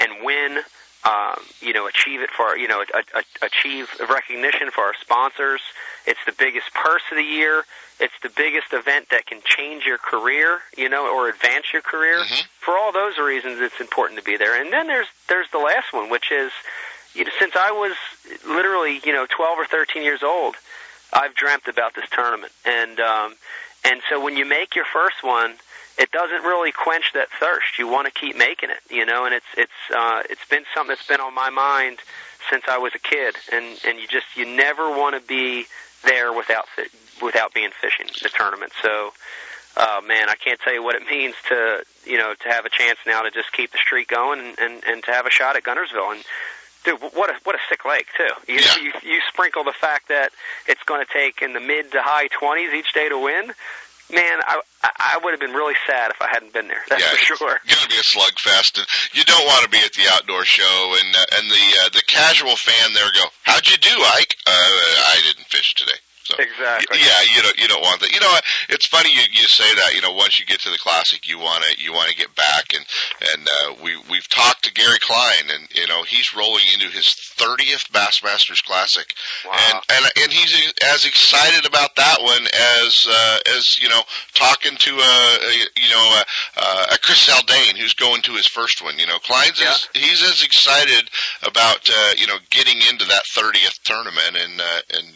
and 0.00 0.24
win 0.24 0.60
um, 1.04 1.40
you 1.60 1.72
know, 1.72 1.86
achieve 1.86 2.20
it 2.20 2.30
for, 2.30 2.56
you 2.58 2.68
know, 2.68 2.82
a, 2.82 3.18
a, 3.18 3.46
achieve 3.46 3.88
recognition 4.10 4.70
for 4.70 4.84
our 4.84 4.94
sponsors. 5.00 5.62
It's 6.06 6.20
the 6.26 6.34
biggest 6.38 6.74
purse 6.74 7.02
of 7.10 7.16
the 7.16 7.24
year. 7.24 7.64
It's 7.98 8.12
the 8.22 8.28
biggest 8.28 8.72
event 8.72 9.08
that 9.10 9.24
can 9.24 9.40
change 9.44 9.84
your 9.86 9.96
career, 9.96 10.60
you 10.76 10.90
know, 10.90 11.10
or 11.10 11.28
advance 11.30 11.72
your 11.72 11.80
career. 11.80 12.18
Mm-hmm. 12.18 12.46
For 12.60 12.76
all 12.76 12.92
those 12.92 13.16
reasons, 13.16 13.60
it's 13.60 13.80
important 13.80 14.20
to 14.20 14.24
be 14.24 14.36
there. 14.36 14.60
And 14.60 14.72
then 14.72 14.88
there's 14.88 15.06
there's 15.28 15.50
the 15.52 15.58
last 15.58 15.92
one, 15.92 16.10
which 16.10 16.30
is, 16.30 16.52
you 17.14 17.24
know, 17.24 17.30
since 17.38 17.56
I 17.56 17.70
was 17.72 17.96
literally, 18.46 19.00
you 19.02 19.12
know, 19.12 19.26
12 19.26 19.58
or 19.58 19.64
13 19.64 20.02
years 20.02 20.22
old, 20.22 20.56
I've 21.14 21.34
dreamt 21.34 21.66
about 21.66 21.94
this 21.94 22.08
tournament. 22.10 22.52
And 22.66 23.00
um, 23.00 23.36
and 23.84 24.02
so 24.10 24.22
when 24.22 24.36
you 24.36 24.44
make 24.44 24.74
your 24.74 24.84
first 24.84 25.22
one, 25.22 25.54
it 26.00 26.10
doesn't 26.12 26.42
really 26.42 26.72
quench 26.72 27.12
that 27.12 27.28
thirst. 27.38 27.78
You 27.78 27.86
want 27.86 28.06
to 28.06 28.12
keep 28.12 28.34
making 28.36 28.70
it, 28.70 28.80
you 28.90 29.04
know, 29.04 29.26
and 29.26 29.34
it's 29.34 29.46
it's 29.56 29.80
uh, 29.94 30.22
it's 30.30 30.44
been 30.48 30.64
something 30.74 30.88
that's 30.96 31.06
been 31.06 31.20
on 31.20 31.34
my 31.34 31.50
mind 31.50 31.98
since 32.48 32.64
I 32.66 32.78
was 32.78 32.92
a 32.94 32.98
kid, 32.98 33.36
and 33.52 33.78
and 33.86 34.00
you 34.00 34.08
just 34.08 34.26
you 34.34 34.46
never 34.46 34.88
want 34.88 35.20
to 35.20 35.26
be 35.28 35.66
there 36.04 36.32
without 36.32 36.64
without 37.22 37.52
being 37.52 37.68
fishing 37.82 38.06
the 38.22 38.30
tournament. 38.30 38.72
So, 38.80 39.10
uh, 39.76 40.00
man, 40.08 40.30
I 40.30 40.36
can't 40.36 40.58
tell 40.60 40.72
you 40.72 40.82
what 40.82 40.94
it 40.96 41.02
means 41.10 41.34
to 41.50 41.84
you 42.06 42.16
know 42.16 42.32
to 42.32 42.48
have 42.48 42.64
a 42.64 42.70
chance 42.70 42.98
now 43.06 43.20
to 43.20 43.30
just 43.30 43.52
keep 43.52 43.70
the 43.70 43.78
streak 43.78 44.08
going 44.08 44.40
and 44.40 44.58
and, 44.58 44.84
and 44.84 45.04
to 45.04 45.12
have 45.12 45.26
a 45.26 45.30
shot 45.30 45.56
at 45.56 45.62
Guntersville 45.64 46.14
and. 46.14 46.24
Dude, 46.82 46.98
what 47.12 47.28
a 47.28 47.34
what 47.44 47.54
a 47.54 47.58
sick 47.68 47.84
lake 47.84 48.06
too. 48.16 48.32
You, 48.50 48.58
Yeah. 48.58 48.76
you 48.80 48.92
you 49.02 49.20
sprinkle 49.28 49.64
the 49.64 49.74
fact 49.78 50.08
that 50.08 50.32
it's 50.66 50.82
going 50.84 51.04
to 51.04 51.12
take 51.12 51.42
in 51.42 51.52
the 51.52 51.60
mid 51.60 51.92
to 51.92 52.00
high 52.00 52.28
twenties 52.28 52.72
each 52.72 52.94
day 52.94 53.06
to 53.10 53.18
win. 53.18 53.52
Man, 54.12 54.38
I 54.46 54.60
I 54.82 54.90
I 55.14 55.18
would 55.22 55.30
have 55.32 55.40
been 55.40 55.54
really 55.54 55.74
sad 55.86 56.10
if 56.10 56.20
I 56.20 56.28
hadn't 56.28 56.52
been 56.52 56.68
there. 56.68 56.82
That's 56.88 57.02
yeah, 57.02 57.10
for 57.10 57.36
sure. 57.36 57.60
It's 57.64 57.82
to 57.82 57.88
be 57.88 57.94
a 57.94 58.02
slugfest, 58.02 58.78
and 58.78 58.86
you 59.12 59.24
don't 59.24 59.46
want 59.46 59.64
to 59.64 59.70
be 59.70 59.78
at 59.78 59.92
the 59.92 60.08
outdoor 60.10 60.44
show. 60.44 60.96
And 60.98 61.14
uh, 61.14 61.38
and 61.38 61.50
the 61.50 61.66
uh, 61.84 61.88
the 61.90 62.02
casual 62.06 62.56
fan 62.56 62.94
there 62.94 63.10
go, 63.14 63.26
"How'd 63.42 63.66
you 63.68 63.76
do, 63.76 63.94
Ike?" 64.18 64.36
Uh, 64.46 64.50
I 64.50 65.20
didn't 65.26 65.46
fish 65.46 65.74
today. 65.74 65.98
So 66.30 66.36
Exactly. 66.38 66.98
yeah, 66.98 67.20
you 67.34 67.42
don't 67.42 67.58
you 67.58 67.68
don't 67.68 67.82
want 67.82 68.00
that. 68.00 68.12
You 68.12 68.20
know, 68.20 68.32
it's 68.70 68.86
funny 68.86 69.10
you 69.12 69.22
you 69.32 69.46
say 69.46 69.66
that. 69.74 69.94
You 69.94 70.02
know, 70.02 70.12
once 70.12 70.38
you 70.38 70.46
get 70.46 70.60
to 70.60 70.70
the 70.70 70.78
classic, 70.78 71.28
you 71.28 71.38
want 71.38 71.64
to 71.64 71.82
you 71.82 71.92
want 71.92 72.10
to 72.10 72.16
get 72.16 72.34
back, 72.34 72.72
and 72.74 72.84
and 73.34 73.48
uh, 73.48 73.74
we 73.82 73.96
we've 74.10 74.28
talked 74.28 74.64
to 74.64 74.72
Gary 74.72 74.98
Klein, 75.00 75.50
and 75.54 75.68
you 75.74 75.86
know 75.88 76.02
he's 76.04 76.34
rolling 76.36 76.64
into 76.74 76.86
his 76.88 77.06
30th 77.38 77.90
Bassmasters 77.90 78.62
Classic, 78.64 79.12
Wow. 79.46 79.56
and 79.58 79.74
and 79.90 80.12
and 80.22 80.32
he's 80.32 80.72
as 80.94 81.04
excited 81.04 81.66
about 81.66 81.96
that 81.96 82.18
one 82.22 82.46
as 82.46 83.06
uh, 83.08 83.38
as 83.56 83.78
you 83.80 83.88
know 83.88 84.02
talking 84.34 84.76
to 84.76 84.90
a, 84.90 85.14
a 85.50 85.52
you 85.76 85.90
know 85.90 86.22
a, 86.56 86.94
a 86.94 86.98
Chris 87.02 87.26
Zaldain 87.28 87.76
who's 87.76 87.94
going 87.94 88.22
to 88.22 88.32
his 88.32 88.46
first 88.46 88.82
one. 88.82 88.98
You 88.98 89.06
know, 89.06 89.18
Klein's 89.18 89.60
as, 89.62 89.88
he's 89.94 90.22
as 90.22 90.42
excited 90.44 91.08
about 91.42 91.88
uh, 91.88 92.10
you 92.18 92.26
know 92.26 92.36
getting 92.50 92.78
into 92.90 93.04
that 93.06 93.22
30th 93.34 93.82
tournament, 93.84 94.36
and 94.36 94.60
uh, 94.60 94.80
and 94.98 95.06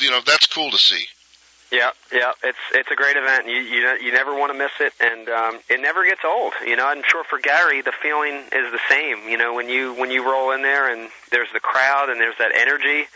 you 0.00 0.10
know 0.10 0.20
that's 0.26 0.46
cool 0.46 0.59
to 0.68 0.78
see. 0.78 1.06
Yeah, 1.72 1.90
yeah, 2.12 2.32
it's 2.42 2.58
it's 2.72 2.90
a 2.90 2.96
great 2.96 3.16
event. 3.16 3.46
You 3.46 3.60
you 3.60 3.88
you 4.02 4.12
never 4.12 4.34
want 4.36 4.52
to 4.52 4.58
miss 4.58 4.72
it, 4.80 4.92
and 4.98 5.28
um, 5.28 5.60
it 5.68 5.80
never 5.80 6.04
gets 6.04 6.22
old. 6.24 6.52
You 6.66 6.74
know, 6.74 6.86
I'm 6.86 7.02
sure 7.06 7.22
for 7.22 7.38
Gary, 7.38 7.80
the 7.80 7.92
feeling 8.02 8.34
is 8.50 8.72
the 8.72 8.80
same. 8.88 9.28
You 9.28 9.38
know, 9.38 9.54
when 9.54 9.68
you 9.68 9.94
when 9.94 10.10
you 10.10 10.24
roll 10.28 10.50
in 10.50 10.62
there 10.62 10.92
and 10.92 11.08
there's 11.30 11.48
the 11.52 11.60
crowd 11.60 12.10
and 12.10 12.20
there's 12.20 12.36
that 12.38 12.50
energy, 12.56 13.06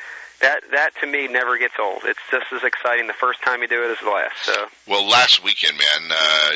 that 0.40 0.62
that 0.70 0.90
to 1.01 1.07
me 1.07 1.26
never 1.26 1.59
gets 1.59 1.74
old. 1.80 2.03
It's 2.05 2.20
just 2.30 2.47
as 2.53 2.62
exciting 2.62 3.09
the 3.09 3.12
first 3.12 3.42
time 3.42 3.61
you 3.62 3.66
do 3.66 3.82
it 3.82 3.90
as 3.90 3.99
the 3.99 4.11
last. 4.11 4.45
So 4.45 4.66
Well, 4.86 5.09
last 5.09 5.42
weekend, 5.42 5.76
man, 5.76 6.12
uh, 6.12 6.51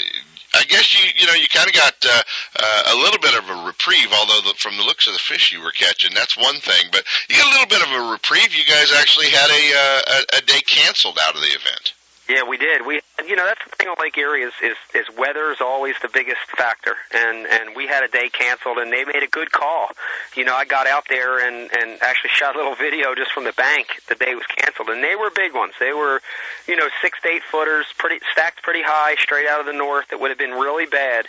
I 0.55 0.65
guess 0.65 0.95
you 0.95 1.11
you 1.17 1.27
know 1.27 1.35
you 1.35 1.47
kind 1.49 1.69
of 1.69 1.75
got 1.75 1.95
uh, 2.05 2.23
uh, 2.57 2.95
a 2.95 2.97
little 2.97 3.21
bit 3.21 3.37
of 3.37 3.49
a 3.49 3.67
reprieve. 3.67 4.13
Although 4.13 4.49
the, 4.49 4.55
from 4.57 4.77
the 4.77 4.83
looks 4.83 5.07
of 5.07 5.13
the 5.13 5.19
fish 5.19 5.53
you 5.53 5.61
were 5.61 5.73
catching, 5.73 6.15
that's 6.15 6.37
one 6.37 6.57
thing. 6.61 6.89
But 6.91 7.05
you 7.29 7.37
got 7.37 7.49
a 7.49 7.55
little 7.55 7.69
bit 7.69 7.83
of 7.83 7.93
a 7.93 8.13
reprieve. 8.13 8.55
You 8.55 8.65
guys 8.65 8.93
actually 8.93 9.31
had 9.31 9.51
a 9.51 9.65
uh, 9.77 10.01
a, 10.07 10.39
a 10.39 10.41
day 10.43 10.61
canceled 10.67 11.19
out 11.27 11.35
of 11.35 11.41
the 11.41 11.49
event. 11.49 11.93
Yeah, 12.29 12.43
we 12.47 12.59
did. 12.59 12.85
We, 12.85 13.01
you 13.27 13.37
know, 13.37 13.47
that's 13.47 13.65
the 13.65 13.75
thing 13.77 13.89
on 13.89 13.97
Lake 13.99 14.19
Erie 14.19 14.43
is 14.43 14.53
is, 14.63 14.77
is 14.95 15.07
weather 15.17 15.51
is 15.51 15.63
always 15.63 15.95
the 16.03 16.11
biggest 16.13 16.45
factor, 16.59 16.95
and 17.11 17.47
and 17.47 17.75
we 17.75 17.87
had 17.87 18.05
a 18.05 18.09
day 18.09 18.29
canceled, 18.29 18.77
and 18.77 18.93
they 18.93 19.05
made 19.05 19.23
a 19.23 19.27
good 19.27 19.51
call. 19.51 19.89
You 20.37 20.45
know, 20.45 20.55
I 20.55 20.67
got 20.67 20.87
out 20.87 21.05
there 21.09 21.39
and 21.39 21.71
and 21.73 22.03
actually 22.03 22.31
shot 22.35 22.55
a 22.55 22.59
little 22.59 22.75
video 22.75 23.15
just 23.15 23.33
from 23.33 23.45
the 23.45 23.55
bank 23.55 23.89
the 24.09 24.15
day 24.15 24.33
it 24.33 24.35
was 24.35 24.45
canceled, 24.45 24.91
and 24.91 25.03
they 25.03 25.17
were 25.17 25.31
big 25.31 25.55
ones. 25.55 25.73
They 25.81 25.95
were, 25.95 26.21
you 26.67 26.77
know, 26.77 26.89
six 27.01 27.19
to 27.23 27.29
eight 27.29 27.43
footers, 27.51 27.87
pretty 27.97 28.21
stacked 28.33 28.63
pretty 28.63 28.83
high, 28.85 29.15
straight 29.17 29.49
out 29.49 29.61
of 29.61 29.67
the 29.67 29.73
north. 29.73 30.09
That 30.11 30.21
would 30.21 30.31
have 30.31 30.39
been 30.39 30.53
really 30.53 30.85
bad, 30.85 31.25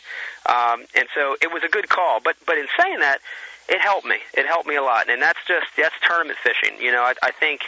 um, 0.46 0.84
and 0.96 1.08
so 1.16 1.38
it 1.42 1.50
was 1.50 1.64
a 1.64 1.70
good 1.70 1.88
call. 1.88 2.20
But 2.22 2.36
but 2.46 2.58
in 2.58 2.68
saying 2.78 3.00
that, 3.00 3.20
it 3.70 3.80
helped 3.80 4.06
me. 4.06 4.18
It 4.34 4.46
helped 4.46 4.68
me 4.68 4.76
a 4.76 4.84
lot, 4.84 5.10
and 5.10 5.22
that's 5.22 5.40
just 5.48 5.68
that's 5.78 5.96
tournament 6.06 6.40
fishing. 6.44 6.82
You 6.82 6.92
know, 6.92 7.04
I, 7.04 7.14
I 7.24 7.32
think 7.32 7.62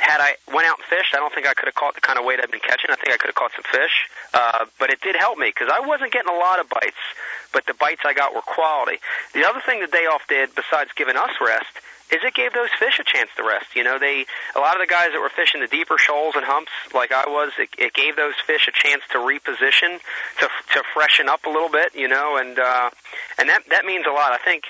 had 0.00 0.20
I 0.20 0.40
went 0.48 0.66
out 0.66 0.80
and 0.80 0.86
fished, 0.88 1.14
I 1.14 1.20
don't 1.20 1.32
think 1.32 1.46
I 1.46 1.52
could 1.52 1.68
have 1.68 1.76
caught 1.76 1.94
the 1.94 2.00
kind 2.00 2.18
of 2.18 2.24
weight 2.24 2.40
I've 2.42 2.50
been 2.50 2.64
catching. 2.64 2.90
I 2.90 2.96
think 2.96 3.12
I 3.12 3.18
could 3.20 3.28
have 3.28 3.36
caught 3.36 3.52
some 3.52 3.68
fish, 3.68 4.08
uh, 4.32 4.64
but 4.80 4.88
it 4.90 5.00
did 5.00 5.14
help 5.14 5.36
me 5.36 5.52
because 5.52 5.68
I 5.68 5.84
wasn't 5.86 6.12
getting 6.12 6.32
a 6.32 6.38
lot 6.40 6.58
of 6.58 6.68
bites, 6.68 7.04
but 7.52 7.66
the 7.66 7.74
bites 7.74 8.00
I 8.04 8.14
got 8.14 8.34
were 8.34 8.42
quality. 8.42 8.98
The 9.34 9.44
other 9.44 9.60
thing 9.60 9.80
the 9.80 9.92
day 9.92 10.08
off 10.08 10.24
did, 10.26 10.54
besides 10.56 10.90
giving 10.96 11.16
us 11.16 11.30
rest, 11.40 11.70
is 12.10 12.18
it 12.24 12.34
gave 12.34 12.52
those 12.52 12.70
fish 12.78 12.98
a 12.98 13.04
chance 13.04 13.30
to 13.36 13.44
rest. 13.44 13.76
You 13.76 13.84
know, 13.84 13.98
they 13.98 14.26
a 14.56 14.58
lot 14.58 14.74
of 14.74 14.82
the 14.82 14.90
guys 14.90 15.12
that 15.12 15.20
were 15.20 15.30
fishing 15.30 15.60
the 15.60 15.68
deeper 15.68 15.96
shoals 15.98 16.34
and 16.34 16.44
humps 16.44 16.72
like 16.94 17.12
I 17.12 17.28
was, 17.28 17.52
it, 17.58 17.70
it 17.78 17.94
gave 17.94 18.16
those 18.16 18.34
fish 18.46 18.66
a 18.66 18.74
chance 18.74 19.02
to 19.12 19.18
reposition, 19.18 20.00
to 20.40 20.48
to 20.74 20.82
freshen 20.92 21.28
up 21.28 21.46
a 21.46 21.50
little 21.50 21.70
bit. 21.70 21.94
You 21.94 22.08
know, 22.08 22.36
and 22.36 22.58
uh, 22.58 22.90
and 23.38 23.48
that 23.48 23.62
that 23.70 23.84
means 23.84 24.06
a 24.08 24.12
lot. 24.12 24.32
I 24.32 24.38
think 24.38 24.64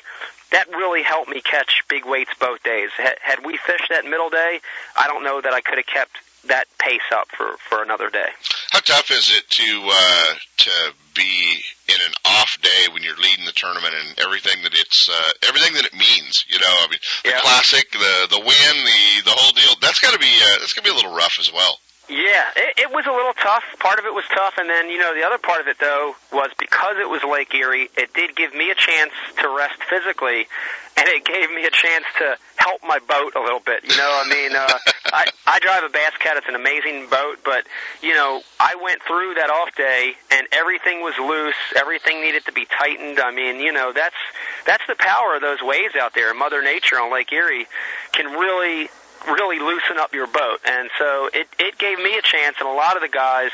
that 0.52 0.68
really 0.68 1.02
helped 1.02 1.30
me 1.30 1.40
catch 1.40 1.82
big 1.88 2.04
weights 2.04 2.30
both 2.40 2.62
days. 2.62 2.90
Had, 2.96 3.16
had 3.22 3.44
we 3.44 3.56
fished 3.56 3.88
that 3.90 4.04
middle 4.04 4.30
day, 4.30 4.60
I 4.96 5.06
don't 5.06 5.24
know 5.24 5.40
that 5.40 5.52
I 5.52 5.60
could 5.60 5.78
have 5.78 5.86
kept 5.86 6.16
that 6.48 6.66
pace 6.78 7.04
up 7.12 7.28
for 7.36 7.56
for 7.68 7.82
another 7.82 8.08
day. 8.08 8.28
How 8.70 8.80
tough 8.80 9.10
is 9.10 9.30
it 9.34 9.48
to 9.50 9.90
uh, 9.92 10.34
to 10.58 10.70
be 11.14 11.60
in 11.88 11.96
an 12.06 12.14
off 12.24 12.56
day 12.62 12.92
when 12.92 13.02
you're 13.02 13.16
leading 13.16 13.44
the 13.44 13.52
tournament 13.52 13.94
and 13.94 14.18
everything 14.18 14.62
that 14.62 14.72
it's 14.72 15.08
uh, 15.10 15.32
everything 15.48 15.74
that 15.74 15.84
it 15.84 15.92
means? 15.92 16.44
You 16.48 16.58
know, 16.58 16.74
I 16.80 16.88
mean, 16.88 17.00
the 17.24 17.40
classic, 17.40 17.90
the 17.92 18.28
the 18.30 18.38
win, 18.38 18.74
the 18.84 19.30
the 19.30 19.36
whole 19.36 19.52
deal. 19.52 19.74
That's 19.80 19.98
got 19.98 20.12
to 20.12 20.18
be 20.18 20.32
uh, 20.32 20.58
that's 20.60 20.72
gonna 20.72 20.84
be 20.84 20.92
a 20.92 20.96
little 20.96 21.14
rough 21.14 21.36
as 21.38 21.52
well. 21.52 21.78
Yeah, 22.10 22.42
it, 22.56 22.74
it 22.78 22.90
was 22.90 23.06
a 23.06 23.12
little 23.14 23.34
tough. 23.34 23.62
Part 23.78 24.00
of 24.00 24.04
it 24.04 24.12
was 24.12 24.24
tough, 24.34 24.58
and 24.58 24.68
then 24.68 24.90
you 24.90 24.98
know 24.98 25.14
the 25.14 25.22
other 25.22 25.38
part 25.38 25.60
of 25.60 25.68
it 25.68 25.78
though 25.78 26.16
was 26.32 26.50
because 26.58 26.98
it 26.98 27.08
was 27.08 27.22
Lake 27.22 27.54
Erie, 27.54 27.88
it 27.96 28.12
did 28.14 28.34
give 28.34 28.52
me 28.52 28.72
a 28.72 28.74
chance 28.74 29.12
to 29.38 29.46
rest 29.48 29.78
physically, 29.88 30.50
and 30.98 31.06
it 31.06 31.24
gave 31.24 31.54
me 31.54 31.66
a 31.66 31.70
chance 31.70 32.04
to 32.18 32.34
help 32.56 32.82
my 32.82 32.98
boat 32.98 33.38
a 33.38 33.40
little 33.40 33.62
bit. 33.62 33.86
You 33.86 33.96
know, 33.96 34.10
I 34.10 34.28
mean, 34.28 34.56
uh, 34.56 34.66
I 35.14 35.30
I 35.46 35.60
drive 35.60 35.84
a 35.84 35.88
Bass 35.88 36.10
Cat. 36.18 36.36
It's 36.36 36.48
an 36.48 36.56
amazing 36.56 37.06
boat, 37.06 37.38
but 37.44 37.62
you 38.02 38.14
know, 38.14 38.42
I 38.58 38.74
went 38.82 38.98
through 39.06 39.34
that 39.34 39.50
off 39.50 39.76
day, 39.76 40.14
and 40.32 40.48
everything 40.50 41.02
was 41.02 41.14
loose. 41.16 41.62
Everything 41.76 42.22
needed 42.22 42.44
to 42.46 42.52
be 42.52 42.66
tightened. 42.66 43.20
I 43.20 43.30
mean, 43.30 43.60
you 43.60 43.70
know, 43.70 43.92
that's 43.94 44.18
that's 44.66 44.82
the 44.88 44.96
power 44.98 45.36
of 45.36 45.42
those 45.42 45.62
waves 45.62 45.94
out 45.94 46.14
there. 46.14 46.34
Mother 46.34 46.60
Nature 46.60 46.98
on 46.98 47.12
Lake 47.12 47.30
Erie 47.32 47.68
can 48.10 48.34
really 48.34 48.90
really 49.26 49.58
loosen 49.58 49.98
up 49.98 50.14
your 50.14 50.26
boat. 50.26 50.60
And 50.64 50.90
so 50.98 51.28
it, 51.32 51.48
it 51.58 51.78
gave 51.78 51.98
me 51.98 52.16
a 52.18 52.22
chance 52.22 52.56
and 52.60 52.68
a 52.68 52.72
lot 52.72 52.96
of 52.96 53.02
the 53.02 53.08
guys 53.08 53.50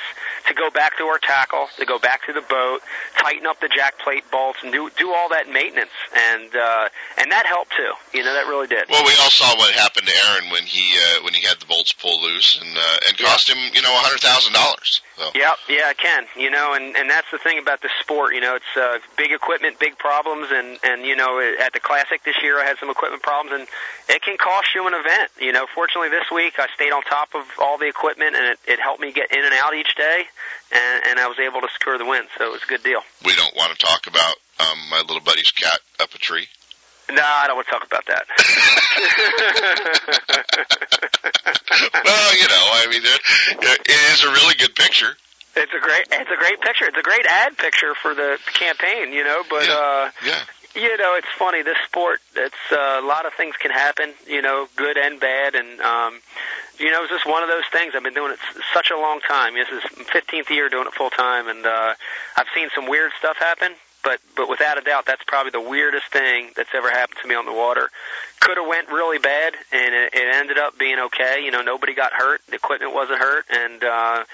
to 0.48 0.54
go 0.54 0.70
back 0.70 0.98
to 0.98 1.04
our 1.04 1.18
tackle, 1.18 1.68
to 1.78 1.86
go 1.86 1.98
back 1.98 2.26
to 2.26 2.32
the 2.32 2.42
boat, 2.42 2.80
tighten 3.16 3.46
up 3.46 3.60
the 3.60 3.68
jack 3.68 3.98
plate 3.98 4.24
bolts 4.30 4.58
and 4.62 4.72
do 4.72 4.90
do 4.98 5.12
all 5.12 5.30
that 5.30 5.48
maintenance. 5.48 5.94
And 6.32 6.54
uh 6.54 6.88
and 7.18 7.32
that 7.32 7.46
helped 7.46 7.72
too. 7.76 7.92
You 8.12 8.24
know, 8.24 8.34
that 8.34 8.46
really 8.46 8.66
did. 8.66 8.88
Well, 8.88 9.04
we 9.04 9.12
all 9.22 9.30
saw 9.30 9.56
what 9.56 9.72
happened 9.74 10.06
to 10.06 10.14
Aaron 10.30 10.50
when 10.50 10.62
he 10.62 10.96
uh, 10.96 11.24
when 11.24 11.34
he 11.34 11.42
had 11.42 11.58
the 11.58 11.66
bolts 11.66 11.92
pulled 11.92 12.22
loose 12.22 12.60
and 12.60 12.76
uh, 12.76 13.08
and 13.08 13.18
cost 13.18 13.48
him 13.48 13.58
you 13.74 13.82
know 13.82 13.92
a 13.92 14.02
hundred 14.02 14.20
thousand 14.20 14.52
dollars. 14.52 15.02
So. 15.16 15.24
Yep, 15.34 15.56
yeah, 15.68 15.90
it 15.90 15.98
can. 15.98 16.26
You 16.36 16.50
know, 16.50 16.74
and 16.74 16.94
and 16.96 17.08
that's 17.08 17.30
the 17.32 17.38
thing 17.38 17.58
about 17.58 17.80
the 17.80 17.88
sport. 18.00 18.34
You 18.34 18.40
know, 18.40 18.56
it's 18.56 18.76
uh, 18.76 18.98
big 19.16 19.32
equipment, 19.32 19.78
big 19.78 19.96
problems, 19.96 20.48
and 20.52 20.78
and 20.84 21.06
you 21.06 21.16
know, 21.16 21.40
at 21.40 21.72
the 21.72 21.80
classic 21.80 22.22
this 22.24 22.36
year, 22.42 22.60
I 22.60 22.64
had 22.64 22.76
some 22.78 22.90
equipment 22.90 23.22
problems, 23.22 23.52
and 23.58 23.68
it 24.14 24.20
can 24.20 24.36
cost 24.36 24.74
you 24.74 24.86
an 24.86 24.92
event. 24.92 25.30
You 25.40 25.52
know, 25.52 25.55
fortunately 25.74 26.10
this 26.10 26.30
week 26.30 26.58
I 26.58 26.66
stayed 26.74 26.92
on 26.92 27.00
top 27.02 27.34
of 27.34 27.46
all 27.58 27.78
the 27.78 27.86
equipment, 27.88 28.36
and 28.36 28.44
it, 28.52 28.58
it 28.66 28.78
helped 28.80 29.00
me 29.00 29.12
get 29.12 29.32
in 29.32 29.42
and 29.44 29.54
out 29.54 29.74
each 29.74 29.94
day, 29.96 30.24
and 30.72 31.04
and 31.06 31.18
I 31.18 31.26
was 31.28 31.38
able 31.38 31.62
to 31.62 31.68
secure 31.72 31.96
the 31.96 32.04
win. 32.04 32.24
So 32.36 32.44
it 32.44 32.52
was 32.52 32.62
a 32.62 32.66
good 32.66 32.82
deal. 32.82 33.00
We 33.24 33.34
don't 33.34 33.56
want 33.56 33.72
to 33.72 33.78
talk 33.86 34.06
about 34.06 34.36
um, 34.60 34.78
my 34.90 35.00
little 35.00 35.20
buddy's 35.24 35.50
cat 35.52 35.80
up 36.00 36.12
a 36.14 36.18
tree. 36.18 36.48
No, 37.08 37.22
I 37.22 37.46
don't 37.46 37.54
want 37.54 37.68
to 37.68 37.72
talk 37.72 37.86
about 37.86 38.04
that. 38.06 38.26
well, 42.04 42.34
you 42.34 42.48
know, 42.48 42.64
I 42.74 42.86
mean, 42.90 43.02
it, 43.04 43.20
it 43.86 44.12
is 44.12 44.24
a 44.24 44.30
really 44.30 44.54
good 44.56 44.74
picture. 44.74 45.16
It's 45.54 45.72
a 45.72 45.78
great, 45.80 46.06
it's 46.10 46.30
a 46.30 46.36
great 46.36 46.60
picture. 46.60 46.84
It's 46.84 46.98
a 46.98 47.02
great 47.02 47.24
ad 47.24 47.56
picture 47.56 47.94
for 47.94 48.12
the 48.14 48.38
campaign, 48.52 49.12
you 49.12 49.24
know. 49.24 49.42
But 49.48 49.68
uh, 49.70 50.10
Yeah. 50.24 50.42
You 50.76 50.96
know, 50.98 51.14
it's 51.16 51.32
funny. 51.38 51.62
This 51.62 51.78
sport, 51.86 52.20
it's 52.36 52.54
uh, 52.70 53.00
a 53.02 53.06
lot 53.06 53.26
of 53.26 53.32
things 53.34 53.56
can 53.56 53.70
happen. 53.70 54.12
You 54.26 54.42
know, 54.42 54.68
good 54.76 54.96
and 54.98 55.18
bad, 55.18 55.54
and 55.54 55.80
um, 55.80 56.20
you 56.78 56.90
know, 56.90 57.02
it's 57.02 57.10
just 57.12 57.26
one 57.26 57.42
of 57.42 57.48
those 57.48 57.64
things. 57.72 57.94
I've 57.96 58.02
been 58.02 58.14
doing 58.14 58.32
it 58.32 58.38
such 58.72 58.90
a 58.90 58.96
long 58.96 59.20
time. 59.20 59.54
This 59.54 59.68
is 59.68 59.82
15th 60.06 60.50
year 60.50 60.68
doing 60.68 60.86
it 60.86 60.92
full 60.92 61.10
time, 61.10 61.48
and 61.48 61.64
uh, 61.64 61.94
I've 62.36 62.46
seen 62.54 62.68
some 62.74 62.86
weird 62.88 63.12
stuff 63.18 63.36
happen. 63.38 63.72
but 64.04 64.20
but 64.36 64.48
without 64.48 64.78
a 64.78 64.82
doubt, 64.82 65.06
that's 65.06 65.24
probably 65.26 65.50
the 65.50 65.60
weirdest 65.60 66.06
thing 66.12 66.50
that's 66.56 66.70
ever 66.74 66.90
happened 66.90 67.18
to 67.22 67.28
me 67.28 67.34
on 67.34 67.46
the 67.46 67.52
water. 67.52 67.90
Could 68.40 68.58
have 68.58 68.68
went 68.68 68.88
really 68.88 69.18
bad, 69.18 69.54
and 69.72 69.94
it, 69.94 70.14
it 70.14 70.34
ended 70.34 70.58
up 70.58 70.78
being 70.78 70.98
okay. 70.98 71.42
You 71.42 71.50
know, 71.50 71.62
nobody 71.62 71.94
got 71.94 72.12
hurt, 72.12 72.40
the 72.48 72.54
equipment 72.54 72.94
wasn't 72.94 73.18
hurt, 73.18 73.46
and 73.50 73.82
uh, 73.82 74.24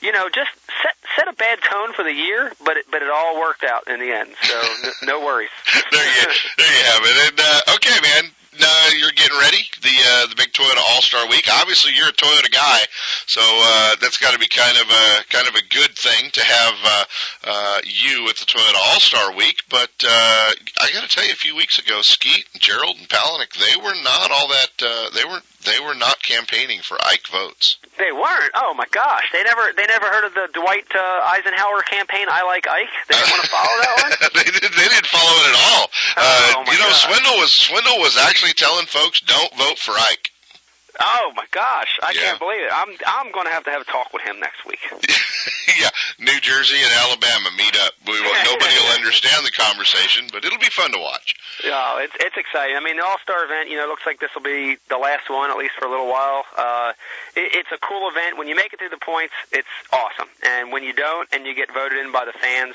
you 0.00 0.12
know, 0.12 0.28
just 0.28 0.50
set 0.82 0.94
set 1.16 1.28
a 1.28 1.32
bad 1.32 1.58
tone 1.62 1.92
for 1.92 2.02
the 2.04 2.12
year, 2.12 2.52
but 2.64 2.76
it, 2.76 2.86
but 2.90 3.02
it 3.02 3.10
all 3.10 3.40
worked 3.40 3.64
out 3.64 3.88
in 3.88 3.98
the 4.00 4.10
end. 4.12 4.30
So 4.42 4.60
n- 4.84 4.92
no 5.04 5.20
worries. 5.20 5.50
there 5.90 6.04
you 6.04 6.26
there 6.56 6.72
you 6.72 6.84
have 6.84 7.02
it. 7.04 7.32
And 7.32 7.40
uh, 7.40 7.74
okay, 7.76 7.98
man, 8.02 8.30
uh, 8.60 8.90
you're 8.98 9.12
getting 9.12 9.38
ready 9.38 9.68
the 9.82 9.96
uh, 9.96 10.26
the 10.26 10.36
big 10.36 10.52
Toyota 10.52 10.82
All 10.90 11.02
Star 11.02 11.28
Week. 11.28 11.46
Obviously, 11.60 11.92
you're 11.94 12.08
a 12.08 12.12
Toyota 12.12 12.50
guy, 12.50 12.78
so 13.26 13.40
uh, 13.42 13.96
that's 14.00 14.18
got 14.18 14.32
to 14.32 14.38
be 14.38 14.48
kind 14.48 14.76
of 14.76 14.88
a 14.90 15.06
kind 15.28 15.48
of 15.48 15.54
a 15.54 15.64
good 15.68 15.92
thing 15.96 16.30
to 16.32 16.44
have 16.44 16.74
uh, 16.84 17.04
uh, 17.44 17.78
you 17.84 18.28
at 18.28 18.36
the 18.36 18.46
Toyota 18.46 18.78
All 18.92 19.00
Star 19.00 19.34
Week. 19.34 19.62
But 19.68 19.92
uh, 20.04 20.50
I 20.80 20.90
got 20.92 21.02
to 21.02 21.08
tell 21.08 21.24
you, 21.24 21.32
a 21.32 21.36
few 21.36 21.56
weeks 21.56 21.78
ago, 21.78 22.00
Skeet, 22.02 22.46
Gerald, 22.58 22.96
and 22.98 23.08
Palaniuk, 23.08 23.52
they 23.54 23.76
were 23.76 23.96
not 24.02 24.30
all 24.30 24.48
that. 24.48 24.70
Uh, 24.82 25.10
they 25.14 25.24
were 25.24 25.40
they 25.64 25.78
were 25.84 25.94
not 25.94 26.22
campaigning 26.22 26.80
for 26.80 26.96
Ike 27.00 27.26
votes. 27.28 27.78
They 27.98 28.12
weren't. 28.12 28.52
Oh 28.54 28.74
my 28.74 28.86
gosh, 28.90 29.26
they 29.32 29.42
never 29.42 29.72
they 29.76 29.86
never 29.86 30.06
heard 30.06 30.24
of 30.24 30.34
the 30.34 30.48
Dwight 30.52 30.86
uh, 30.94 31.34
Eisenhower 31.34 31.82
campaign. 31.82 32.26
I 32.30 32.44
like 32.46 32.66
Ike. 32.68 32.94
They 33.08 33.14
didn't 33.14 33.30
want 33.30 33.42
to 33.42 33.50
follow 33.50 33.76
that 33.82 33.94
one. 34.02 34.12
they 34.34 34.50
didn't. 34.50 34.74
They 34.74 34.88
didn't 34.88 35.06
follow 35.06 35.34
it 35.42 35.48
at 35.50 35.58
all. 35.58 35.87
Oh, 36.16 36.20
uh, 36.20 36.64
oh 36.64 36.72
you 36.72 36.78
know, 36.78 36.86
God. 36.88 36.94
Swindle 36.94 37.36
was 37.38 37.54
Swindle 37.54 37.98
was 37.98 38.16
actually 38.18 38.52
telling 38.52 38.86
folks 38.86 39.20
don't 39.20 39.54
vote 39.56 39.78
for 39.78 39.92
Ike. 39.92 40.30
Oh 41.00 41.30
my 41.36 41.44
gosh, 41.52 41.98
I 42.02 42.10
Yeah. 42.10 42.20
can't 42.34 42.38
believe 42.40 42.60
it. 42.60 42.72
I'm 42.74 42.90
I'm 43.06 43.30
going 43.30 43.46
to 43.46 43.52
have 43.52 43.62
to 43.64 43.70
have 43.70 43.82
a 43.82 43.84
talk 43.84 44.12
with 44.12 44.22
him 44.22 44.40
next 44.40 44.66
week. 44.66 44.80
yeah, 45.78 45.90
New 46.18 46.40
Jersey 46.40 46.74
and 46.82 46.92
Alabama 46.92 47.50
meet 47.56 47.76
up. 47.78 47.92
We 48.04 48.18
will, 48.20 48.34
nobody 48.50 48.74
will 48.82 48.94
understand 48.98 49.46
the 49.46 49.52
conversation, 49.52 50.26
but 50.32 50.44
it'll 50.44 50.58
be 50.58 50.70
fun 50.70 50.90
to 50.92 50.98
watch. 50.98 51.36
Yeah, 51.62 52.02
it's 52.02 52.14
it's 52.18 52.36
exciting. 52.36 52.74
I 52.76 52.80
mean, 52.80 52.96
the 52.96 53.04
All 53.06 53.18
Star 53.22 53.44
event, 53.44 53.70
you 53.70 53.76
know, 53.76 53.86
looks 53.86 54.02
like 54.06 54.18
this 54.18 54.30
will 54.34 54.42
be 54.42 54.76
the 54.88 54.98
last 54.98 55.30
one, 55.30 55.50
at 55.52 55.56
least 55.56 55.74
for 55.78 55.86
a 55.86 55.90
little 55.90 56.08
while. 56.10 56.42
Uh, 56.56 56.92
it, 57.36 57.54
it's 57.54 57.70
a 57.70 57.78
cool 57.78 58.10
event. 58.10 58.36
When 58.36 58.48
you 58.48 58.56
make 58.56 58.72
it 58.72 58.80
through 58.80 58.90
the 58.90 58.98
points, 58.98 59.34
it's 59.52 59.70
awesome, 59.92 60.28
and 60.42 60.72
when 60.72 60.82
you 60.82 60.92
don't, 60.92 61.28
and 61.32 61.46
you 61.46 61.54
get 61.54 61.72
voted 61.72 61.98
in 61.98 62.10
by 62.10 62.24
the 62.24 62.32
fans, 62.34 62.74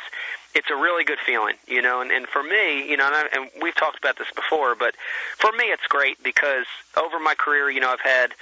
it's 0.55 0.69
a 0.69 0.75
really 0.75 1.03
good 1.03 1.19
feeling, 1.19 1.55
you 1.67 1.81
know. 1.81 2.01
And, 2.01 2.11
and 2.11 2.27
for 2.27 2.43
me, 2.43 2.89
you 2.89 2.97
know, 2.97 3.07
and, 3.07 3.15
I, 3.15 3.27
and 3.33 3.49
we've 3.61 3.75
talked 3.75 3.97
about 3.97 4.17
this 4.17 4.31
before, 4.35 4.75
but 4.75 4.95
for 5.37 5.51
me, 5.51 5.65
it's 5.65 5.87
great 5.87 6.21
because 6.23 6.65
over 6.97 7.19
my 7.19 7.35
career, 7.35 7.69
you 7.69 7.79
know, 7.79 7.89
I've 7.89 8.01
had 8.01 8.33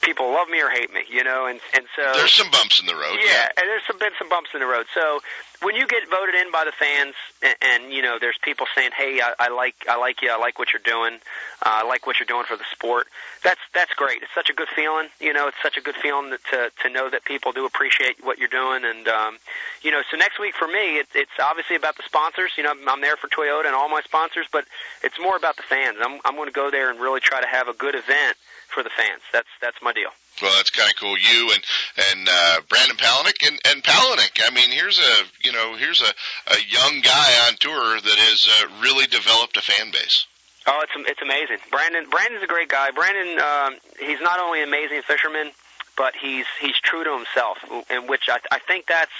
people 0.00 0.30
love 0.32 0.48
me 0.48 0.60
or 0.60 0.70
hate 0.70 0.92
me, 0.92 1.02
you 1.10 1.24
know, 1.24 1.46
and 1.46 1.60
and 1.74 1.84
so 1.96 2.12
There's 2.14 2.32
some 2.32 2.50
bumps 2.50 2.80
in 2.80 2.86
the 2.86 2.94
road. 2.94 3.18
yeah, 3.24 3.48
and 3.56 3.66
there's 3.68 3.82
some, 3.86 3.98
been 3.98 4.12
some 4.18 4.28
bumps 4.28 4.50
in 4.54 4.60
the 4.60 4.66
road. 4.66 4.86
So 4.94 5.20
when 5.62 5.76
you 5.76 5.86
get 5.86 6.08
voted 6.10 6.34
in 6.34 6.50
by 6.50 6.64
the 6.64 6.72
fans, 6.72 7.14
and, 7.42 7.54
and 7.62 7.92
you 7.92 8.02
know, 8.02 8.18
there's 8.20 8.38
people 8.42 8.66
saying, 8.74 8.90
"Hey, 8.96 9.20
I, 9.20 9.34
I 9.38 9.48
like, 9.48 9.74
I 9.88 9.96
like 9.96 10.22
you. 10.22 10.30
I 10.30 10.36
like 10.38 10.58
what 10.58 10.72
you're 10.72 10.82
doing. 10.84 11.20
Uh, 11.64 11.82
I 11.82 11.86
like 11.86 12.06
what 12.06 12.18
you're 12.18 12.26
doing 12.26 12.44
for 12.44 12.56
the 12.56 12.64
sport." 12.72 13.06
That's 13.44 13.60
that's 13.74 13.92
great. 13.94 14.22
It's 14.22 14.34
such 14.34 14.50
a 14.50 14.52
good 14.54 14.68
feeling. 14.74 15.08
You 15.20 15.32
know, 15.32 15.48
it's 15.48 15.60
such 15.62 15.76
a 15.76 15.80
good 15.80 15.96
feeling 15.96 16.30
that, 16.30 16.44
to 16.50 16.70
to 16.82 16.92
know 16.92 17.10
that 17.10 17.24
people 17.24 17.52
do 17.52 17.66
appreciate 17.66 18.24
what 18.24 18.38
you're 18.38 18.48
doing. 18.48 18.84
And 18.84 19.06
um, 19.08 19.38
you 19.82 19.90
know, 19.90 20.02
so 20.10 20.16
next 20.16 20.38
week 20.40 20.54
for 20.56 20.66
me, 20.68 20.98
it, 20.98 21.08
it's 21.14 21.38
obviously 21.42 21.76
about 21.76 21.96
the 21.96 22.02
sponsors. 22.04 22.52
You 22.56 22.64
know, 22.64 22.72
I'm 22.88 23.00
there 23.00 23.16
for 23.16 23.28
Toyota 23.28 23.66
and 23.66 23.74
all 23.74 23.88
my 23.88 24.02
sponsors, 24.02 24.46
but 24.50 24.64
it's 25.02 25.18
more 25.20 25.36
about 25.36 25.56
the 25.56 25.62
fans. 25.62 25.98
I'm 26.00 26.20
I'm 26.24 26.34
going 26.34 26.48
to 26.48 26.54
go 26.54 26.70
there 26.70 26.90
and 26.90 27.00
really 27.00 27.20
try 27.20 27.40
to 27.40 27.46
have 27.46 27.68
a 27.68 27.74
good 27.74 27.91
event 27.94 28.36
for 28.68 28.82
the 28.82 28.90
fans. 28.90 29.22
That's 29.32 29.48
that's 29.60 29.76
my 29.82 29.92
deal. 29.92 30.10
Well, 30.40 30.52
that's 30.56 30.70
kind 30.70 30.88
of 30.88 30.96
cool. 30.96 31.16
You 31.18 31.52
and 31.52 31.62
and 32.10 32.28
uh, 32.28 32.60
Brandon 32.68 32.96
Palaniuk 32.96 33.46
and 33.46 33.58
and 33.66 33.82
Palaniuk. 33.82 34.40
I 34.48 34.50
mean, 34.54 34.70
here's 34.70 34.98
a 34.98 35.14
you 35.42 35.52
know 35.52 35.76
here's 35.76 36.00
a 36.00 36.12
a 36.52 36.58
young 36.68 37.00
guy 37.02 37.48
on 37.48 37.56
tour 37.60 38.00
that 38.00 38.18
has 38.18 38.48
uh, 38.48 38.82
really 38.82 39.06
developed 39.06 39.56
a 39.56 39.62
fan 39.62 39.90
base. 39.92 40.26
Oh, 40.66 40.80
it's 40.82 41.10
it's 41.10 41.22
amazing. 41.22 41.58
Brandon 41.70 42.08
Brandon's 42.08 42.42
a 42.42 42.46
great 42.46 42.68
guy. 42.68 42.90
Brandon, 42.92 43.38
um, 43.38 43.78
he's 43.98 44.20
not 44.20 44.40
only 44.40 44.62
an 44.62 44.68
amazing 44.68 45.02
fisherman, 45.02 45.50
but 45.96 46.14
he's 46.20 46.46
he's 46.60 46.78
true 46.82 47.04
to 47.04 47.16
himself, 47.16 47.58
in 47.90 48.06
which 48.06 48.22
I, 48.28 48.38
I 48.50 48.58
think 48.58 48.86
that's 48.86 49.12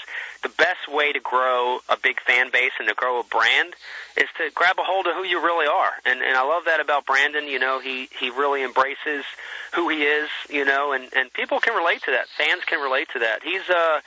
the 0.43 0.49
best 0.49 0.89
way 0.89 1.13
to 1.13 1.21
grow 1.21 1.81
a 1.89 1.97
big 1.97 2.21
fan 2.21 2.51
base 2.51 2.73
and 2.79 2.89
to 2.89 2.95
grow 2.95 3.21
a 3.21 3.25
brand 3.25 3.75
is 4.17 4.29
to 4.39 4.51
grab 4.55 4.79
a 4.79 4.83
hold 4.83 5.07
of 5.07 5.15
who 5.15 5.25
you 5.25 5.43
really 5.43 5.67
are. 5.67 5.93
And 6.05 6.21
and 6.21 6.37
I 6.37 6.43
love 6.47 6.65
that 6.67 6.81
about 6.81 7.07
Brandon. 7.07 7.47
You 7.47 7.59
know, 7.59 7.81
he 7.81 8.09
he 8.19 8.31
really 8.31 8.63
embraces 8.63 9.25
who 9.75 9.89
he 9.89 10.03
is. 10.03 10.29
You 10.49 10.65
know, 10.65 10.93
and 10.93 11.09
and 11.15 11.33
people 11.33 11.61
can 11.61 11.75
relate 11.75 12.03
to 12.05 12.13
that. 12.13 12.29
Fans 12.29 12.63
can 12.67 12.81
relate 12.81 13.09
to 13.13 13.21
that. 13.21 13.43
He's 13.43 13.69
uh 13.69 14.01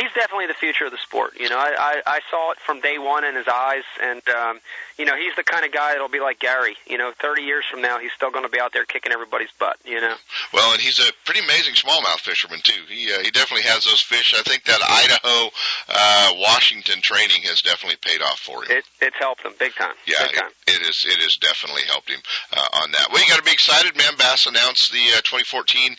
he's 0.00 0.12
definitely 0.14 0.46
the 0.46 0.54
future 0.56 0.86
of 0.86 0.92
the 0.92 0.98
sport. 0.98 1.34
You 1.38 1.48
know, 1.48 1.58
I, 1.58 2.00
I, 2.06 2.16
I 2.16 2.20
saw 2.30 2.52
it 2.52 2.58
from 2.64 2.80
day 2.80 2.98
one 2.98 3.24
in 3.24 3.36
his 3.36 3.46
eyes, 3.46 3.84
and 4.00 4.22
um, 4.28 4.60
you 4.96 5.04
know, 5.04 5.16
he's 5.16 5.36
the 5.36 5.44
kind 5.44 5.64
of 5.64 5.72
guy 5.72 5.92
that'll 5.92 6.08
be 6.08 6.20
like 6.20 6.40
Gary. 6.40 6.76
You 6.86 6.98
know, 6.98 7.12
30 7.20 7.42
years 7.42 7.64
from 7.70 7.82
now, 7.82 7.98
he's 7.98 8.12
still 8.16 8.30
going 8.30 8.44
to 8.44 8.50
be 8.50 8.60
out 8.60 8.72
there 8.72 8.84
kicking 8.84 9.12
everybody's 9.12 9.52
butt. 9.58 9.76
You 9.84 10.00
know. 10.00 10.14
Well, 10.52 10.72
and 10.72 10.80
he's 10.80 10.98
a 10.98 11.12
pretty 11.24 11.40
amazing 11.40 11.74
smallmouth 11.74 12.20
fisherman 12.20 12.60
too. 12.64 12.80
He 12.88 13.12
uh, 13.12 13.20
he 13.20 13.30
definitely 13.30 13.68
has 13.68 13.84
those 13.84 14.00
fish. 14.00 14.34
I 14.36 14.42
think 14.42 14.64
that 14.64 14.80
Idaho, 14.80 15.50
uh, 15.88 16.32
Washington 16.40 17.00
training 17.02 17.44
has 17.44 17.60
definitely 17.60 17.98
paid 18.00 18.22
off 18.22 18.40
for 18.40 18.64
him. 18.64 18.78
It 18.80 18.84
it's 19.00 19.16
helped 19.18 19.44
him 19.44 19.52
big 19.58 19.74
time. 19.74 19.94
Yeah, 20.06 20.24
big 20.26 20.36
time. 20.36 20.50
it, 20.66 20.80
it 20.80 20.88
is. 20.88 21.04
It 21.06 21.20
has 21.20 21.36
definitely 21.40 21.82
helped 21.86 22.08
him 22.08 22.20
uh, 22.52 22.82
on 22.82 22.92
that. 22.92 23.08
Well, 23.12 23.20
you 23.20 23.28
got 23.28 23.38
to 23.38 23.44
be 23.44 23.52
excited, 23.52 23.96
man. 23.96 24.16
Bass 24.16 24.46
announced 24.46 24.92
the 24.92 25.04
uh, 25.16 25.20
2014 25.28 25.96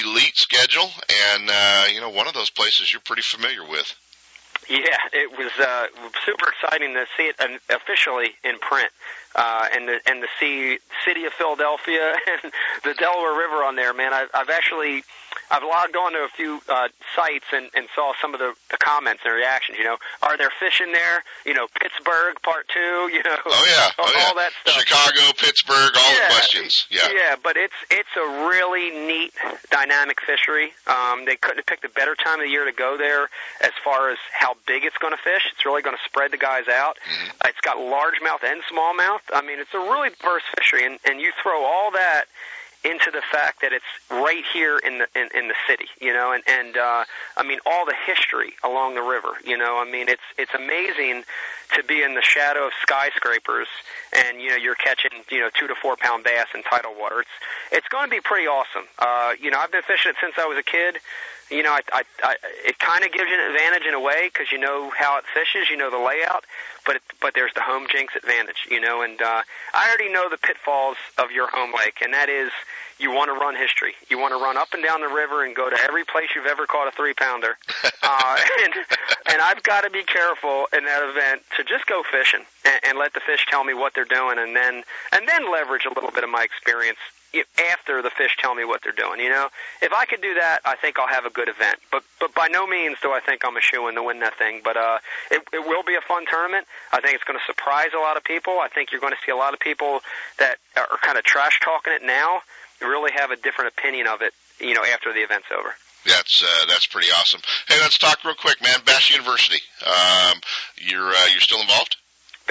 Elite 0.00 0.36
schedule, 0.36 0.88
and 1.36 1.50
uh, 1.50 1.84
you 1.92 2.00
know 2.00 2.10
one 2.10 2.26
of 2.26 2.34
those 2.34 2.50
places 2.50 2.92
you're 2.92 3.04
pretty 3.04 3.22
familiar 3.22 3.41
with. 3.68 3.94
Yeah, 4.70 4.96
it 5.12 5.36
was 5.36 5.50
uh, 5.58 5.86
super 6.24 6.50
exciting 6.50 6.94
to 6.94 7.04
see 7.16 7.24
it 7.24 7.60
officially 7.68 8.30
in 8.44 8.58
print, 8.58 8.90
uh, 9.34 9.66
and 9.74 9.88
the 9.88 10.00
and 10.06 10.22
to 10.22 10.28
see 10.38 10.78
city 11.04 11.24
of 11.24 11.32
Philadelphia 11.32 12.14
and 12.44 12.52
the 12.84 12.94
Delaware 12.94 13.36
River 13.36 13.64
on 13.64 13.74
there. 13.74 13.92
Man, 13.92 14.14
I've, 14.14 14.28
I've 14.32 14.50
actually 14.50 15.02
I've 15.50 15.62
logged 15.62 15.96
on 15.96 16.12
to 16.12 16.18
a 16.24 16.28
few 16.28 16.60
uh, 16.68 16.88
sites 17.14 17.44
and, 17.52 17.68
and 17.74 17.86
saw 17.94 18.12
some 18.20 18.34
of 18.34 18.40
the, 18.40 18.54
the 18.70 18.78
comments 18.78 19.22
and 19.24 19.34
reactions. 19.34 19.78
You 19.78 19.84
know, 19.84 19.96
are 20.22 20.36
there 20.38 20.50
fish 20.60 20.80
in 20.80 20.92
there? 20.92 21.22
You 21.44 21.54
know, 21.54 21.66
Pittsburgh 21.80 22.36
Part 22.42 22.68
Two. 22.68 22.80
You 23.12 23.22
know, 23.22 23.36
Oh 23.44 23.66
yeah, 23.68 23.90
all, 23.98 24.08
oh 24.08 24.12
yeah. 24.16 24.24
all 24.26 24.34
that 24.36 24.50
stuff. 24.62 24.80
Chicago, 24.80 25.32
Pittsburgh, 25.38 25.92
all 25.96 26.12
Yeah. 26.14 26.28
the 26.28 26.34
questions. 26.34 26.86
Yeah. 26.90 27.08
Yeah, 27.12 27.36
but 27.42 27.56
it's 27.56 27.74
it's 27.90 28.08
a 28.16 28.46
really 28.48 28.90
neat 28.90 29.32
dynamic 29.70 30.20
fishery. 30.20 30.72
Um, 30.86 31.24
they 31.26 31.36
couldn't 31.36 31.58
have 31.58 31.66
picked 31.66 31.84
a 31.84 31.88
better 31.88 32.14
time 32.14 32.40
of 32.40 32.46
the 32.46 32.50
year 32.50 32.64
to 32.64 32.72
go 32.72 32.96
there 32.96 33.28
as 33.60 33.72
far 33.84 34.10
as 34.10 34.18
how 34.32 34.54
big 34.66 34.84
it's 34.84 34.96
going 34.98 35.12
to 35.12 35.22
fish. 35.22 35.46
It's 35.52 35.64
really 35.66 35.82
going 35.82 35.96
to 35.96 36.02
spread 36.04 36.30
the 36.32 36.38
guys 36.38 36.68
out. 36.68 36.96
Uh, 37.44 37.48
it's 37.48 37.60
got 37.60 37.76
largemouth 37.76 38.42
and 38.44 38.62
smallmouth. 38.72 39.20
I 39.32 39.42
mean, 39.42 39.58
it's 39.60 39.74
a 39.74 39.78
really 39.78 40.10
diverse 40.10 40.42
fishery, 40.56 40.86
and, 40.86 40.98
and 41.04 41.20
you 41.20 41.32
throw 41.42 41.64
all 41.64 41.90
that 41.92 42.24
into 42.84 43.10
the 43.10 43.22
fact 43.30 43.62
that 43.62 43.72
it's 43.72 43.84
right 44.10 44.44
here 44.52 44.78
in 44.78 44.98
the 44.98 45.06
in, 45.14 45.28
in 45.34 45.48
the 45.48 45.54
city, 45.68 45.86
you 46.00 46.12
know, 46.12 46.32
and 46.32 46.42
and 46.46 46.76
uh, 46.76 47.04
I 47.36 47.42
mean 47.46 47.58
all 47.66 47.86
the 47.86 47.94
history 48.06 48.54
along 48.64 48.94
the 48.94 49.02
river, 49.02 49.34
you 49.44 49.56
know. 49.56 49.78
I 49.78 49.90
mean 49.90 50.08
it's 50.08 50.22
it's 50.38 50.54
amazing 50.54 51.24
to 51.74 51.82
be 51.84 52.02
in 52.02 52.14
the 52.14 52.22
shadow 52.22 52.66
of 52.66 52.72
skyscrapers, 52.80 53.68
and 54.12 54.40
you 54.40 54.50
know 54.50 54.56
you're 54.56 54.74
catching 54.74 55.10
you 55.30 55.40
know 55.40 55.50
two 55.58 55.66
to 55.68 55.74
four 55.74 55.96
pound 55.96 56.24
bass 56.24 56.46
in 56.54 56.62
tidal 56.62 56.94
water. 56.98 57.20
It's 57.20 57.36
it's 57.70 57.88
going 57.88 58.04
to 58.04 58.10
be 58.10 58.20
pretty 58.20 58.46
awesome. 58.46 58.84
Uh, 58.98 59.34
you 59.40 59.50
know 59.50 59.58
I've 59.58 59.72
been 59.72 59.82
fishing 59.82 60.10
it 60.10 60.16
since 60.20 60.34
I 60.38 60.46
was 60.46 60.58
a 60.58 60.62
kid. 60.62 60.98
You 61.52 61.62
know, 61.62 61.72
I, 61.72 61.80
I, 61.92 62.02
I, 62.22 62.36
it 62.64 62.78
kind 62.78 63.04
of 63.04 63.12
gives 63.12 63.28
you 63.28 63.36
an 63.36 63.54
advantage 63.54 63.86
in 63.86 63.92
a 63.92 64.00
way 64.00 64.30
because 64.32 64.50
you 64.50 64.58
know 64.58 64.90
how 64.96 65.18
it 65.18 65.24
fishes, 65.34 65.68
you 65.68 65.76
know 65.76 65.90
the 65.90 65.98
layout, 65.98 66.44
but 66.86 66.96
it, 66.96 67.02
but 67.20 67.34
there's 67.34 67.52
the 67.54 67.60
home 67.60 67.86
jinx 67.92 68.16
advantage, 68.16 68.66
you 68.70 68.80
know. 68.80 69.02
And 69.02 69.20
uh, 69.20 69.42
I 69.74 69.88
already 69.88 70.10
know 70.10 70.28
the 70.30 70.38
pitfalls 70.38 70.96
of 71.18 71.30
your 71.30 71.48
home 71.50 71.72
lake, 71.76 72.00
and 72.02 72.14
that 72.14 72.30
is 72.30 72.50
you 72.98 73.10
want 73.10 73.28
to 73.28 73.34
run 73.34 73.54
history. 73.54 73.92
You 74.08 74.18
want 74.18 74.32
to 74.32 74.40
run 74.42 74.56
up 74.56 74.72
and 74.72 74.82
down 74.82 75.02
the 75.02 75.12
river 75.12 75.44
and 75.44 75.54
go 75.54 75.68
to 75.68 75.76
every 75.76 76.04
place 76.04 76.30
you've 76.34 76.46
ever 76.46 76.66
caught 76.66 76.88
a 76.88 76.92
three 76.96 77.14
pounder. 77.14 77.58
uh, 78.02 78.36
and 78.64 78.74
and 79.26 79.42
I've 79.42 79.62
got 79.62 79.82
to 79.82 79.90
be 79.90 80.04
careful 80.04 80.66
in 80.72 80.84
that 80.84 81.02
event 81.04 81.42
to 81.58 81.64
just 81.64 81.86
go 81.86 82.02
fishing 82.10 82.46
and, 82.64 82.80
and 82.88 82.98
let 82.98 83.12
the 83.12 83.20
fish 83.20 83.44
tell 83.50 83.64
me 83.64 83.74
what 83.74 83.92
they're 83.94 84.08
doing, 84.08 84.38
and 84.38 84.56
then 84.56 84.84
and 85.12 85.28
then 85.28 85.52
leverage 85.52 85.84
a 85.84 85.92
little 85.92 86.10
bit 86.10 86.24
of 86.24 86.30
my 86.30 86.44
experience 86.44 86.98
after 87.72 88.02
the 88.02 88.10
fish 88.10 88.36
tell 88.38 88.54
me 88.54 88.64
what 88.64 88.82
they're 88.82 88.92
doing. 88.92 89.20
You 89.20 89.30
know, 89.30 89.48
if 89.80 89.92
I 89.92 90.04
could 90.04 90.20
do 90.20 90.34
that, 90.34 90.60
I 90.64 90.76
think 90.76 90.98
I'll 90.98 91.08
have 91.08 91.24
a 91.24 91.30
good 91.30 91.48
event. 91.48 91.76
But 91.90 92.04
but 92.20 92.34
by 92.34 92.48
no 92.48 92.66
means 92.66 92.98
do 93.02 93.12
I 93.12 93.20
think 93.20 93.42
I'm 93.44 93.56
a 93.56 93.60
shoe 93.60 93.88
in 93.88 93.94
to 93.94 94.02
win 94.02 94.20
that 94.20 94.38
thing. 94.38 94.60
But 94.64 94.76
uh, 94.76 94.98
it, 95.30 95.42
it 95.52 95.66
will 95.66 95.82
be 95.82 95.94
a 95.94 96.00
fun 96.06 96.26
tournament. 96.26 96.66
I 96.92 97.00
think 97.00 97.14
it's 97.14 97.24
going 97.24 97.38
to 97.38 97.44
surprise 97.46 97.90
a 97.96 98.00
lot 98.00 98.16
of 98.16 98.24
people. 98.24 98.58
I 98.60 98.68
think 98.68 98.92
you're 98.92 99.00
going 99.00 99.14
to 99.14 99.22
see 99.24 99.32
a 99.32 99.36
lot 99.36 99.54
of 99.54 99.60
people 99.60 100.00
that 100.38 100.56
are 100.76 100.98
kind 101.00 101.18
of 101.18 101.24
trash 101.24 101.60
talking 101.60 101.92
it 101.92 102.02
now 102.02 102.42
really 102.80 103.12
have 103.14 103.30
a 103.30 103.36
different 103.36 103.72
opinion 103.76 104.06
of 104.06 104.22
it. 104.22 104.32
You 104.60 104.74
know, 104.74 104.84
after 104.84 105.12
the 105.12 105.20
event's 105.20 105.48
over. 105.50 105.74
That's 106.06 106.42
uh, 106.42 106.66
that's 106.68 106.86
pretty 106.86 107.08
awesome. 107.10 107.40
Hey, 107.68 107.78
let's 107.80 107.98
talk 107.98 108.24
real 108.24 108.34
quick, 108.34 108.60
man. 108.62 108.80
Bass 108.84 109.10
University. 109.10 109.60
Um, 109.86 110.40
you're 110.76 111.08
uh, 111.08 111.26
you're 111.30 111.40
still 111.40 111.60
involved? 111.60 111.96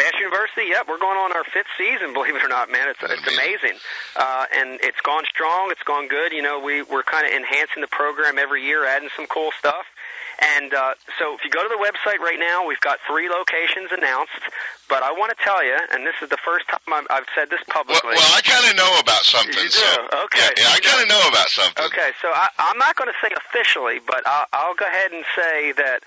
Bass 0.02 0.18
University, 0.18 0.74
yep, 0.74 0.90
we're 0.90 0.98
going 0.98 1.18
on 1.18 1.32
our 1.32 1.44
fifth 1.44 1.70
season, 1.78 2.14
believe 2.18 2.36
it 2.36 2.44
or 2.44 2.50
not, 2.50 2.72
man. 2.72 2.90
It's 2.90 3.04
it's 3.06 3.28
amazing, 3.30 3.78
uh, 4.16 4.46
and 4.50 4.80
it's 4.82 5.00
gone 5.02 5.24
strong. 5.30 5.70
It's 5.70 5.84
gone 5.84 6.08
good. 6.08 6.34
You 6.34 6.42
know, 6.42 6.60
we 6.60 6.82
we're 6.82 7.04
kind 7.06 7.28
of 7.28 7.32
enhancing 7.34 7.82
the 7.82 7.92
program 7.94 8.40
every 8.40 8.66
year, 8.66 8.86
adding 8.86 9.10
some 9.16 9.28
cool 9.28 9.52
stuff. 9.58 9.86
And 10.58 10.74
uh, 10.74 10.98
so 11.20 11.36
if 11.38 11.46
you 11.46 11.52
go 11.52 11.62
to 11.62 11.70
the 11.70 11.78
website 11.78 12.18
right 12.18 12.40
now, 12.40 12.66
we've 12.66 12.82
got 12.82 12.98
three 13.06 13.30
locations 13.30 13.94
announced. 13.94 14.42
But 14.90 15.04
I 15.04 15.14
want 15.14 15.30
to 15.38 15.44
tell 15.46 15.64
you, 15.64 15.78
and 15.94 16.02
this 16.02 16.18
is 16.18 16.34
the 16.34 16.42
first 16.42 16.66
time 16.68 16.82
I've, 16.90 17.06
I've 17.12 17.30
said 17.38 17.54
this 17.54 17.62
publicly. 17.70 18.18
Well, 18.18 18.26
well 18.26 18.34
I 18.34 18.42
kind 18.42 18.66
of 18.66 18.74
know 18.74 18.90
about 18.98 19.22
something. 19.22 19.54
You 19.54 19.70
do? 19.70 19.86
So, 19.86 20.26
okay. 20.26 20.50
Yeah, 20.58 20.66
yeah 20.66 20.74
I 20.74 20.80
kind 20.82 21.04
of 21.06 21.10
know 21.14 21.22
about 21.30 21.50
something. 21.54 21.86
Okay, 21.94 22.10
so 22.26 22.34
I, 22.34 22.50
I'm 22.58 22.80
not 22.82 22.98
going 22.98 23.14
to 23.14 23.20
say 23.22 23.30
officially, 23.38 24.02
but 24.02 24.26
I'll, 24.26 24.48
I'll 24.52 24.76
go 24.76 24.90
ahead 24.90 25.14
and 25.14 25.24
say 25.38 25.78
that 25.78 26.02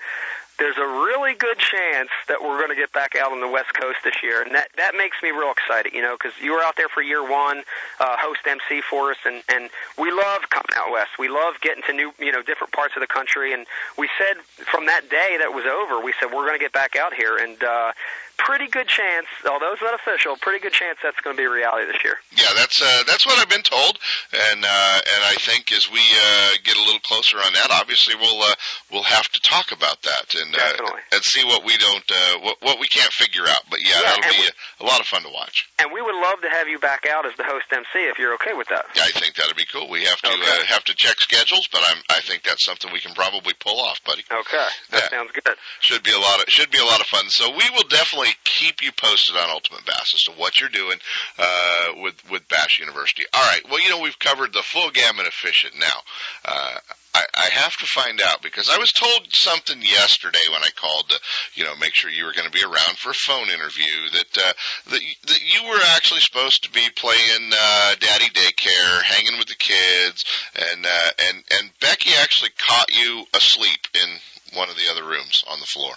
there's 0.57 0.77
a 0.77 0.87
really 0.87 1.33
good 1.33 1.57
chance 1.57 2.09
that 2.27 2.41
we're 2.41 2.57
going 2.57 2.69
to 2.69 2.75
get 2.75 2.91
back 2.93 3.15
out 3.15 3.31
on 3.31 3.41
the 3.41 3.47
West 3.47 3.73
Coast 3.73 3.97
this 4.03 4.23
year, 4.23 4.41
and 4.41 4.55
that 4.55 4.69
that 4.77 4.95
makes 4.95 5.17
me 5.21 5.31
real 5.31 5.51
excited. 5.51 5.93
You 5.93 6.01
know, 6.01 6.15
because 6.17 6.37
you 6.41 6.53
were 6.53 6.63
out 6.63 6.75
there 6.77 6.87
for 6.87 7.01
year 7.01 7.23
one, 7.23 7.63
uh, 7.99 8.15
host 8.17 8.41
MC 8.47 8.81
for 8.81 9.11
us, 9.11 9.17
and 9.25 9.43
and 9.49 9.69
we 9.97 10.11
love 10.11 10.49
coming 10.49 10.71
out 10.75 10.91
west. 10.91 11.19
We 11.19 11.27
love 11.27 11.55
getting 11.61 11.83
to 11.87 11.93
new, 11.93 12.13
you 12.19 12.31
know, 12.31 12.41
different 12.41 12.73
parts 12.73 12.95
of 12.95 13.01
the 13.01 13.07
country. 13.07 13.53
And 13.53 13.65
we 13.97 14.09
said 14.17 14.41
from 14.65 14.85
that 14.85 15.09
day 15.09 15.37
that 15.39 15.53
was 15.53 15.65
over, 15.65 16.03
we 16.03 16.13
said 16.19 16.31
we're 16.31 16.45
going 16.47 16.57
to 16.57 16.63
get 16.63 16.73
back 16.73 16.95
out 16.95 17.13
here, 17.13 17.37
and 17.37 17.61
uh, 17.63 17.91
pretty 18.37 18.67
good 18.67 18.87
chance, 18.87 19.27
although 19.49 19.73
it's 19.73 19.81
not 19.81 19.93
official, 19.95 20.35
pretty 20.41 20.59
good 20.61 20.73
chance 20.73 20.97
that's 21.03 21.19
going 21.21 21.35
to 21.35 21.39
be 21.39 21.45
a 21.45 21.49
reality 21.51 21.91
this 21.91 22.03
year. 22.03 22.17
Yeah, 22.35 22.51
that's 22.55 22.81
uh, 22.81 23.03
that's 23.07 23.25
what 23.25 23.37
I've 23.39 23.49
been 23.49 23.63
told, 23.63 23.97
and 24.33 24.63
uh, 24.63 24.97
and 25.15 25.21
I 25.25 25.35
think 25.39 25.71
as 25.71 25.89
we 25.91 25.99
uh, 25.99 26.49
get 26.63 26.75
a 26.77 26.83
little 26.83 26.99
closer 27.01 27.37
on 27.37 27.53
that, 27.53 27.69
obviously 27.71 28.15
we'll 28.15 28.41
uh, 28.41 28.55
we'll 28.91 29.03
have 29.07 29.25
to 29.33 29.39
talk 29.41 29.71
about 29.71 30.01
that 30.03 30.35
and 30.35 30.55
uh, 30.55 30.91
and 31.13 31.23
see 31.23 31.43
what 31.45 31.63
we 31.65 31.77
don't 31.77 32.05
uh, 32.11 32.39
what 32.41 32.57
what 32.61 32.79
we 32.79 32.87
can't 32.87 33.11
figure 33.13 33.43
out. 33.47 33.63
But 33.69 33.79
yeah, 33.83 33.95
Yeah, 34.01 34.01
that'll 34.15 34.31
be 34.31 34.37
we- 34.39 34.51
a, 34.51 34.83
a 34.83 34.85
lot 34.85 34.99
of 34.99 35.07
fun 35.07 35.23
to 35.23 35.29
watch. 35.29 35.67
And 35.79 35.91
we 35.91 36.01
would 36.01 36.15
love 36.15 36.41
to 36.41 36.49
have 36.49 36.67
you 36.67 36.79
back 36.79 37.05
out 37.09 37.25
as 37.25 37.33
the 37.37 37.43
host 37.43 37.65
MC 37.71 37.87
if 38.09 38.17
you're 38.19 38.33
okay 38.35 38.53
with 38.53 38.67
that. 38.69 38.85
Yeah, 38.95 39.03
I 39.05 39.11
think 39.11 39.35
that'd 39.35 39.55
be 39.55 39.65
cool. 39.65 39.89
We 39.89 40.03
have 40.05 40.19
to 40.21 40.29
uh, 40.31 40.63
have 40.67 40.83
to 40.85 40.95
check 40.95 41.19
schedules, 41.19 41.67
but 41.71 41.81
I'm 41.87 41.97
I 42.09 42.21
think 42.21 42.43
that's 42.43 42.65
something 42.65 42.91
we 42.91 42.99
can 42.99 43.13
probably 43.13 43.53
pull 43.59 43.79
off, 43.81 44.03
buddy. 44.03 44.23
Okay, 44.31 44.67
that 44.91 45.09
sounds 45.11 45.31
good. 45.31 45.55
Should 45.79 46.03
be 46.03 46.11
a 46.11 46.19
lot 46.19 46.41
of 46.41 46.45
should 46.49 46.71
be 46.71 46.79
a 46.79 46.85
lot 46.85 46.99
of 47.01 47.07
fun. 47.07 47.29
So 47.29 47.49
we 47.51 47.63
will 47.75 47.87
definitely 47.89 48.24
keep 48.43 48.81
you 48.81 48.91
posted 48.91 49.35
on 49.35 49.49
Ultimate 49.49 49.85
Bass 49.85 50.13
as 50.13 50.23
to 50.23 50.31
what 50.31 50.59
you're 50.59 50.69
doing 50.69 50.97
uh, 51.37 51.87
with 52.01 52.15
with 52.29 52.47
Bass 52.47 52.79
University. 52.79 53.23
All 53.33 53.43
right. 53.43 53.61
Well, 53.69 53.81
you 53.81 53.89
know 53.89 54.01
we've 54.01 54.19
covered 54.19 54.53
the 54.53 54.63
full 54.63 54.89
gamut 54.91 55.27
of 55.27 55.33
fishing. 55.33 55.71
Now, 55.79 55.99
uh, 56.45 56.77
I, 57.15 57.23
I 57.33 57.49
have 57.61 57.77
to 57.77 57.85
find 57.85 58.21
out 58.21 58.41
because 58.41 58.69
I 58.69 58.77
was 58.77 58.91
told 58.91 59.27
something 59.33 59.81
yesterday 59.81 60.43
when 60.51 60.61
I 60.61 60.69
called 60.75 61.09
to 61.09 61.19
you 61.53 61.63
know 61.63 61.75
make 61.77 61.93
sure 61.93 62.09
you 62.09 62.25
were 62.25 62.33
going 62.33 62.49
to 62.49 62.57
be 62.57 62.63
around 62.63 62.97
for 62.97 63.11
a 63.11 63.13
phone 63.13 63.49
interview 63.49 64.09
that 64.11 64.37
uh, 64.37 64.53
that 64.91 65.01
that 65.27 65.41
you 65.41 65.69
were 65.69 65.81
actually 65.95 66.21
supposed 66.21 66.63
to 66.63 66.71
be 66.71 66.87
playing 66.95 67.51
uh, 67.51 67.95
daddy 67.99 68.29
daycare, 68.33 69.01
hanging 69.03 69.37
with 69.37 69.47
the 69.47 69.55
kids, 69.55 70.25
and 70.55 70.85
uh, 70.85 71.09
and 71.29 71.43
and 71.51 71.71
Becky 71.79 72.11
actually 72.21 72.51
caught 72.57 72.95
you 72.95 73.25
asleep 73.33 73.87
in 73.93 74.57
one 74.57 74.69
of 74.69 74.75
the 74.75 74.91
other 74.91 75.03
rooms 75.03 75.43
on 75.47 75.59
the 75.59 75.65
floor. 75.65 75.93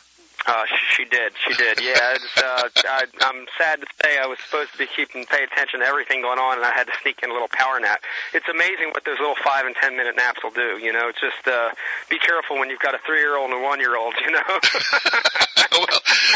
Uh, 0.48 0.64
she, 0.64 1.04
she 1.04 1.04
did. 1.04 1.32
She 1.46 1.54
did. 1.54 1.80
Yeah. 1.82 1.96
It's, 2.18 2.38
uh, 2.38 2.68
I, 2.88 3.04
I'm 3.20 3.46
sad 3.58 3.80
to 3.80 3.86
say 4.02 4.18
I 4.18 4.26
was 4.26 4.38
supposed 4.40 4.72
to 4.72 4.78
be 4.78 4.86
keeping 4.86 5.26
pay 5.26 5.44
attention 5.44 5.80
to 5.80 5.86
everything 5.86 6.22
going 6.22 6.38
on, 6.38 6.56
and 6.56 6.64
I 6.64 6.72
had 6.72 6.86
to 6.86 6.92
sneak 7.02 7.20
in 7.22 7.28
a 7.30 7.32
little 7.32 7.48
power 7.52 7.78
nap. 7.78 8.00
It's 8.32 8.48
amazing 8.48 8.90
what 8.92 9.04
those 9.04 9.18
little 9.18 9.36
five 9.44 9.66
and 9.66 9.76
ten 9.76 9.96
minute 9.96 10.16
naps 10.16 10.42
will 10.42 10.50
do. 10.50 10.80
You 10.80 10.92
know, 10.92 11.08
it's 11.08 11.20
just 11.20 11.46
uh, 11.46 11.70
be 12.08 12.18
careful 12.18 12.58
when 12.58 12.70
you've 12.70 12.80
got 12.80 12.94
a 12.94 12.98
three 13.04 13.20
year 13.20 13.36
old 13.36 13.50
and 13.50 13.60
a 13.60 13.62
one 13.62 13.78
year 13.78 13.96
old. 13.96 14.14
You 14.24 14.32
know. 14.32 14.48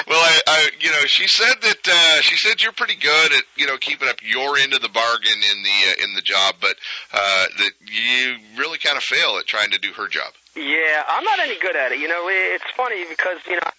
Well, 0.06 0.20
I, 0.20 0.40
I, 0.46 0.70
you 0.80 0.90
know, 0.90 1.04
she 1.06 1.26
said 1.26 1.54
that 1.62 1.88
uh, 1.88 2.20
she 2.22 2.36
said 2.36 2.62
you're 2.62 2.72
pretty 2.72 2.96
good 2.96 3.32
at 3.32 3.42
you 3.56 3.66
know 3.66 3.76
keeping 3.78 4.08
up 4.08 4.16
your 4.22 4.58
end 4.58 4.74
of 4.74 4.82
the 4.82 4.88
bargain 4.88 5.40
in 5.52 5.62
the 5.62 5.70
uh, 5.90 6.04
in 6.04 6.14
the 6.14 6.22
job, 6.22 6.56
but 6.60 6.76
uh, 7.12 7.46
that 7.58 7.70
you 7.86 8.36
really 8.58 8.78
kind 8.78 8.96
of 8.96 9.02
fail 9.02 9.38
at 9.38 9.46
trying 9.46 9.70
to 9.70 9.78
do 9.78 9.92
her 9.92 10.08
job. 10.08 10.32
Yeah, 10.54 11.02
I'm 11.08 11.24
not 11.24 11.38
any 11.40 11.58
good 11.58 11.76
at 11.76 11.92
it. 11.92 11.98
You 11.98 12.08
know, 12.08 12.28
it's 12.28 12.64
funny 12.76 13.04
because 13.08 13.38
you 13.46 13.54
know 13.54 13.70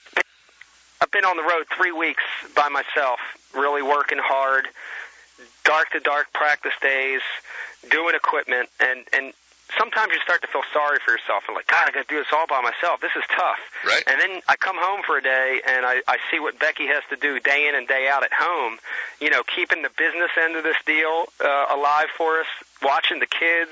I've 1.02 1.12
been 1.12 1.26
on 1.26 1.38
the 1.38 1.44
road 1.44 1.66
three 1.76 1.92
weeks 1.92 2.24
by 2.56 2.70
myself, 2.70 3.20
really 3.54 3.82
working 3.82 4.20
hard, 4.20 4.68
dark 5.66 5.92
to 5.92 6.00
dark 6.00 6.34
practice 6.34 6.74
days, 6.82 7.22
doing 7.92 8.16
equipment, 8.16 8.70
and 8.80 9.06
and 9.14 9.34
sometimes 9.78 10.14
you 10.14 10.20
start 10.22 10.42
to 10.42 10.48
feel 10.48 10.64
sorry 10.74 11.00
for 11.06 11.12
yourself 11.12 11.44
and 11.48 11.56
like, 11.56 11.68
God, 11.68 11.88
I 11.88 11.92
got 11.92 12.08
to 12.08 12.14
do 12.14 12.20
this 12.20 12.32
all 12.34 12.48
by 12.48 12.62
myself. 12.62 13.02
This 13.02 13.16
is 13.16 13.24
tough. 13.36 13.60
Right. 13.86 14.04
And 14.08 14.20
then 14.20 14.42
I 14.48 14.56
come 14.56 14.78
home 14.78 15.02
for 15.06 15.18
a 15.18 15.22
day 15.22 15.62
and 15.68 15.86
I 15.86 16.02
I 16.08 16.18
see 16.32 16.40
what 16.40 16.60
Becky 16.60 16.88
has 16.88 17.04
to 17.10 17.16
do 17.16 17.40
day 17.40 17.68
in 17.68 17.76
and 17.76 17.88
day 17.88 18.10
out 18.12 18.24
at 18.24 18.34
home. 18.34 18.80
You 19.22 19.30
know, 19.30 19.44
keeping 19.44 19.82
the 19.82 19.92
business 19.98 20.32
end 20.42 20.56
of 20.56 20.64
this 20.64 20.78
deal 20.86 21.26
uh, 21.44 21.66
alive 21.70 22.10
for 22.16 22.40
us, 22.40 22.48
watching 22.84 23.20
the 23.20 23.28
kids, 23.28 23.72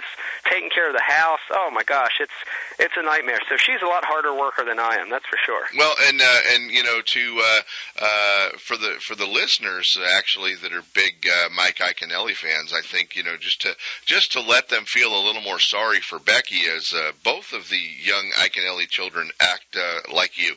taking 0.50 0.70
care 0.70 0.88
of 0.88 0.94
the 0.94 1.02
house. 1.02 1.40
Oh 1.52 1.70
my 1.72 1.84
gosh, 1.84 2.20
it's 2.20 2.34
it's 2.80 2.94
a 2.98 3.04
nightmare. 3.04 3.40
So 3.50 3.58
she's 3.58 3.82
a 3.82 3.86
lot 3.86 4.04
harder 4.06 4.34
worker 4.34 4.64
than 4.66 4.80
I 4.80 4.96
am. 4.96 5.10
That's 5.10 5.26
for 5.26 5.38
sure. 5.46 5.64
Well, 5.78 5.94
and 6.08 6.22
uh, 6.22 6.40
and 6.54 6.72
you 6.72 6.84
know, 6.84 7.02
to 7.02 7.42
uh, 7.44 7.62
uh, 8.02 8.50
for 8.58 8.78
the 8.78 8.96
for 9.00 9.16
the 9.16 9.28
listeners 9.28 9.98
actually 10.16 10.56
that 10.56 10.74
are 10.74 10.84
big 10.94 11.28
uh, 11.28 11.50
Mike 11.56 11.78
Iaconelli 11.78 12.36
fans, 12.36 12.74
I 12.74 12.82
think 12.82 13.16
you 13.16 13.24
know 13.24 13.38
just 13.38 13.62
to 13.62 13.76
just 14.06 14.34
to 14.34 14.42
let 14.42 14.70
them 14.70 14.86
feel 14.86 15.14
a 15.14 15.26
little 15.26 15.42
more 15.42 15.60
sorry 15.60 16.00
for 16.00 16.20
Becky, 16.20 16.62
as 16.76 16.94
uh, 16.94 17.12
both 17.24 17.54
of 17.54 17.70
the 17.70 17.82
young 18.04 18.32
Iaconelli 18.38 18.88
children 18.90 19.30
act 19.40 19.76
uh, 19.76 20.14
like 20.14 20.38
you. 20.38 20.56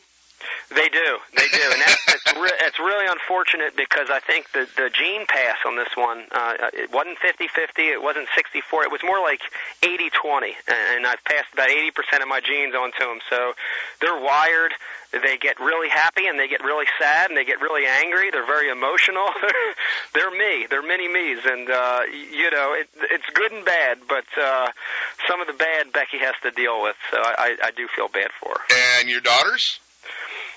They 0.69 0.89
do, 0.89 1.19
they 1.35 1.47
do, 1.47 1.65
and 1.71 1.81
that's 1.81 2.05
it's, 2.13 2.33
re- 2.33 2.59
it's 2.61 2.79
really 2.79 3.05
unfortunate 3.05 3.75
because 3.75 4.09
I 4.09 4.19
think 4.19 4.51
the 4.51 4.67
the 4.75 4.89
gene 4.89 5.25
pass 5.25 5.57
on 5.65 5.75
this 5.75 5.93
one 5.95 6.25
uh, 6.31 6.69
it 6.73 6.91
wasn't 6.91 7.19
fifty 7.19 7.47
fifty, 7.47 7.89
it 7.89 8.01
wasn't 8.01 8.27
sixty 8.35 8.61
four, 8.61 8.83
it 8.83 8.91
was 8.91 9.01
more 9.03 9.21
like 9.21 9.41
eighty 9.83 10.09
twenty, 10.09 10.53
and 10.67 11.05
I've 11.05 11.23
passed 11.23 11.53
about 11.53 11.69
eighty 11.69 11.91
percent 11.91 12.23
of 12.23 12.29
my 12.29 12.41
genes 12.41 12.73
onto 12.75 13.05
them. 13.05 13.19
So 13.29 13.53
they're 14.01 14.19
wired. 14.19 14.73
They 15.11 15.37
get 15.37 15.59
really 15.59 15.87
happy 15.87 16.27
and 16.27 16.37
they 16.37 16.47
get 16.47 16.61
really 16.63 16.87
sad 16.99 17.29
and 17.29 17.37
they 17.37 17.45
get 17.45 17.61
really 17.61 17.85
angry. 17.85 18.31
They're 18.31 18.45
very 18.45 18.69
emotional. 18.69 19.27
they're 20.13 20.31
me. 20.31 20.67
They're 20.69 20.83
mini 20.83 21.07
me's, 21.07 21.39
and 21.45 21.69
uh, 21.69 22.01
you 22.11 22.51
know 22.51 22.73
it, 22.73 22.89
it's 23.11 23.29
good 23.33 23.51
and 23.51 23.63
bad. 23.63 23.99
But 24.09 24.25
uh, 24.35 24.67
some 25.27 25.39
of 25.41 25.47
the 25.47 25.53
bad 25.53 25.93
Becky 25.93 26.17
has 26.19 26.35
to 26.43 26.51
deal 26.51 26.81
with, 26.81 26.95
so 27.11 27.17
I, 27.17 27.55
I, 27.61 27.67
I 27.67 27.71
do 27.71 27.87
feel 27.95 28.09
bad 28.09 28.29
for 28.41 28.49
her. 28.49 28.75
And 28.99 29.09
your 29.09 29.21
daughters? 29.21 29.79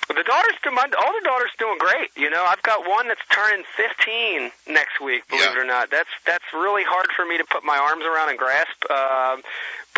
The 0.08 0.24
daughter's 0.24 0.56
my 0.72 0.88
older 1.04 1.20
daughter's 1.22 1.52
doing 1.58 1.76
great. 1.78 2.08
You 2.16 2.30
know, 2.30 2.42
I've 2.48 2.62
got 2.62 2.88
one 2.88 3.08
that's 3.08 3.20
turning 3.30 3.64
15 3.76 4.50
next 4.72 5.00
week. 5.04 5.28
Believe 5.28 5.52
it 5.52 5.58
or 5.58 5.66
not, 5.66 5.90
that's 5.90 6.08
that's 6.26 6.44
really 6.54 6.82
hard 6.82 7.08
for 7.14 7.26
me 7.26 7.36
to 7.36 7.44
put 7.44 7.62
my 7.62 7.76
arms 7.76 8.04
around 8.04 8.30
and 8.30 8.38
grasp. 8.38 8.72
Um, 8.90 9.42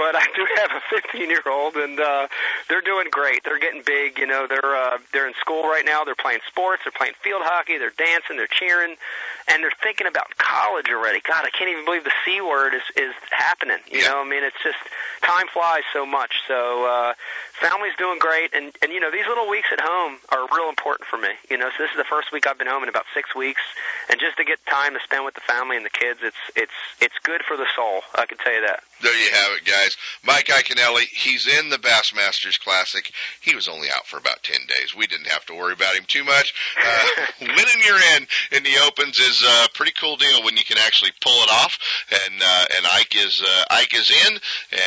but 0.01 0.16
I 0.16 0.24
do 0.34 0.48
have 0.57 0.70
a 0.72 0.80
15 0.88 1.28
year 1.28 1.44
old, 1.44 1.76
and 1.76 2.01
uh, 2.01 2.26
they're 2.68 2.80
doing 2.80 3.09
great. 3.11 3.44
They're 3.44 3.61
getting 3.61 3.82
big. 3.84 4.18
You 4.18 4.26
know, 4.26 4.46
they're 4.48 4.74
uh, 4.74 4.96
they're 5.12 5.28
in 5.28 5.34
school 5.38 5.64
right 5.64 5.84
now. 5.84 6.05
They're 6.05 6.16
playing 6.16 6.40
sports. 6.48 6.82
They're 6.84 6.96
playing 6.96 7.20
field 7.22 7.42
hockey. 7.44 7.76
They're 7.76 7.92
dancing. 7.92 8.40
They're 8.40 8.48
cheering, 8.48 8.96
and 9.53 9.62
they're 9.62 9.76
thinking 9.82 10.07
about 10.07 10.32
college 10.38 10.88
already. 10.88 11.20
God, 11.20 11.44
I 11.44 11.51
can't 11.51 11.68
even 11.68 11.84
believe 11.84 12.05
the 12.05 12.16
C 12.24 12.40
word 12.40 12.72
is 12.72 12.86
is 12.96 13.12
happening. 13.30 13.84
You 13.92 14.09
know, 14.09 14.24
I 14.24 14.24
mean, 14.24 14.42
it's 14.42 14.57
just 14.64 14.80
time 15.20 15.46
flies 15.53 15.84
so 15.92 16.07
much. 16.07 16.32
So 16.48 16.88
uh, 16.88 17.12
family's 17.61 17.94
doing 17.98 18.18
great, 18.18 18.55
and 18.57 18.72
and 18.80 18.92
you 18.92 19.01
know, 19.01 19.11
these 19.11 19.28
little 19.28 19.48
weeks 19.48 19.68
at 19.70 19.80
home 19.84 20.16
are 20.30 20.48
real 20.57 20.72
important 20.72 21.07
for 21.12 21.18
me. 21.18 21.36
You 21.51 21.59
know, 21.59 21.68
so 21.76 21.84
this 21.84 21.92
is 21.92 22.01
the 22.01 22.09
first 22.09 22.32
week 22.32 22.46
I've 22.46 22.57
been 22.57 22.72
home 22.72 22.82
in 22.82 22.88
about 22.88 23.05
six 23.12 23.34
weeks, 23.36 23.62
and 24.09 24.18
just 24.18 24.38
to 24.38 24.44
get 24.44 24.64
time 24.64 24.94
to 24.94 25.01
spend 25.05 25.28
with 25.28 25.34
the 25.34 25.44
family 25.44 25.76
and 25.76 25.84
the 25.84 25.92
kids, 25.92 26.20
it's 26.22 26.40
it's 26.57 26.78
it's 27.01 27.18
good 27.22 27.42
for 27.44 27.57
the 27.57 27.66
soul. 27.76 28.01
I 28.16 28.24
can 28.24 28.38
tell 28.38 28.55
you 28.55 28.64
that. 28.64 28.80
There 29.03 29.16
you 29.16 29.30
have 29.32 29.53
it, 29.57 29.64
guys. 29.64 29.89
Mike 30.24 30.47
Iaconelli, 30.47 31.05
he's 31.05 31.47
in 31.47 31.68
the 31.68 31.78
Bassmasters 31.78 32.59
Classic. 32.61 33.11
He 33.41 33.55
was 33.55 33.68
only 33.68 33.88
out 33.88 34.07
for 34.07 34.18
about 34.18 34.43
10 34.43 34.57
days. 34.66 34.95
We 34.97 35.07
didn't 35.07 35.28
have 35.28 35.45
to 35.47 35.55
worry 35.55 35.72
about 35.72 35.97
him 35.97 36.05
too 36.07 36.24
much. 36.24 36.55
Uh, 36.80 37.26
winning 37.41 37.86
your 37.86 37.97
in 38.16 38.26
in 38.53 38.62
the 38.62 38.78
Opens 38.86 39.18
is 39.18 39.43
a 39.43 39.68
pretty 39.74 39.93
cool 40.01 40.16
deal 40.16 40.45
when 40.45 40.57
you 40.57 40.64
can 40.64 40.78
actually 40.78 41.12
pull 41.20 41.43
it 41.43 41.51
off. 41.51 41.78
And, 42.26 42.43
uh, 42.43 42.64
and 42.76 42.86
Ike 42.95 43.16
is, 43.16 43.43
uh, 43.43 43.64
Ike 43.70 43.95
is 43.95 44.11
in, 44.11 44.38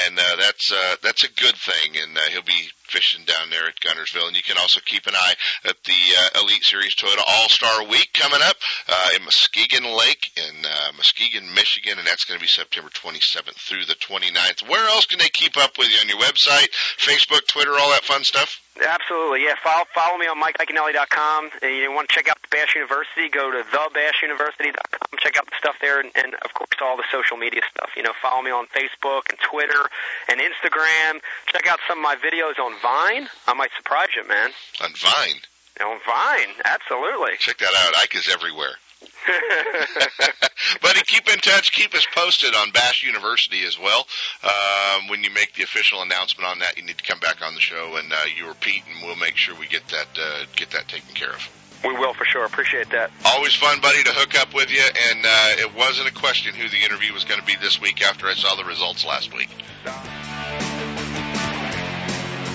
and, 0.05 0.19
uh, 0.19 0.35
that's, 0.37 0.71
uh, 0.71 0.95
that's 1.01 1.23
a 1.23 1.31
good 1.31 1.55
thing. 1.55 1.97
And, 1.97 2.17
uh, 2.17 2.21
he'll 2.31 2.43
be 2.43 2.69
fishing 2.93 3.25
down 3.25 3.49
there 3.49 3.65
at 3.65 3.81
Guntersville. 3.81 4.27
And 4.29 4.37
you 4.37 4.45
can 4.45 4.61
also 4.61 4.79
keep 4.85 5.07
an 5.07 5.17
eye 5.17 5.33
at 5.65 5.77
the, 5.83 6.01
uh, 6.21 6.41
Elite 6.45 6.63
Series 6.63 6.93
Toyota 6.93 7.25
All-Star 7.25 7.89
Week 7.89 8.13
coming 8.13 8.41
up, 8.45 8.57
uh, 8.87 9.09
in 9.17 9.23
Muskegon 9.25 9.97
Lake 9.97 10.29
in, 10.37 10.65
uh, 10.65 10.91
Muskegon, 10.95 11.53
Michigan. 11.53 11.97
And 11.97 12.07
that's 12.07 12.25
going 12.25 12.37
to 12.37 12.43
be 12.43 12.47
September 12.47 12.91
27th 12.93 13.57
through 13.57 13.85
the 13.85 13.95
29th. 13.95 14.69
Where 14.69 14.85
else 14.89 15.07
can 15.07 15.17
they 15.17 15.29
keep 15.29 15.57
up 15.57 15.77
with 15.77 15.89
you 15.89 15.97
on 15.99 16.09
your 16.09 16.19
website, 16.19 16.69
Facebook, 17.01 17.47
Twitter, 17.47 17.73
all 17.73 17.89
that 17.89 18.05
fun 18.05 18.23
stuff? 18.23 18.61
Absolutely, 18.81 19.43
yeah. 19.45 19.53
Follow, 19.63 19.85
follow 19.93 20.17
me 20.17 20.25
on 20.25 20.41
MikeIaconelli.com. 20.41 21.51
And 21.61 21.75
you 21.75 21.91
want 21.91 22.09
to 22.09 22.15
check 22.15 22.27
out 22.27 22.41
the 22.41 22.49
Bass 22.49 22.73
University, 22.73 23.29
go 23.29 23.51
to 23.51 23.61
thebassuniversity.com. 23.69 25.17
Check 25.19 25.37
out 25.37 25.45
the 25.45 25.57
stuff 25.59 25.75
there, 25.79 25.99
and, 25.99 26.09
and 26.15 26.33
of 26.33 26.53
course 26.53 26.69
all 26.81 26.97
the 26.97 27.05
social 27.11 27.37
media 27.37 27.61
stuff. 27.69 27.91
You 27.95 28.03
know, 28.03 28.11
follow 28.21 28.41
me 28.41 28.51
on 28.51 28.65
Facebook 28.67 29.29
and 29.29 29.37
Twitter 29.39 29.87
and 30.27 30.41
Instagram. 30.41 31.21
Check 31.47 31.67
out 31.67 31.79
some 31.87 31.99
of 31.99 32.03
my 32.03 32.15
videos 32.15 32.59
on 32.59 32.73
Vine. 32.83 33.27
I 33.47 33.53
might 33.55 33.71
surprise 33.77 34.09
you, 34.15 34.27
man. 34.27 34.49
On 34.83 34.91
Vine. 34.93 35.39
On 35.81 35.99
Vine, 36.05 36.53
absolutely. 36.65 37.31
Check 37.39 37.57
that 37.57 37.73
out. 37.85 37.93
Ike 38.03 38.15
is 38.15 38.29
everywhere. 38.31 38.75
Buddy, 40.81 41.01
keep 41.07 41.27
in 41.31 41.39
touch. 41.39 41.71
Keep 41.71 41.95
us 41.95 42.05
posted 42.13 42.53
on 42.53 42.71
Bass 42.71 43.03
University 43.03 43.63
as 43.65 43.79
well. 43.79 44.05
Um, 44.43 45.07
when 45.07 45.23
you 45.23 45.31
make 45.31 45.53
the 45.53 45.63
official 45.63 46.01
announcement 46.01 46.47
on 46.47 46.59
that, 46.59 46.77
you 46.77 46.83
need 46.83 46.97
to 46.97 47.03
come 47.03 47.19
back 47.19 47.41
on 47.41 47.55
the 47.55 47.61
show 47.61 47.95
and 47.95 48.11
uh, 48.11 48.17
you 48.35 48.47
repeat, 48.47 48.83
and 48.93 49.05
we'll 49.05 49.15
make 49.15 49.37
sure 49.37 49.55
we 49.55 49.67
get 49.67 49.87
that 49.87 50.07
uh, 50.19 50.45
get 50.55 50.71
that 50.71 50.87
taken 50.87 51.13
care 51.15 51.31
of. 51.31 51.49
We 51.83 51.93
will 51.93 52.13
for 52.13 52.25
sure. 52.25 52.45
Appreciate 52.45 52.89
that. 52.91 53.11
Always 53.25 53.53
fun, 53.55 53.81
buddy, 53.81 54.03
to 54.03 54.11
hook 54.13 54.39
up 54.39 54.53
with 54.53 54.71
you. 54.71 54.83
And 55.11 55.25
uh, 55.25 55.67
it 55.67 55.75
wasn't 55.75 56.07
a 56.07 56.13
question 56.13 56.53
who 56.53 56.69
the 56.69 56.77
interview 56.77 57.13
was 57.13 57.25
going 57.25 57.41
to 57.41 57.45
be 57.45 57.55
this 57.59 57.81
week 57.81 58.01
after 58.01 58.27
I 58.27 58.35
saw 58.35 58.55
the 58.55 58.63
results 58.63 59.05
last 59.05 59.33
week. 59.35 59.49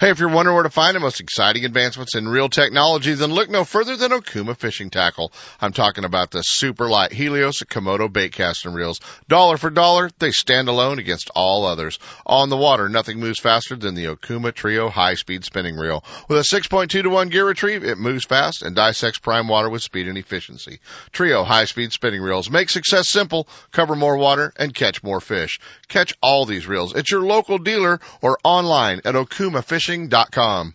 Hey, 0.00 0.10
if 0.10 0.20
you're 0.20 0.28
wondering 0.28 0.54
where 0.54 0.62
to 0.62 0.70
find 0.70 0.94
the 0.94 1.00
most 1.00 1.18
exciting 1.18 1.64
advancements 1.64 2.14
in 2.14 2.28
reel 2.28 2.48
technology, 2.48 3.14
then 3.14 3.32
look 3.32 3.50
no 3.50 3.64
further 3.64 3.96
than 3.96 4.12
Okuma 4.12 4.56
Fishing 4.56 4.90
Tackle. 4.90 5.32
I'm 5.60 5.72
talking 5.72 6.04
about 6.04 6.30
the 6.30 6.42
super 6.42 6.88
light 6.88 7.12
Helios 7.12 7.64
Komodo 7.68 8.12
bait 8.12 8.30
casting 8.30 8.74
reels. 8.74 9.00
Dollar 9.26 9.56
for 9.56 9.70
dollar, 9.70 10.08
they 10.20 10.30
stand 10.30 10.68
alone 10.68 11.00
against 11.00 11.32
all 11.34 11.66
others. 11.66 11.98
On 12.24 12.48
the 12.48 12.56
water, 12.56 12.88
nothing 12.88 13.18
moves 13.18 13.40
faster 13.40 13.74
than 13.74 13.96
the 13.96 14.04
Okuma 14.04 14.54
Trio 14.54 14.88
high 14.88 15.14
speed 15.14 15.44
spinning 15.44 15.74
reel. 15.74 16.04
With 16.28 16.38
a 16.38 16.42
6.2 16.42 16.88
to 16.88 17.10
1 17.10 17.28
gear 17.30 17.48
retrieve, 17.48 17.82
it 17.82 17.98
moves 17.98 18.24
fast 18.24 18.62
and 18.62 18.76
dissects 18.76 19.18
prime 19.18 19.48
water 19.48 19.68
with 19.68 19.82
speed 19.82 20.06
and 20.06 20.16
efficiency. 20.16 20.78
Trio 21.10 21.42
high 21.42 21.64
speed 21.64 21.92
spinning 21.92 22.22
reels 22.22 22.48
make 22.48 22.70
success 22.70 23.08
simple, 23.08 23.48
cover 23.72 23.96
more 23.96 24.16
water, 24.16 24.52
and 24.60 24.72
catch 24.72 25.02
more 25.02 25.20
fish. 25.20 25.58
Catch 25.88 26.14
all 26.22 26.44
these 26.44 26.68
reels 26.68 26.94
at 26.94 27.10
your 27.10 27.22
local 27.22 27.58
dealer 27.58 27.98
or 28.22 28.38
online 28.44 29.00
at 29.04 29.16
Okuma 29.16 29.64
Fishing 29.64 29.87
fishing.com. 29.88 30.74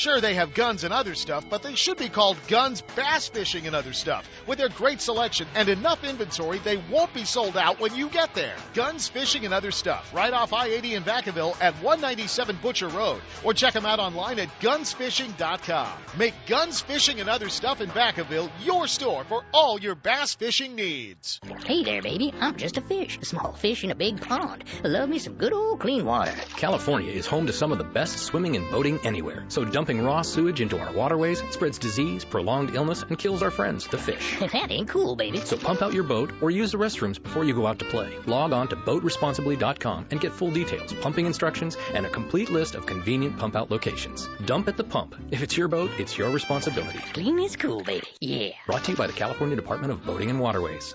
Sure, 0.00 0.18
they 0.18 0.32
have 0.32 0.54
guns 0.54 0.82
and 0.82 0.94
other 0.94 1.14
stuff, 1.14 1.44
but 1.50 1.62
they 1.62 1.74
should 1.74 1.98
be 1.98 2.08
called 2.08 2.38
Guns 2.48 2.80
Bass 2.96 3.28
Fishing 3.28 3.66
and 3.66 3.76
Other 3.76 3.92
Stuff. 3.92 4.26
With 4.46 4.56
their 4.56 4.70
great 4.70 5.02
selection 5.02 5.46
and 5.54 5.68
enough 5.68 6.02
inventory, 6.04 6.58
they 6.58 6.78
won't 6.90 7.12
be 7.12 7.26
sold 7.26 7.54
out 7.54 7.80
when 7.80 7.94
you 7.94 8.08
get 8.08 8.34
there. 8.34 8.56
Guns 8.72 9.10
Fishing 9.10 9.44
and 9.44 9.52
Other 9.52 9.70
Stuff, 9.70 10.10
right 10.14 10.32
off 10.32 10.54
I-80 10.54 10.96
in 10.96 11.02
Vacaville 11.02 11.54
at 11.60 11.74
197 11.82 12.58
Butcher 12.62 12.88
Road. 12.88 13.20
Or 13.44 13.52
check 13.52 13.74
them 13.74 13.84
out 13.84 13.98
online 13.98 14.38
at 14.38 14.48
gunsfishing.com. 14.60 15.92
Make 16.16 16.32
Guns 16.46 16.80
Fishing 16.80 17.20
and 17.20 17.28
Other 17.28 17.50
Stuff 17.50 17.82
in 17.82 17.90
Vacaville 17.90 18.50
your 18.64 18.88
store 18.88 19.24
for 19.24 19.44
all 19.52 19.78
your 19.78 19.96
bass 19.96 20.34
fishing 20.34 20.76
needs. 20.76 21.40
Hey 21.66 21.84
there, 21.84 22.00
baby. 22.00 22.32
I'm 22.40 22.56
just 22.56 22.78
a 22.78 22.80
fish, 22.80 23.18
a 23.20 23.26
small 23.26 23.52
fish 23.52 23.84
in 23.84 23.90
a 23.90 23.94
big 23.94 24.22
pond. 24.22 24.64
Love 24.82 25.10
me 25.10 25.18
some 25.18 25.34
good 25.34 25.52
old 25.52 25.78
clean 25.80 26.06
water. 26.06 26.32
California 26.56 27.12
is 27.12 27.26
home 27.26 27.48
to 27.48 27.52
some 27.52 27.70
of 27.70 27.76
the 27.76 27.84
best 27.84 28.16
swimming 28.20 28.56
and 28.56 28.70
boating 28.70 28.98
anywhere, 29.04 29.44
so 29.48 29.62
dumping 29.90 30.06
raw 30.06 30.22
sewage 30.22 30.60
into 30.60 30.78
our 30.78 30.92
waterways 30.92 31.42
spreads 31.50 31.76
disease, 31.76 32.24
prolonged 32.24 32.76
illness, 32.76 33.02
and 33.02 33.18
kills 33.18 33.42
our 33.42 33.50
friends, 33.50 33.88
the 33.88 33.98
fish. 33.98 34.38
that 34.52 34.70
ain't 34.70 34.88
cool, 34.88 35.16
baby. 35.16 35.38
So 35.38 35.56
pump 35.56 35.82
out 35.82 35.92
your 35.92 36.04
boat 36.04 36.30
or 36.40 36.52
use 36.52 36.70
the 36.70 36.78
restrooms 36.78 37.20
before 37.20 37.42
you 37.42 37.54
go 37.54 37.66
out 37.66 37.80
to 37.80 37.84
play. 37.84 38.08
Log 38.26 38.52
on 38.52 38.68
to 38.68 38.76
boatresponsibly.com 38.76 40.06
and 40.12 40.20
get 40.20 40.32
full 40.32 40.52
details, 40.52 40.92
pumping 40.94 41.26
instructions, 41.26 41.76
and 41.92 42.06
a 42.06 42.08
complete 42.08 42.50
list 42.50 42.76
of 42.76 42.86
convenient 42.86 43.36
pump 43.36 43.56
out 43.56 43.68
locations. 43.68 44.28
Dump 44.46 44.68
at 44.68 44.76
the 44.76 44.84
pump. 44.84 45.16
If 45.32 45.42
it's 45.42 45.56
your 45.56 45.66
boat, 45.66 45.90
it's 45.98 46.16
your 46.16 46.30
responsibility. 46.30 47.00
Clean 47.12 47.36
is 47.40 47.56
cool, 47.56 47.82
baby. 47.82 48.06
Yeah. 48.20 48.50
Brought 48.66 48.84
to 48.84 48.92
you 48.92 48.96
by 48.96 49.08
the 49.08 49.12
California 49.12 49.56
Department 49.56 49.92
of 49.92 50.04
Boating 50.04 50.30
and 50.30 50.38
Waterways. 50.38 50.94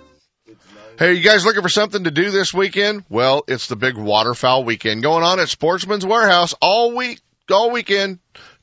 Hey, 0.98 1.16
you 1.16 1.22
guys 1.22 1.44
looking 1.44 1.64
for 1.64 1.70
something 1.70 2.06
to 2.06 2.12
do 2.12 2.32
this 2.32 2.54
weekend? 2.54 3.04
Well, 3.10 3.44
it's 3.50 3.68
the 3.68 3.76
big 3.76 3.98
waterfowl 3.98 4.64
weekend 4.64 5.04
going 5.04 5.24
on 5.26 5.42
at 5.42 5.50
Sportsman's 5.50 6.06
Warehouse 6.06 6.54
all 6.62 6.96
week, 6.96 7.20
all 7.52 7.72
weekend 7.72 8.20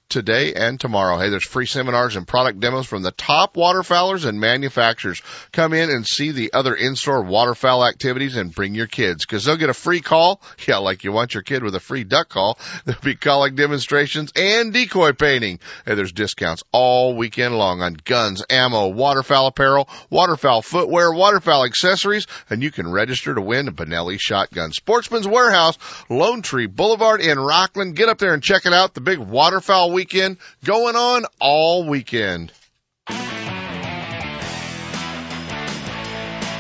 today 0.09 0.53
and 0.53 0.79
tomorrow. 0.79 1.19
Hey, 1.19 1.31
there's 1.31 1.45
free 1.45 1.65
seminars 1.65 2.17
and 2.17 2.29
product 2.29 2.61
demos 2.61 2.87
from 2.87 3.03
the 3.03 3.13
top 3.13 3.55
waterfowlers 3.55 4.27
and 4.27 4.39
manufacturers. 4.39 5.23
Come 5.53 5.73
in 5.73 5.89
and 5.89 6.07
see 6.07 6.33
the 6.33 6.53
other 6.53 6.75
in-store 6.75 7.23
waterfowl 7.23 7.87
activities 7.87 8.37
and 8.37 8.55
bring 8.55 8.75
your 8.75 8.87
kids 8.87 9.25
because 9.25 9.45
they'll 9.45 9.57
get 9.57 9.71
a 9.71 9.75
free 9.75 10.01
call. 10.01 10.41
Yeah, 10.69 10.77
like 10.77 11.03
you 11.03 11.11
want 11.11 11.35
your 11.35 11.43
kid 11.43 11.65
with 11.65 11.75
a 11.75 11.81
free 11.81 12.05
duck 12.05 12.29
call. 12.29 12.57
There'll 12.85 13.01
be 13.01 13.17
calling 13.17 13.57
demonstrations 13.57 14.33
and 14.37 14.73
decoy 14.73 15.13
painting. 15.13 15.59
Hey, 15.85 15.97
there's 15.97 16.13
discounts 16.13 16.63
all 16.71 17.17
weekend 17.17 17.57
long 17.57 17.83
on 17.83 17.95
guns, 17.95 18.45
ammo, 18.49 18.89
waterfowl 18.89 19.49
apparel, 19.49 19.89
waterfowl 20.09 20.63
footwear, 20.63 21.13
waterfowl 21.13 21.65
accessories, 21.65 22.29
and 22.49 22.63
you 22.63 22.71
can 22.71 22.91
register 22.91 23.35
to 23.35 23.41
win 23.41 23.67
a 23.67 23.73
Benelli 23.73 24.19
shotgun. 24.21 24.71
Sportsman's 24.73 25.27
Warehouse, 25.27 25.79
Lone 26.09 26.43
Tree 26.43 26.67
Boulevard 26.67 27.21
in 27.21 27.39
Rocklin. 27.39 27.95
Get 27.95 28.09
up 28.09 28.19
there 28.19 28.35
and 28.35 28.43
check 28.43 28.65
it 28.65 28.73
out. 28.73 28.95
The 28.95 29.01
big 29.01 29.19
waterfowl 29.19 29.91
week 29.93 30.02
weekend 30.03 30.37
going 30.65 30.97
on 30.97 31.25
all 31.39 31.89
weekend. 31.89 32.53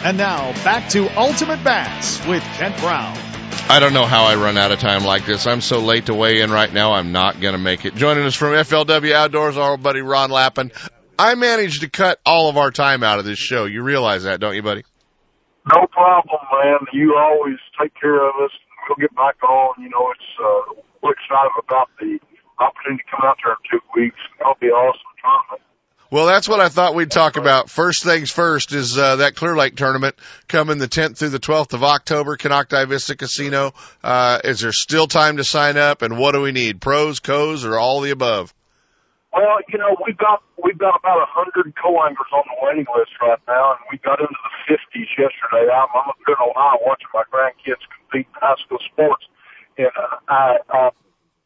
And 0.05 0.17
now 0.17 0.53
back 0.63 0.89
to 0.91 1.09
Ultimate 1.19 1.65
Bass 1.65 2.25
with 2.29 2.45
Kent 2.55 2.79
Brown. 2.79 3.19
I 3.69 3.81
don't 3.81 3.95
know 3.95 4.07
how 4.07 4.27
I 4.27 4.37
run 4.37 4.57
out 4.57 4.71
of 4.71 4.79
time 4.79 5.05
like 5.05 5.27
this. 5.27 5.49
I'm 5.49 5.61
so 5.61 5.81
late 5.81 6.07
to 6.07 6.15
weigh 6.15 6.41
in 6.41 6.53
right 6.53 6.73
now. 6.73 6.93
I'm 6.93 7.11
not 7.11 7.41
going 7.41 7.55
to 7.55 7.59
make 7.59 7.85
it. 7.85 7.97
Joining 7.97 8.25
us 8.25 8.37
from 8.37 8.53
FLW 8.53 9.11
Outdoors, 9.11 9.57
our 9.57 9.77
buddy 9.77 10.03
Ron 10.03 10.31
Lappin. 10.31 10.71
I 11.19 11.35
managed 11.35 11.81
to 11.81 11.91
cut 11.91 12.21
all 12.25 12.49
of 12.49 12.57
our 12.57 12.71
time 12.71 13.03
out 13.03 13.19
of 13.19 13.25
this 13.25 13.41
show. 13.41 13.65
You 13.65 13.83
realize 13.83 14.23
that, 14.23 14.39
don't 14.39 14.55
you, 14.55 14.63
buddy? 14.63 14.85
No 15.73 15.87
problem, 15.89 16.39
man. 16.65 16.79
You 16.93 17.17
always 17.17 17.59
take 17.81 17.93
care 18.01 18.25
of 18.25 18.35
us. 18.45 18.53
We'll 18.89 18.97
get 19.01 19.15
back 19.17 19.43
on. 19.43 19.83
You 19.83 19.89
know, 19.91 20.13
it's 20.13 20.39
uh, 20.41 20.83
we're 21.03 21.13
excited 21.13 21.51
about 21.59 21.89
the 21.99 22.21
opportunity 22.63 23.03
to 23.03 23.11
come 23.11 23.27
out 23.27 23.39
there 23.43 23.53
in 23.53 23.63
two 23.67 23.83
weeks. 23.99 24.19
That'll 24.39 24.57
be 24.61 24.69
awesome 24.69 25.13
tournament. 25.21 25.63
Well, 26.13 26.27
that's 26.27 26.47
what 26.47 26.61
I 26.61 26.69
thought 26.69 26.95
we'd 26.95 27.11
talk 27.11 27.39
about. 27.39 27.71
First 27.71 28.05
things 28.05 28.31
first 28.31 28.75
is 28.75 28.99
uh, 28.99 29.17
that 29.17 29.35
Clear 29.35 29.57
Lake 29.57 29.77
tournament 29.77 30.15
coming 30.47 30.77
the 30.77 30.87
10th 30.87 31.17
through 31.17 31.31
the 31.31 31.41
12th 31.41 31.73
of 31.73 31.83
October, 31.83 32.37
Konocti 32.37 32.87
Vista 32.87 33.17
Casino. 33.17 33.73
Uh, 34.05 34.39
is 34.45 34.61
there 34.61 34.73
still 34.73 35.07
time 35.07 35.39
to 35.39 35.45
sign 35.45 35.79
up, 35.79 36.03
and 36.03 36.19
what 36.19 36.33
do 36.33 36.43
we 36.43 36.53
need? 36.53 36.83
Pros, 36.83 37.21
cos, 37.21 37.65
or 37.65 37.79
all 37.79 38.03
the 38.03 38.11
above? 38.11 38.53
Well, 39.33 39.65
you 39.73 39.79
know, 39.79 39.97
we've 40.05 40.19
got 40.19 40.43
we've 40.63 40.77
got 40.77 41.01
about 41.01 41.25
a 41.25 41.31
hundred 41.33 41.73
co-anglers 41.81 42.29
on 42.37 42.45
the 42.45 42.61
waiting 42.61 42.85
list 42.93 43.17
right 43.23 43.41
now, 43.49 43.73
and 43.73 43.81
we 43.91 43.97
got 44.05 44.21
into 44.21 44.37
the 44.37 44.77
fifties 44.77 45.09
yesterday. 45.17 45.73
I'm, 45.73 45.89
I'm 45.97 46.13
up 46.13 46.21
in 46.29 46.35
Ohio 46.37 46.77
watching 46.85 47.09
my 47.17 47.25
grandkids 47.33 47.81
compete 47.89 48.29
in 48.29 48.37
high 48.37 48.61
school 48.61 48.85
sports, 48.93 49.25
and 49.79 49.89
uh, 49.97 50.17
I, 50.29 50.57
I 50.69 50.91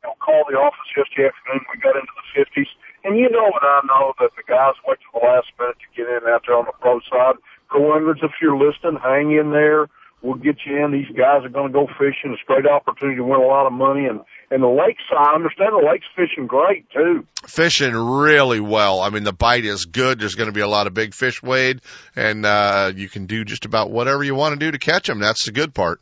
know, 0.06 0.14
called 0.22 0.46
the 0.48 0.56
office 0.56 0.86
yesterday 0.94 1.28
afternoon. 1.34 1.66
We 1.74 1.82
got 1.82 1.98
into 1.98 2.14
the 2.14 2.26
50s. 2.38 2.70
And 3.04 3.18
you 3.18 3.30
know 3.30 3.46
and 3.46 3.66
I 3.66 3.80
know 3.86 4.14
that 4.18 4.30
the 4.38 4.46
guys 4.46 4.74
wait 4.86 4.98
till 5.02 5.20
the 5.20 5.26
last 5.26 5.50
minute 5.58 5.78
to 5.82 5.88
get 5.94 6.06
in 6.06 6.26
out 6.30 6.42
there 6.46 6.56
on 6.56 6.66
the 6.66 6.74
pro 6.78 6.98
side. 7.10 7.38
Go 7.70 7.96
Inwards, 7.96 8.20
if 8.22 8.32
you're 8.42 8.56
listening, 8.56 8.98
hang 9.02 9.30
in 9.34 9.50
there. 9.50 9.86
we'll 10.22 10.34
get 10.34 10.56
you 10.66 10.84
in. 10.84 10.92
These 10.92 11.14
guys 11.16 11.44
are 11.44 11.48
going 11.48 11.68
to 11.68 11.72
go 11.72 11.86
fishing. 11.98 12.32
It's 12.34 12.42
a 12.42 12.46
great 12.46 12.66
opportunity 12.66 13.16
to 13.18 13.24
win 13.24 13.40
a 13.40 13.46
lot 13.46 13.66
of 13.66 13.72
money. 13.72 14.06
And, 14.06 14.20
and 14.50 14.62
the 14.62 14.68
lakes, 14.68 15.02
I 15.16 15.34
understand 15.34 15.70
the 15.72 15.86
lake's 15.86 16.06
fishing 16.16 16.46
great 16.46 16.90
too. 16.90 17.26
Fishing 17.46 17.94
really 17.94 18.60
well. 18.60 19.00
I 19.00 19.10
mean, 19.10 19.24
the 19.24 19.32
bite 19.32 19.64
is 19.64 19.84
good. 19.84 20.18
There's 20.18 20.34
going 20.34 20.48
to 20.48 20.52
be 20.54 20.60
a 20.60 20.68
lot 20.68 20.86
of 20.86 20.94
big 20.94 21.14
fish 21.14 21.42
weighed 21.42 21.82
and, 22.14 22.44
uh, 22.46 22.92
you 22.94 23.08
can 23.08 23.26
do 23.26 23.44
just 23.44 23.64
about 23.64 23.90
whatever 23.90 24.24
you 24.24 24.34
want 24.34 24.58
to 24.58 24.64
do 24.64 24.72
to 24.72 24.78
catch 24.78 25.06
them. 25.06 25.20
That's 25.20 25.46
the 25.46 25.52
good 25.52 25.74
part. 25.74 26.00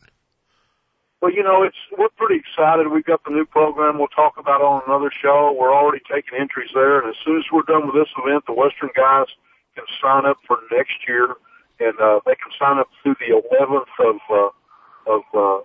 Well, 1.25 1.33
you 1.33 1.43
know, 1.43 1.65
it's 1.65 1.81
we're 1.97 2.13
pretty 2.21 2.37
excited. 2.37 2.93
We've 2.93 3.09
got 3.09 3.25
the 3.25 3.33
new 3.33 3.47
program 3.47 3.97
we'll 3.97 4.13
talk 4.13 4.37
about 4.37 4.61
on 4.61 4.85
another 4.85 5.09
show. 5.09 5.57
We're 5.57 5.73
already 5.73 6.05
taking 6.05 6.37
entries 6.37 6.69
there, 6.77 7.01
and 7.01 7.09
as 7.09 7.17
soon 7.25 7.41
as 7.41 7.49
we're 7.49 7.65
done 7.65 7.89
with 7.89 7.97
this 7.97 8.13
event, 8.21 8.45
the 8.45 8.53
Western 8.53 8.93
guys 8.93 9.33
can 9.73 9.89
sign 10.05 10.29
up 10.29 10.37
for 10.45 10.61
next 10.69 11.01
year, 11.09 11.33
and 11.81 11.97
uh, 11.97 12.21
they 12.29 12.37
can 12.37 12.53
sign 12.61 12.77
up 12.77 12.93
through 13.01 13.17
the 13.25 13.41
11th 13.41 13.89
of 14.05 14.21
uh, 14.29 14.53
of 15.09 15.23
uh, 15.33 15.65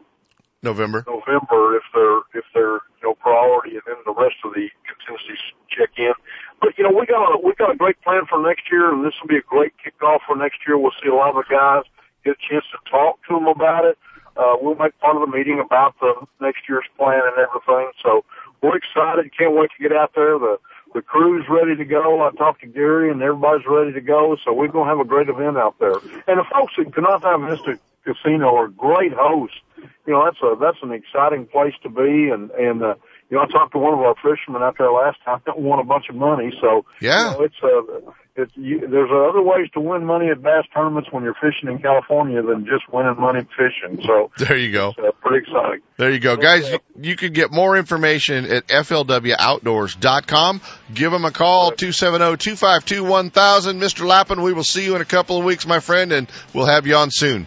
November. 0.63 1.03
November 1.03 1.75
if 1.75 1.83
they're 1.91 2.23
if 2.39 2.47
they're 2.55 2.79
you 3.03 3.11
know 3.11 3.19
priority, 3.19 3.75
and 3.75 3.83
then 3.83 3.99
the 4.07 4.15
rest 4.15 4.39
of 4.47 4.55
the 4.55 4.71
contingencies 4.87 5.43
check 5.67 5.91
in. 5.99 6.15
But 6.63 6.79
you 6.79 6.87
know, 6.87 6.95
we 6.95 7.03
got 7.03 7.35
a 7.35 7.37
we 7.37 7.51
got 7.59 7.67
a 7.67 7.75
great 7.75 7.99
plan 7.99 8.23
for 8.31 8.39
next 8.39 8.71
year, 8.71 8.95
and 8.95 9.03
this 9.03 9.19
will 9.19 9.27
be 9.27 9.43
a 9.43 9.43
great 9.43 9.75
kickoff 9.75 10.23
for 10.23 10.39
next 10.39 10.63
year. 10.63 10.79
We'll 10.79 10.95
see 11.03 11.11
a 11.11 11.19
lot 11.19 11.35
of 11.35 11.43
the 11.43 11.51
guys 11.51 11.83
get 12.23 12.39
a 12.39 12.41
chance 12.47 12.63
to 12.71 12.79
talk 12.87 13.19
to 13.27 13.35
them 13.35 13.51
about 13.51 13.83
it 13.83 13.99
uh, 14.37 14.55
we'll 14.61 14.75
make 14.75 14.97
part 14.99 15.15
of 15.15 15.21
the 15.21 15.35
meeting 15.35 15.59
about 15.59 15.95
the 15.99 16.13
next 16.39 16.61
year's 16.67 16.85
plan 16.97 17.21
and 17.23 17.37
everything. 17.37 17.91
So 18.03 18.23
we're 18.61 18.77
excited. 18.77 19.31
Can't 19.37 19.55
wait 19.55 19.69
to 19.77 19.83
get 19.83 19.95
out 19.95 20.11
there. 20.15 20.37
The 20.37 20.57
the 20.93 21.01
crew's 21.01 21.45
ready 21.49 21.75
to 21.75 21.85
go. 21.85 22.21
I 22.21 22.31
talked 22.31 22.61
to 22.61 22.67
Gary 22.67 23.11
and 23.11 23.21
everybody's 23.21 23.65
ready 23.67 23.93
to 23.93 24.01
go. 24.01 24.37
So 24.43 24.53
we're 24.53 24.69
going 24.69 24.85
to 24.85 24.89
have 24.89 24.99
a 24.99 25.07
great 25.07 25.29
event 25.29 25.57
out 25.57 25.77
there. 25.79 25.93
And 26.27 26.39
the 26.39 26.45
folks 26.51 26.73
at 26.79 26.87
Konocti 26.87 27.49
Vista 27.49 27.79
Casino 28.03 28.55
are 28.55 28.67
great 28.69 29.13
hosts. 29.13 29.57
You 30.07 30.13
know, 30.13 30.25
that's 30.25 30.41
a, 30.41 30.57
that's 30.59 30.79
an 30.81 30.91
exciting 30.91 31.45
place 31.45 31.75
to 31.83 31.89
be. 31.89 32.29
And, 32.29 32.49
and, 32.51 32.81
uh, 32.81 32.95
you 33.29 33.37
know, 33.37 33.43
I 33.43 33.47
talked 33.47 33.73
to 33.73 33.77
one 33.77 33.93
of 33.93 33.99
our 33.99 34.15
fishermen 34.15 34.63
out 34.63 34.77
there 34.77 34.91
last 34.91 35.17
time 35.23 35.41
that 35.45 35.59
won 35.59 35.79
a 35.79 35.83
bunch 35.83 36.09
of 36.09 36.15
money. 36.15 36.51
So, 36.59 36.85
yeah, 36.99 37.31
you 37.31 37.37
know, 37.37 37.43
it's, 37.43 37.55
uh, 37.63 38.11
it's, 38.35 38.51
you, 38.55 38.79
there's 38.79 39.11
other 39.11 39.41
ways 39.41 39.69
to 39.73 39.79
win 39.79 40.05
money 40.05 40.29
at 40.29 40.41
bass 40.41 40.65
tournaments 40.73 41.11
when 41.11 41.23
you're 41.23 41.35
fishing 41.35 41.69
in 41.69 41.77
California 41.79 42.41
than 42.41 42.65
just 42.65 42.91
winning 42.91 43.19
money 43.19 43.45
fishing. 43.55 44.01
So 44.05 44.31
there 44.37 44.57
you 44.57 44.71
go. 44.71 44.95
Uh, 44.97 45.11
pretty 45.21 45.45
exciting. 45.45 45.81
There 45.97 46.11
you 46.11 46.19
go, 46.19 46.37
guys. 46.37 46.69
You, 46.69 46.79
you 47.01 47.15
can 47.15 47.33
get 47.33 47.51
more 47.51 47.77
information 47.77 48.45
at 48.45 48.67
flwoutdoors.com. 48.67 50.61
Give 50.93 51.11
them 51.11 51.25
a 51.25 51.31
call, 51.31 51.71
270-252-1000. 51.73 53.31
Mr. 53.31 54.05
Lappin, 54.07 54.41
we 54.41 54.53
will 54.53 54.63
see 54.63 54.85
you 54.85 54.95
in 54.95 55.01
a 55.01 55.05
couple 55.05 55.37
of 55.37 55.43
weeks, 55.45 55.67
my 55.67 55.79
friend, 55.79 56.11
and 56.13 56.29
we'll 56.53 56.67
have 56.67 56.87
you 56.87 56.95
on 56.95 57.09
soon. 57.11 57.45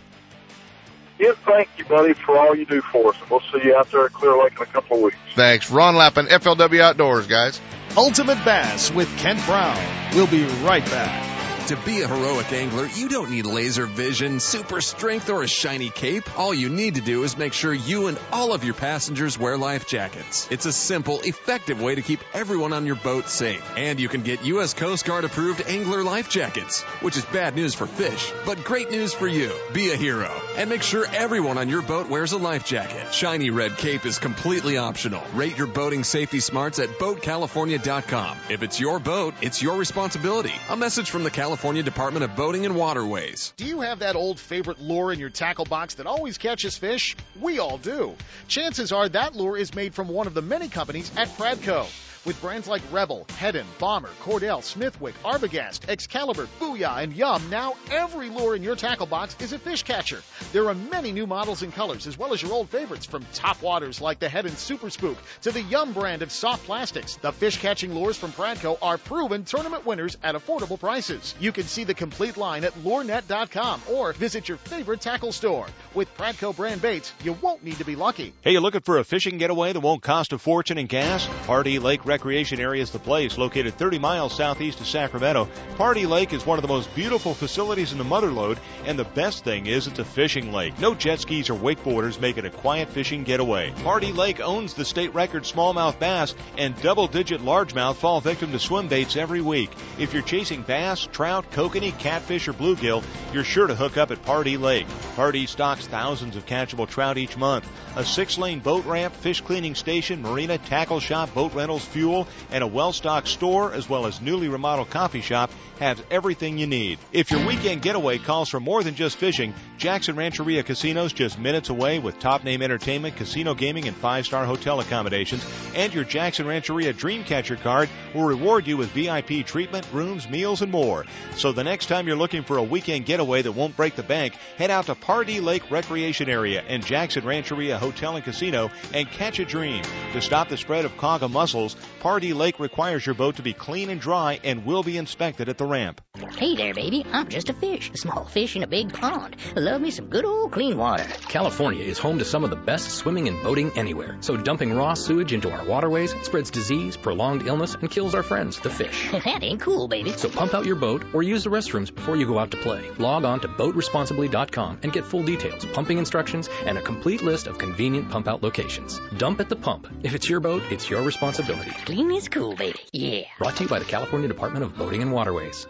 Yeah, 1.22 1.34
thank 1.46 1.68
you, 1.78 1.84
buddy, 1.84 2.14
for 2.14 2.36
all 2.36 2.56
you 2.56 2.66
do 2.66 2.82
for 2.82 3.10
us. 3.10 3.16
We'll 3.30 3.38
see 3.52 3.60
you 3.68 3.76
out 3.76 3.88
there 3.92 4.06
at 4.06 4.12
Clear 4.12 4.36
Lake 4.42 4.54
in 4.56 4.62
a 4.62 4.66
couple 4.66 4.96
of 4.96 5.02
weeks. 5.04 5.16
Thanks. 5.36 5.70
Ron 5.70 5.94
Lappin, 5.94 6.26
FLW 6.26 6.80
Outdoors, 6.80 7.28
guys. 7.28 7.60
Ultimate 7.96 8.44
Bass 8.44 8.90
with 8.90 9.08
Kent 9.18 9.38
Brown. 9.46 9.78
We'll 10.16 10.26
be 10.26 10.44
right 10.64 10.84
back. 10.86 11.31
To 11.68 11.76
be 11.86 12.02
a 12.02 12.08
heroic 12.08 12.52
angler, 12.52 12.86
you 12.86 13.08
don't 13.08 13.30
need 13.30 13.46
laser 13.46 13.86
vision, 13.86 14.40
super 14.40 14.80
strength, 14.80 15.30
or 15.30 15.44
a 15.44 15.48
shiny 15.48 15.90
cape. 15.90 16.36
All 16.36 16.52
you 16.52 16.68
need 16.68 16.96
to 16.96 17.00
do 17.00 17.22
is 17.22 17.38
make 17.38 17.52
sure 17.52 17.72
you 17.72 18.08
and 18.08 18.18
all 18.32 18.52
of 18.52 18.64
your 18.64 18.74
passengers 18.74 19.38
wear 19.38 19.56
life 19.56 19.86
jackets. 19.86 20.48
It's 20.50 20.66
a 20.66 20.72
simple, 20.72 21.20
effective 21.20 21.80
way 21.80 21.94
to 21.94 22.02
keep 22.02 22.18
everyone 22.34 22.72
on 22.72 22.84
your 22.84 22.96
boat 22.96 23.28
safe. 23.28 23.62
And 23.76 24.00
you 24.00 24.08
can 24.08 24.22
get 24.22 24.44
U.S. 24.44 24.74
Coast 24.74 25.04
Guard 25.04 25.22
approved 25.24 25.62
angler 25.64 26.02
life 26.02 26.28
jackets, 26.28 26.82
which 27.00 27.16
is 27.16 27.24
bad 27.26 27.54
news 27.54 27.74
for 27.74 27.86
fish, 27.86 28.32
but 28.44 28.64
great 28.64 28.90
news 28.90 29.14
for 29.14 29.28
you. 29.28 29.52
Be 29.72 29.92
a 29.92 29.96
hero 29.96 30.30
and 30.56 30.68
make 30.68 30.82
sure 30.82 31.06
everyone 31.14 31.58
on 31.58 31.68
your 31.68 31.82
boat 31.82 32.08
wears 32.08 32.32
a 32.32 32.38
life 32.38 32.66
jacket. 32.66 33.14
Shiny 33.14 33.50
red 33.50 33.76
cape 33.76 34.04
is 34.04 34.18
completely 34.18 34.78
optional. 34.78 35.22
Rate 35.32 35.56
your 35.56 35.68
boating 35.68 36.02
safety 36.02 36.40
smarts 36.40 36.80
at 36.80 36.88
BoatCalifornia.com. 36.98 38.36
If 38.50 38.64
it's 38.64 38.80
your 38.80 38.98
boat, 38.98 39.34
it's 39.40 39.62
your 39.62 39.76
responsibility. 39.78 40.52
A 40.68 40.76
message 40.76 41.08
from 41.08 41.22
the 41.22 41.30
California 41.30 41.51
California 41.52 41.82
Department 41.82 42.24
of 42.24 42.34
Boating 42.34 42.64
and 42.64 42.74
Waterways. 42.74 43.52
Do 43.58 43.66
you 43.66 43.82
have 43.82 43.98
that 43.98 44.16
old 44.16 44.40
favorite 44.40 44.80
lure 44.80 45.12
in 45.12 45.20
your 45.20 45.28
tackle 45.28 45.66
box 45.66 45.96
that 45.96 46.06
always 46.06 46.38
catches 46.38 46.78
fish? 46.78 47.14
We 47.38 47.58
all 47.58 47.76
do. 47.76 48.16
Chances 48.48 48.90
are 48.90 49.06
that 49.10 49.36
lure 49.36 49.58
is 49.58 49.74
made 49.74 49.92
from 49.92 50.08
one 50.08 50.26
of 50.26 50.32
the 50.32 50.40
many 50.40 50.70
companies 50.70 51.12
at 51.14 51.28
Pradco. 51.28 51.86
With 52.24 52.40
brands 52.40 52.68
like 52.68 52.82
Rebel, 52.92 53.26
Heddon, 53.30 53.66
Bomber, 53.80 54.10
Cordell, 54.22 54.62
Smithwick, 54.62 55.20
Arbogast, 55.24 55.88
Excalibur, 55.88 56.46
Booyah, 56.60 57.02
and 57.02 57.12
Yum, 57.12 57.50
now 57.50 57.74
every 57.90 58.30
lure 58.30 58.54
in 58.54 58.62
your 58.62 58.76
tackle 58.76 59.06
box 59.06 59.36
is 59.40 59.52
a 59.52 59.58
fish 59.58 59.82
catcher. 59.82 60.22
There 60.52 60.68
are 60.68 60.74
many 60.74 61.10
new 61.10 61.26
models 61.26 61.62
and 61.62 61.74
colors, 61.74 62.06
as 62.06 62.16
well 62.16 62.32
as 62.32 62.40
your 62.40 62.52
old 62.52 62.68
favorites, 62.68 63.06
from 63.06 63.26
top 63.34 63.60
waters 63.60 64.00
like 64.00 64.20
the 64.20 64.28
Heddon 64.28 64.54
Super 64.56 64.88
Spook 64.88 65.18
to 65.40 65.50
the 65.50 65.62
Yum 65.62 65.92
brand 65.92 66.22
of 66.22 66.30
soft 66.30 66.64
plastics. 66.64 67.16
The 67.16 67.32
fish 67.32 67.58
catching 67.58 67.92
lures 67.92 68.16
from 68.16 68.30
Pradco 68.30 68.78
are 68.80 68.98
proven 68.98 69.42
tournament 69.42 69.84
winners 69.84 70.16
at 70.22 70.36
affordable 70.36 70.78
prices. 70.78 71.34
You 71.40 71.50
can 71.50 71.64
see 71.64 71.82
the 71.82 71.94
complete 71.94 72.36
line 72.36 72.62
at 72.62 72.74
lurenet.com 72.74 73.82
or 73.90 74.12
visit 74.12 74.48
your 74.48 74.58
favorite 74.58 75.00
tackle 75.00 75.32
store. 75.32 75.66
With 75.92 76.16
Pradco 76.16 76.54
brand 76.54 76.80
baits, 76.82 77.12
you 77.24 77.32
won't 77.32 77.64
need 77.64 77.78
to 77.78 77.84
be 77.84 77.96
lucky. 77.96 78.32
Hey, 78.42 78.52
you 78.52 78.60
looking 78.60 78.82
for 78.82 78.98
a 78.98 79.04
fishing 79.04 79.38
getaway 79.38 79.72
that 79.72 79.80
won't 79.80 80.02
cost 80.02 80.32
a 80.32 80.38
fortune 80.38 80.78
in 80.78 80.86
gas? 80.86 81.28
Pardee 81.46 81.80
Lake 81.80 82.04
Recreation 82.12 82.60
Area 82.60 82.82
is 82.82 82.90
the 82.90 82.98
place, 82.98 83.38
located 83.38 83.72
30 83.78 83.98
miles 83.98 84.36
southeast 84.36 84.80
of 84.80 84.86
Sacramento. 84.86 85.48
Pardee 85.78 86.04
Lake 86.04 86.34
is 86.34 86.44
one 86.44 86.58
of 86.58 86.62
the 86.62 86.68
most 86.68 86.94
beautiful 86.94 87.32
facilities 87.32 87.92
in 87.92 87.96
the 87.96 88.04
Motherlode, 88.04 88.58
and 88.84 88.98
the 88.98 89.04
best 89.04 89.44
thing 89.44 89.64
is 89.64 89.86
it's 89.86 89.98
a 89.98 90.04
fishing 90.04 90.52
lake. 90.52 90.78
No 90.78 90.94
jet 90.94 91.20
skis 91.20 91.48
or 91.48 91.54
wakeboarders 91.54 92.20
make 92.20 92.36
it 92.36 92.44
a 92.44 92.50
quiet 92.50 92.90
fishing 92.90 93.24
getaway. 93.24 93.72
Pardee 93.82 94.12
Lake 94.12 94.40
owns 94.40 94.74
the 94.74 94.84
state 94.84 95.14
record 95.14 95.44
smallmouth 95.44 95.98
bass, 95.98 96.34
and 96.58 96.78
double-digit 96.82 97.40
largemouth 97.40 97.96
fall 97.96 98.20
victim 98.20 98.52
to 98.52 98.58
swim 98.58 98.88
baits 98.88 99.16
every 99.16 99.40
week. 99.40 99.70
If 99.98 100.12
you're 100.12 100.22
chasing 100.22 100.60
bass, 100.60 101.08
trout, 101.12 101.50
kokanee, 101.52 101.98
catfish, 101.98 102.46
or 102.46 102.52
bluegill, 102.52 103.02
you're 103.32 103.42
sure 103.42 103.68
to 103.68 103.74
hook 103.74 103.96
up 103.96 104.10
at 104.10 104.22
Pardee 104.22 104.58
Lake. 104.58 104.86
Pardee 105.16 105.46
stocks 105.46 105.86
thousands 105.86 106.36
of 106.36 106.44
catchable 106.44 106.86
trout 106.86 107.16
each 107.16 107.38
month. 107.38 107.66
A 107.96 108.04
six-lane 108.04 108.58
boat 108.58 108.84
ramp, 108.84 109.14
fish 109.14 109.40
cleaning 109.40 109.74
station, 109.74 110.20
marina, 110.20 110.58
tackle 110.58 111.00
shop, 111.00 111.32
boat 111.32 111.54
rentals, 111.54 111.84
fuel, 111.86 112.01
fuel, 112.02 112.26
and 112.50 112.64
a 112.64 112.66
well-stocked 112.66 113.28
store, 113.28 113.72
as 113.72 113.88
well 113.88 114.06
as 114.06 114.20
newly 114.20 114.48
remodeled 114.48 114.90
coffee 114.90 115.20
shop, 115.20 115.52
has 115.78 116.02
everything 116.10 116.58
you 116.58 116.66
need. 116.66 116.98
If 117.12 117.30
your 117.30 117.46
weekend 117.46 117.80
getaway 117.80 118.18
calls 118.18 118.48
for 118.48 118.58
more 118.58 118.82
than 118.82 118.96
just 118.96 119.16
fishing, 119.16 119.54
Jackson 119.82 120.14
Rancheria 120.14 120.62
Casinos 120.62 121.12
just 121.12 121.40
minutes 121.40 121.68
away 121.68 121.98
with 121.98 122.20
top 122.20 122.44
name 122.44 122.62
entertainment, 122.62 123.16
casino 123.16 123.52
gaming, 123.52 123.88
and 123.88 123.96
five-star 123.96 124.44
hotel 124.44 124.78
accommodations. 124.78 125.44
And 125.74 125.92
your 125.92 126.04
Jackson 126.04 126.46
Rancheria 126.46 126.94
Dreamcatcher 126.94 127.60
card 127.60 127.88
will 128.14 128.22
reward 128.22 128.68
you 128.68 128.76
with 128.76 128.92
VIP 128.92 129.44
treatment, 129.44 129.84
rooms, 129.92 130.28
meals, 130.28 130.62
and 130.62 130.70
more. 130.70 131.04
So 131.34 131.50
the 131.50 131.64
next 131.64 131.86
time 131.86 132.06
you're 132.06 132.14
looking 132.14 132.44
for 132.44 132.58
a 132.58 132.62
weekend 132.62 133.06
getaway 133.06 133.42
that 133.42 133.50
won't 133.50 133.76
break 133.76 133.96
the 133.96 134.04
bank, 134.04 134.34
head 134.56 134.70
out 134.70 134.86
to 134.86 134.94
Pardee 134.94 135.40
Lake 135.40 135.68
Recreation 135.68 136.28
Area 136.28 136.62
and 136.68 136.86
Jackson 136.86 137.24
Rancheria 137.24 137.76
Hotel 137.76 138.14
and 138.14 138.24
Casino 138.24 138.70
and 138.94 139.10
catch 139.10 139.40
a 139.40 139.44
dream. 139.44 139.82
To 140.12 140.20
stop 140.20 140.48
the 140.48 140.56
spread 140.56 140.84
of 140.84 140.96
quagga 140.96 141.26
mussels, 141.26 141.74
Pardee 141.98 142.34
Lake 142.34 142.60
requires 142.60 143.04
your 143.04 143.16
boat 143.16 143.34
to 143.34 143.42
be 143.42 143.52
clean 143.52 143.90
and 143.90 144.00
dry 144.00 144.38
and 144.44 144.64
will 144.64 144.84
be 144.84 144.96
inspected 144.96 145.48
at 145.48 145.58
the 145.58 145.66
ramp. 145.66 146.00
Hey 146.36 146.54
there, 146.54 146.72
baby. 146.72 147.04
I'm 147.10 147.28
just 147.28 147.48
a 147.48 147.54
fish, 147.54 147.90
a 147.92 147.96
small 147.96 148.26
fish 148.26 148.54
in 148.54 148.62
a 148.62 148.68
big 148.68 148.92
pond. 148.92 149.34
Love 149.72 149.80
me 149.80 149.90
some 149.90 150.08
good 150.08 150.26
old 150.26 150.52
clean 150.52 150.76
water. 150.76 151.06
California 151.30 151.82
is 151.82 151.98
home 151.98 152.18
to 152.18 152.26
some 152.26 152.44
of 152.44 152.50
the 152.50 152.56
best 152.56 152.90
swimming 152.90 153.26
and 153.26 153.42
boating 153.42 153.72
anywhere. 153.74 154.18
So 154.20 154.36
dumping 154.36 154.74
raw 154.74 154.92
sewage 154.92 155.32
into 155.32 155.50
our 155.50 155.64
waterways 155.64 156.14
spreads 156.20 156.50
disease, 156.50 156.98
prolonged 156.98 157.46
illness, 157.46 157.74
and 157.74 157.90
kills 157.90 158.14
our 158.14 158.22
friends, 158.22 158.60
the 158.60 158.68
fish. 158.68 159.10
that 159.24 159.42
ain't 159.42 159.62
cool, 159.62 159.88
baby. 159.88 160.12
So 160.12 160.28
pump 160.28 160.52
out 160.52 160.66
your 160.66 160.76
boat 160.76 161.06
or 161.14 161.22
use 161.22 161.44
the 161.44 161.48
restrooms 161.48 161.94
before 161.94 162.16
you 162.16 162.26
go 162.26 162.38
out 162.38 162.50
to 162.50 162.58
play. 162.58 162.90
Log 162.98 163.24
on 163.24 163.40
to 163.40 163.48
boatresponsibly.com 163.48 164.80
and 164.82 164.92
get 164.92 165.06
full 165.06 165.22
details, 165.22 165.64
pumping 165.64 165.96
instructions, 165.96 166.50
and 166.66 166.76
a 166.76 166.82
complete 166.82 167.22
list 167.22 167.46
of 167.46 167.56
convenient 167.56 168.10
pump 168.10 168.28
out 168.28 168.42
locations. 168.42 169.00
Dump 169.16 169.40
at 169.40 169.48
the 169.48 169.56
pump. 169.56 169.88
If 170.02 170.14
it's 170.14 170.28
your 170.28 170.40
boat, 170.40 170.62
it's 170.70 170.90
your 170.90 171.00
responsibility. 171.00 171.70
Clean 171.86 172.12
is 172.12 172.28
cool, 172.28 172.54
baby. 172.54 172.78
Yeah. 172.92 173.22
Brought 173.38 173.56
to 173.56 173.62
you 173.62 173.70
by 173.70 173.78
the 173.78 173.86
California 173.86 174.28
Department 174.28 174.66
of 174.66 174.76
Boating 174.76 175.00
and 175.00 175.12
Waterways. 175.12 175.66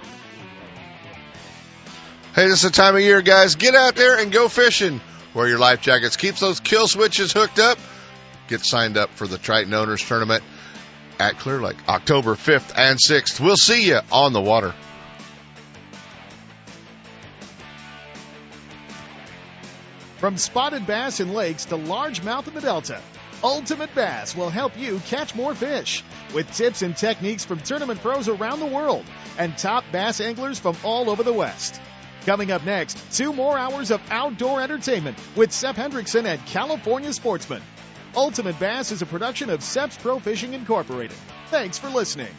Hey, 2.35 2.49
this 2.49 2.65
is 2.65 2.71
the 2.71 2.71
time 2.71 2.97
of 2.97 3.03
year, 3.03 3.21
guys. 3.21 3.57
Get 3.57 3.75
out 3.75 3.95
there 3.95 4.19
and 4.19 4.33
go 4.33 4.49
fishing. 4.49 5.03
Wear 5.35 5.49
your 5.49 5.59
life 5.59 5.83
jackets. 5.83 6.17
Keep 6.17 6.37
those 6.37 6.61
kill 6.61 6.89
switches 6.89 7.31
hooked 7.31 7.59
up. 7.59 7.77
Get 8.49 8.65
signed 8.65 8.97
up 8.97 9.11
for 9.11 9.27
the 9.27 9.37
Triton 9.37 9.75
Owners 9.75 10.03
Tournament 10.03 10.43
at 11.21 11.39
Clear 11.39 11.61
Lake, 11.61 11.77
October 11.87 12.35
5th 12.35 12.73
and 12.75 12.99
6th. 12.99 13.39
We'll 13.39 13.59
see 13.59 13.87
you 13.87 14.01
on 14.11 14.33
the 14.33 14.41
water. 14.41 14.73
From 20.17 20.39
spotted 20.39 20.87
bass 20.87 21.21
in 21.21 21.35
lakes 21.35 21.67
to 21.67 21.77
largemouth 21.77 22.49
in 22.49 22.55
the 22.55 22.63
Delta, 22.63 22.99
Ultimate 23.45 23.95
Bass 23.95 24.35
will 24.35 24.49
help 24.49 24.79
you 24.79 25.01
catch 25.01 25.35
more 25.35 25.55
fish 25.55 26.03
with 26.33 26.51
tips 26.53 26.81
and 26.81 26.97
techniques 26.97 27.45
from 27.45 27.59
tournament 27.59 28.01
pros 28.01 28.29
around 28.29 28.61
the 28.61 28.67
world 28.67 29.05
and 29.37 29.59
top 29.59 29.85
bass 29.93 30.23
anglers 30.23 30.59
from 30.59 30.77
all 30.83 31.11
over 31.11 31.23
the 31.23 31.33
West. 31.33 31.79
Coming 32.27 32.53
up 32.53 32.65
next, 32.65 32.97
two 33.13 33.33
more 33.33 33.59
hours 33.59 33.91
of 33.91 34.01
outdoor 34.09 34.61
entertainment 34.61 35.19
with 35.35 35.51
Sep 35.51 35.75
Hendrickson 35.75 36.25
and 36.25 36.45
California 36.47 37.13
Sportsman. 37.13 37.61
Ultimate 38.15 38.61
Bass 38.61 38.93
is 38.93 39.03
a 39.03 39.07
production 39.07 39.51
of 39.51 39.59
Seps 39.59 39.99
Pro 39.99 40.21
Fishing 40.21 40.55
Incorporated. 40.55 41.17
Thanks 41.49 41.79
for 41.79 41.89
listening. 41.89 42.33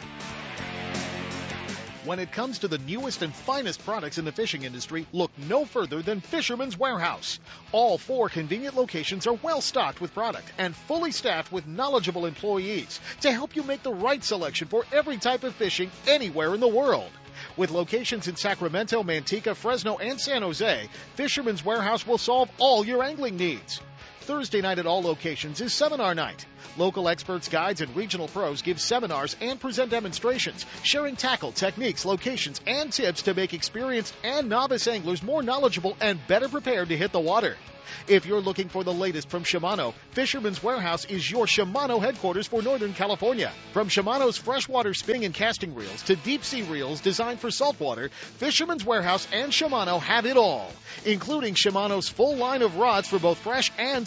When 2.06 2.18
it 2.18 2.32
comes 2.32 2.60
to 2.60 2.68
the 2.68 2.78
newest 2.78 3.20
and 3.20 3.34
finest 3.34 3.84
products 3.84 4.16
in 4.16 4.24
the 4.24 4.32
fishing 4.32 4.62
industry, 4.62 5.06
look 5.12 5.30
no 5.36 5.66
further 5.66 6.00
than 6.00 6.20
Fisherman's 6.20 6.78
Warehouse. 6.78 7.38
All 7.72 7.98
four 7.98 8.30
convenient 8.30 8.76
locations 8.76 9.26
are 9.26 9.34
well 9.34 9.60
stocked 9.60 10.00
with 10.00 10.14
product 10.14 10.50
and 10.56 10.74
fully 10.74 11.12
staffed 11.12 11.52
with 11.52 11.66
knowledgeable 11.66 12.24
employees 12.24 13.00
to 13.20 13.30
help 13.30 13.54
you 13.54 13.62
make 13.62 13.82
the 13.82 13.92
right 13.92 14.24
selection 14.24 14.68
for 14.68 14.86
every 14.92 15.18
type 15.18 15.44
of 15.44 15.54
fishing 15.54 15.90
anywhere 16.06 16.54
in 16.54 16.60
the 16.60 16.68
world. 16.68 17.10
With 17.56 17.70
locations 17.70 18.26
in 18.26 18.34
Sacramento, 18.34 19.04
Manteca, 19.04 19.54
Fresno, 19.54 19.96
and 19.98 20.20
San 20.20 20.42
Jose, 20.42 20.88
Fisherman's 21.14 21.64
Warehouse 21.64 22.04
will 22.04 22.18
solve 22.18 22.50
all 22.58 22.84
your 22.84 23.04
angling 23.04 23.36
needs. 23.36 23.80
Thursday 24.24 24.62
night 24.62 24.78
at 24.78 24.86
all 24.86 25.02
locations 25.02 25.60
is 25.60 25.74
seminar 25.74 26.14
night. 26.14 26.46
Local 26.78 27.10
experts, 27.10 27.50
guides, 27.50 27.82
and 27.82 27.94
regional 27.94 28.26
pros 28.26 28.62
give 28.62 28.80
seminars 28.80 29.36
and 29.42 29.60
present 29.60 29.90
demonstrations, 29.90 30.64
sharing 30.82 31.14
tackle, 31.14 31.52
techniques, 31.52 32.06
locations, 32.06 32.58
and 32.66 32.90
tips 32.90 33.22
to 33.22 33.34
make 33.34 33.52
experienced 33.52 34.14
and 34.24 34.48
novice 34.48 34.88
anglers 34.88 35.22
more 35.22 35.42
knowledgeable 35.42 35.94
and 36.00 36.26
better 36.26 36.48
prepared 36.48 36.88
to 36.88 36.96
hit 36.96 37.12
the 37.12 37.20
water. 37.20 37.54
If 38.06 38.26
you're 38.26 38.40
looking 38.40 38.68
for 38.68 38.84
the 38.84 38.92
latest 38.92 39.30
from 39.30 39.44
Shimano, 39.44 39.94
Fisherman's 40.10 40.62
Warehouse 40.62 41.04
is 41.04 41.30
your 41.30 41.46
Shimano 41.46 42.00
headquarters 42.00 42.46
for 42.46 42.62
Northern 42.62 42.92
California. 42.92 43.52
From 43.72 43.88
Shimano's 43.88 44.36
freshwater 44.36 44.94
spinning 44.94 45.24
and 45.24 45.34
casting 45.34 45.74
reels 45.74 46.02
to 46.04 46.16
deep 46.16 46.44
sea 46.44 46.62
reels 46.62 47.00
designed 47.00 47.40
for 47.40 47.50
saltwater, 47.50 48.08
Fisherman's 48.38 48.84
Warehouse 48.84 49.26
and 49.32 49.52
Shimano 49.52 50.00
have 50.00 50.26
it 50.26 50.36
all, 50.36 50.70
including 51.04 51.54
Shimano's 51.54 52.08
full 52.08 52.36
line 52.36 52.62
of 52.62 52.76
rods 52.76 53.08
for 53.08 53.18
both 53.18 53.38
fresh 53.38 53.70
and 53.78 54.06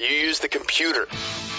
You 0.00 0.06
use 0.06 0.40
the 0.40 0.48
computer. 0.48 1.06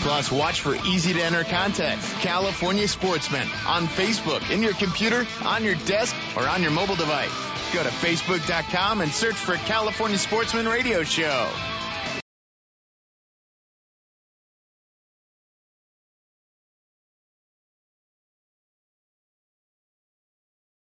Plus, 0.02 0.32
watch 0.32 0.62
for 0.62 0.76
easy 0.86 1.14
to 1.14 1.22
enter 1.22 1.44
contests. 1.44 2.14
California 2.22 2.88
Sportsman 2.88 3.48
on 3.68 3.88
Facebook, 3.88 4.50
in 4.52 4.62
your 4.62 4.74
computer, 4.74 5.26
on 5.44 5.64
your 5.64 5.76
desk, 5.86 6.16
or 6.36 6.48
on 6.48 6.62
your 6.62 6.72
mobile 6.72 6.96
device. 6.96 7.32
Go 7.74 7.82
to 7.82 7.90
Facebook.com 7.90 9.02
and 9.02 9.12
search 9.12 9.36
for 9.36 9.56
California 9.56 10.18
Sportsman 10.18 10.68
Radio 10.68 11.04
Show. 11.04 11.50